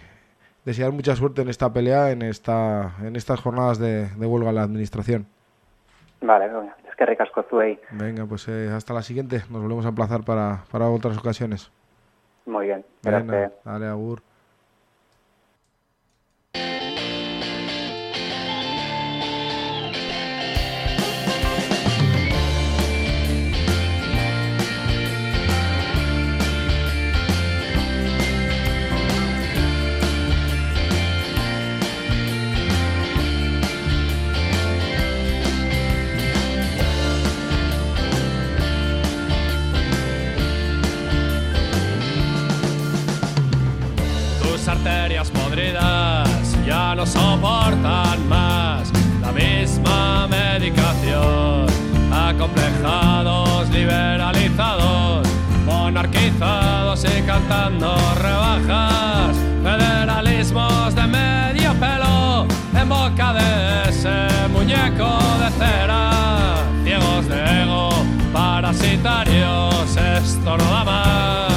desear 0.66 0.92
mucha 0.92 1.16
suerte 1.16 1.42
en 1.42 1.50
esta 1.50 1.72
pelea, 1.72 2.12
en 2.12 2.22
esta 2.22 2.96
en 3.02 3.16
estas 3.16 3.40
jornadas 3.40 3.80
de, 3.80 4.08
de 4.10 4.26
huelga 4.26 4.50
en 4.50 4.56
la 4.56 4.64
administración. 4.64 5.28
Vale, 6.20 6.48
es 6.90 6.96
que 6.96 7.06
ricasco 7.06 7.44
zuei. 7.50 7.80
Venga, 7.92 8.26
pues 8.26 8.48
eh, 8.48 8.70
hasta 8.76 8.94
la 8.94 9.02
siguiente. 9.02 9.44
Nos 9.50 9.62
volvemos 9.62 9.86
a 9.86 9.90
emplazar 9.90 10.24
para, 10.24 10.64
para 10.72 10.90
otras 10.90 11.18
ocasiones. 11.18 11.72
Muy 12.46 12.66
bien, 12.66 12.86
gracias. 13.04 13.52
dale, 13.64 13.88
Agur. 13.88 14.22
Importan 47.48 48.28
más 48.28 48.92
la 49.22 49.32
misma 49.32 50.28
medicación. 50.28 51.66
Acomplejados, 52.12 53.70
liberalizados, 53.70 55.28
monarquizados 55.66 57.06
y 57.06 57.22
cantando 57.24 57.96
rebajas. 58.22 59.36
Federalismos 59.64 60.96
de 60.96 61.08
medio 61.08 61.74
pelo 61.76 62.48
en 62.74 62.90
boca 62.90 63.34
de 63.34 63.90
ese 63.90 64.48
muñeco 64.50 65.20
de 65.42 65.50
cera. 65.60 66.56
Ciegos 66.84 67.28
de 67.28 67.64
ego, 67.64 67.90
parasitarios, 68.34 69.98
esto 69.98 70.58
no 70.58 70.64
da 70.64 70.84
más. 70.84 71.57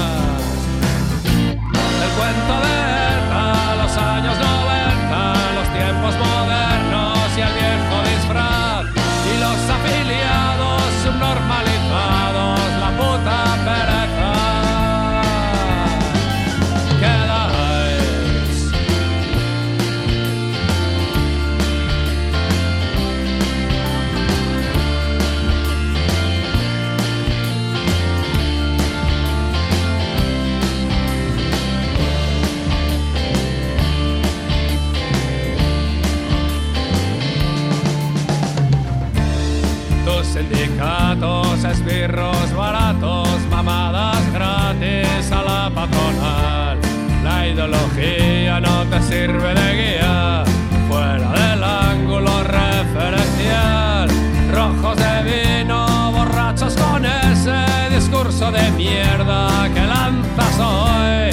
Sirve 49.02 49.54
de 49.54 49.68
guía, 49.74 50.44
fuera 50.88 51.30
del 51.32 51.62
ángulo 51.64 52.42
referencial. 52.44 54.08
Rojos 54.52 54.96
de 54.96 55.62
vino, 55.62 56.12
borrachos 56.12 56.74
con 56.74 57.04
ese 57.04 57.60
discurso 57.94 58.50
de 58.50 58.70
mierda 58.72 59.68
que 59.74 59.80
lanzas 59.86 60.58
hoy. 60.58 61.30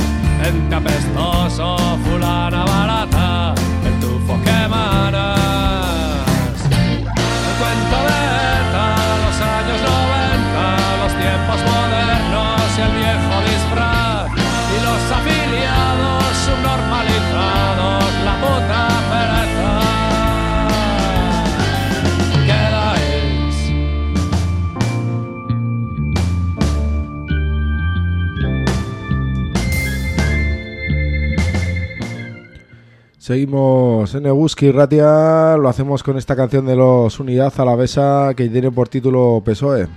Ente 0.48 0.76
apestoso, 0.76 1.78
fulana 2.04 2.66
barata, 2.66 3.07
Seguimos 33.28 34.16
en 34.16 34.26
Eguski 34.26 34.72
Ratia, 34.72 35.58
lo 35.58 35.68
hacemos 35.68 36.02
con 36.02 36.18
esta 36.18 36.34
canción 36.34 36.66
de 36.66 36.78
los 36.78 37.20
Unidad 37.20 37.52
Alavesa 37.58 38.32
que 38.38 38.48
tiene 38.48 38.72
por 38.72 38.88
título 38.88 39.42
PSOE. 39.44 39.90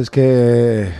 Es 0.00 0.10
que 0.10 0.90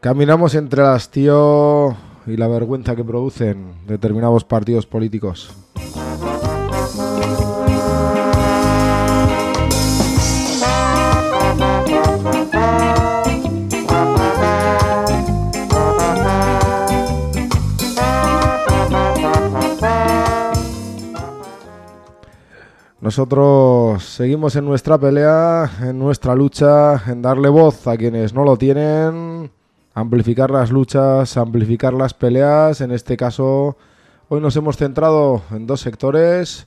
caminamos 0.00 0.54
entre 0.54 0.82
el 0.82 0.88
hastío 0.88 1.96
y 2.26 2.36
la 2.36 2.46
vergüenza 2.46 2.94
que 2.94 3.04
producen 3.04 3.74
determinados 3.86 4.44
partidos 4.44 4.86
políticos. 4.86 5.65
Nosotros 23.06 24.02
seguimos 24.02 24.56
en 24.56 24.64
nuestra 24.64 24.98
pelea, 24.98 25.70
en 25.80 25.96
nuestra 25.96 26.34
lucha, 26.34 27.00
en 27.06 27.22
darle 27.22 27.48
voz 27.48 27.86
a 27.86 27.96
quienes 27.96 28.34
no 28.34 28.42
lo 28.42 28.56
tienen, 28.56 29.48
amplificar 29.94 30.50
las 30.50 30.72
luchas, 30.72 31.36
amplificar 31.36 31.94
las 31.94 32.14
peleas. 32.14 32.80
En 32.80 32.90
este 32.90 33.16
caso, 33.16 33.76
hoy 34.28 34.40
nos 34.40 34.56
hemos 34.56 34.76
centrado 34.76 35.42
en 35.52 35.68
dos 35.68 35.82
sectores. 35.82 36.66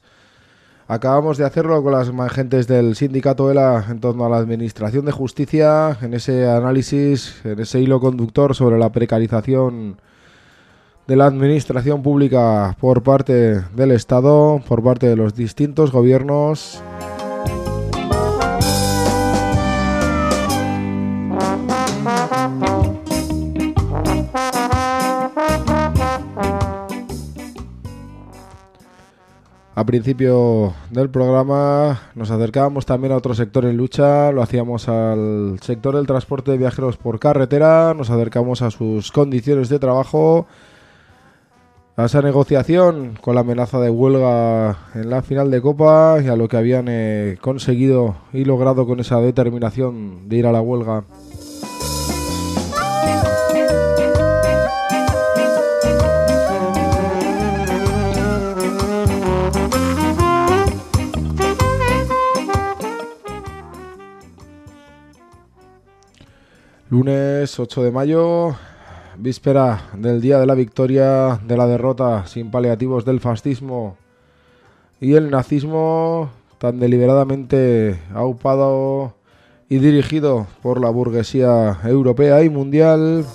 Acabamos 0.87 1.37
de 1.37 1.43
hacerlo 1.43 1.83
con 1.83 1.91
las 1.91 2.07
agentes 2.07 2.67
del 2.67 2.95
sindicato 2.95 3.51
ELA 3.51 3.87
en 3.89 3.99
torno 3.99 4.25
a 4.25 4.29
la 4.29 4.37
administración 4.37 5.03
de 5.03 5.11
justicia, 5.11 5.97
en 6.01 6.13
ese 6.13 6.49
análisis, 6.49 7.41
en 7.43 7.59
ese 7.59 7.81
hilo 7.81 7.99
conductor 7.99 8.55
sobre 8.55 8.79
la 8.79 8.93
precarización 8.93 9.97
de 11.09 11.15
la 11.15 11.25
administración 11.25 12.03
pública 12.03 12.77
por 12.79 13.01
parte 13.01 13.61
del 13.75 13.89
Estado, 13.89 14.61
por 14.67 14.83
parte 14.83 15.07
de 15.07 15.15
los 15.15 15.33
distintos 15.33 15.91
gobiernos. 15.91 16.83
A 29.73 29.85
principio 29.85 30.75
del 30.91 31.09
programa 31.09 32.01
nos 32.13 32.29
acercábamos 32.29 32.85
también 32.85 33.13
a 33.13 33.17
otro 33.17 33.33
sector 33.33 33.65
en 33.65 33.77
lucha, 33.77 34.31
lo 34.31 34.43
hacíamos 34.43 34.87
al 34.87 35.57
sector 35.61 35.95
del 35.95 36.05
transporte 36.05 36.51
de 36.51 36.57
viajeros 36.59 36.97
por 36.97 37.19
carretera, 37.19 37.95
nos 37.95 38.11
acercamos 38.11 38.61
a 38.61 38.69
sus 38.69 39.11
condiciones 39.11 39.69
de 39.69 39.79
trabajo, 39.79 40.45
a 41.99 42.05
esa 42.05 42.21
negociación 42.21 43.17
con 43.19 43.35
la 43.35 43.41
amenaza 43.41 43.77
de 43.81 43.89
huelga 43.89 44.77
en 44.95 45.09
la 45.09 45.21
final 45.21 45.51
de 45.51 45.61
Copa 45.61 46.19
y 46.23 46.29
a 46.29 46.37
lo 46.37 46.47
que 46.47 46.55
habían 46.55 46.85
eh, 46.87 47.37
conseguido 47.41 48.15
y 48.31 48.45
logrado 48.45 48.87
con 48.87 49.01
esa 49.01 49.19
determinación 49.19 50.29
de 50.29 50.37
ir 50.37 50.47
a 50.47 50.53
la 50.53 50.61
huelga. 50.61 51.03
Lunes 66.89 67.59
8 67.59 67.83
de 67.83 67.91
mayo, 67.91 68.55
víspera 69.21 69.89
del 69.97 70.21
día 70.21 70.39
de 70.39 70.45
la 70.45 70.55
victoria, 70.55 71.39
de 71.45 71.57
la 71.57 71.67
derrota 71.67 72.25
sin 72.25 72.51
paliativos 72.51 73.03
del 73.03 73.19
fascismo 73.19 73.97
y 75.01 75.13
el 75.13 75.29
nazismo 75.29 76.29
tan 76.57 76.79
deliberadamente 76.79 77.99
aupado 78.13 79.13
y 79.67 79.79
dirigido 79.79 80.47
por 80.61 80.81
la 80.81 80.89
burguesía 80.89 81.79
europea 81.83 82.43
y 82.43 82.49
mundial. 82.49 83.25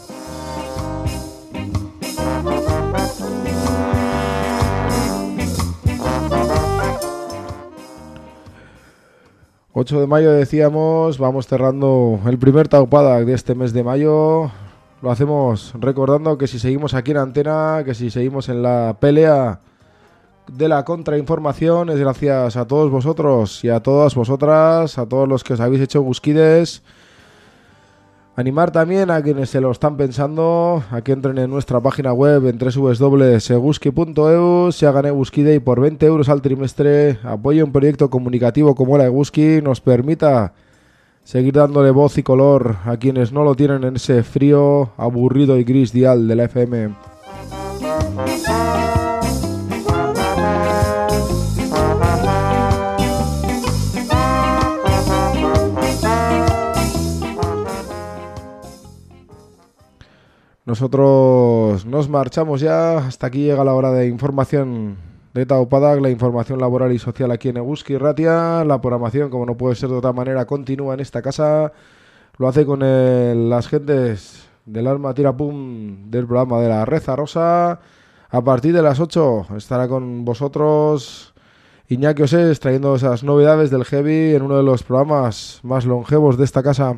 ...8 9.76 9.99
de 9.99 10.07
mayo 10.07 10.30
decíamos, 10.30 11.18
vamos 11.18 11.49
cerrando 11.49 12.20
el 12.26 12.39
primer 12.39 12.68
taupada 12.68 13.24
de 13.24 13.35
este 13.35 13.57
mes 13.57 13.72
de 13.72 13.82
mayo. 13.82 14.53
Lo 15.05 15.11
hacemos 15.11 15.75
recordando 15.79 16.39
que 16.39 16.47
si 16.47 16.59
seguimos 16.59 16.95
aquí 16.95 17.11
en 17.11 17.19
antena, 17.19 17.83
que 17.85 17.95
si 17.95 18.09
seguimos 18.09 18.49
en 18.49 18.63
la 18.63 18.97
pelea 18.99 19.61
de 20.51 20.67
la 20.67 20.83
contrainformación 20.87 21.91
es 21.91 21.99
gracias 21.99 22.57
a 22.57 22.67
todos 22.67 22.91
vosotros 22.91 23.63
y 23.63 23.69
a 23.69 23.81
todas 23.81 24.15
vosotras, 24.15 24.97
a 24.97 25.05
todos 25.05 25.29
los 25.29 25.45
que 25.45 25.53
os 25.53 25.61
habéis 25.61 25.83
hecho 25.83 26.03
busquides. 26.03 26.83
Animar 28.35 28.71
también 28.71 29.11
a 29.11 29.21
quienes 29.21 29.51
se 29.51 29.61
lo 29.61 29.73
están 29.73 29.99
pensando 29.99 30.83
a 30.91 31.03
que 31.03 31.13
entren 31.13 31.37
en 31.37 31.51
nuestra 31.51 31.81
página 31.81 32.15
web 32.15 32.47
en 32.47 32.57
www.seguski.eu, 32.57 34.73
se 34.73 34.87
hagan 34.87 35.05
Eguskide 35.05 35.55
y 35.55 35.61
por 35.61 35.83
20 35.83 36.07
euros 36.07 36.31
al 36.31 36.41
trimestre 36.41 37.19
apoye 37.25 37.63
un 37.63 37.73
proyecto 37.73 38.09
comunicativo 38.09 38.75
como 38.75 38.97
la 38.97 39.05
Eguski, 39.05 39.61
nos 39.61 39.83
permita 39.83 40.55
seguir 41.25 41.55
dándole 41.55 41.91
voz 41.91 42.16
y 42.18 42.22
color 42.22 42.77
a 42.85 42.97
quienes 42.99 43.33
no 43.33 43.43
lo 43.43 43.57
tienen 43.57 43.83
en 43.83 43.97
ese 43.97 44.22
frío, 44.22 44.91
aburrido 44.97 45.59
y 45.59 45.64
gris 45.64 45.93
dial 45.93 46.29
de 46.29 46.37
la 46.37 46.45
FM. 46.45 46.95
Nosotros 60.66 61.85
nos 61.85 62.09
marchamos 62.09 62.61
ya. 62.61 62.99
Hasta 62.99 63.27
aquí 63.27 63.45
llega 63.45 63.64
la 63.64 63.75
hora 63.75 63.93
de 63.93 64.09
información 64.09 65.14
de 65.35 65.47
Taupadag, 65.47 66.01
la 66.01 66.11
información 66.11 66.61
laboral 66.61 66.93
y 66.93 66.99
social 66.99 67.32
aquí 67.32 67.49
en 67.49 67.57
Eguski 67.57 67.99
Ratia. 67.99 68.64
La 68.64 68.80
programación, 68.80 69.30
como 69.30 69.45
no 69.45 69.57
puede 69.57 69.74
ser 69.74 69.91
de 69.91 69.97
otra 69.97 70.12
manera, 70.12 70.47
continúa 70.47 70.95
en 70.95 71.01
esta 71.01 71.22
casa. 71.22 71.72
Lo 72.39 72.49
hace 72.49 72.64
con 72.64 72.80
las 73.51 73.68
gentes 73.68 74.49
del 74.64 74.87
Arma 74.87 75.12
Tirapum 75.12 76.11
del 76.11 76.26
programa 76.26 76.61
de 76.61 76.68
la 76.68 76.85
Reza 76.85 77.16
Rosa. 77.16 77.80
A 78.30 78.43
partir 78.43 78.72
de 78.72 78.82
las 78.82 79.01
8 79.01 79.49
estará 79.57 79.89
con 79.89 80.24
vosotros 80.24 81.35
Iñaki 81.89 82.22
Osés 82.22 82.61
trayendo 82.61 82.95
esas 82.95 83.22
novedades 83.24 83.70
del 83.70 83.85
Heavy 83.85 84.35
en 84.35 84.43
uno 84.43 84.57
de 84.57 84.62
los 84.62 84.85
programas 84.85 85.61
más 85.62 85.85
longevos 85.85 86.39
de 86.39 86.45
esta 86.45 86.62
casa. 86.62 86.97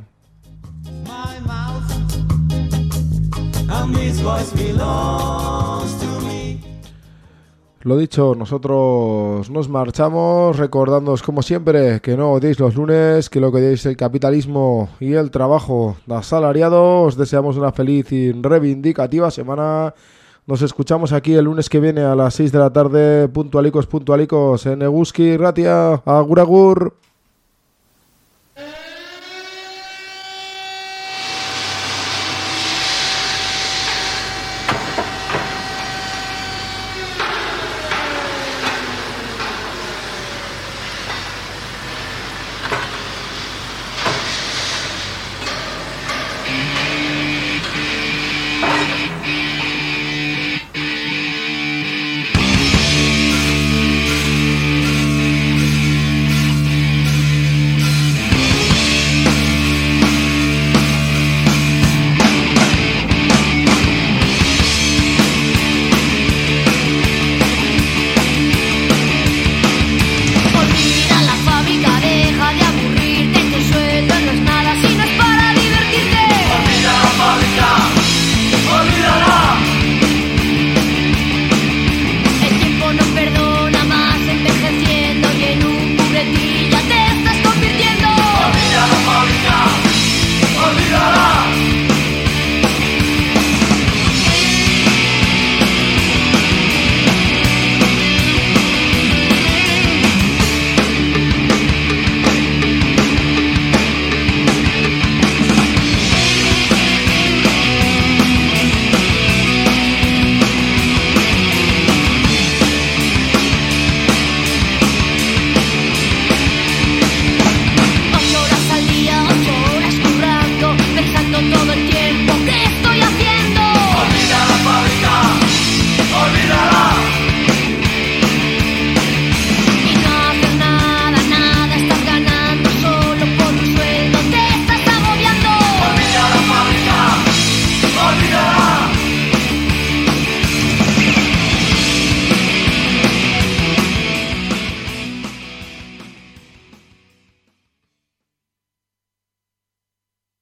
My. 4.25 5.66
Lo 7.87 7.97
dicho, 7.97 8.35
nosotros 8.35 9.49
nos 9.49 9.69
marchamos 9.69 10.57
recordándoos 10.57 11.23
como 11.23 11.41
siempre 11.41 12.01
que 12.01 12.17
no 12.17 12.33
odiéis 12.33 12.59
los 12.59 12.75
lunes, 12.75 13.31
que 13.31 13.39
lo 13.39 13.53
que 13.53 13.59
odiéis 13.59 13.87
el 13.87 13.97
capitalismo 13.97 14.89
y 14.99 15.13
el 15.13 15.31
trabajo 15.31 15.97
de 16.05 16.17
asalariado. 16.17 17.03
Os 17.03 17.17
deseamos 17.17 17.57
una 17.57 17.71
feliz 17.71 18.11
y 18.11 18.33
reivindicativa 18.33 19.31
semana. 19.31 19.95
Nos 20.49 20.63
escuchamos 20.63 21.13
aquí 21.13 21.35
el 21.35 21.45
lunes 21.45 21.69
que 21.69 21.79
viene 21.79 22.01
a 22.01 22.17
las 22.17 22.35
6 22.35 22.51
de 22.51 22.59
la 22.59 22.73
tarde, 22.73 23.29
puntualicos, 23.29 23.87
puntualicos 23.87 24.67
en 24.67 24.83
Eguski, 24.83 25.37
Ratia, 25.37 26.03
Agur 26.05 26.41
Agur. 26.41 26.93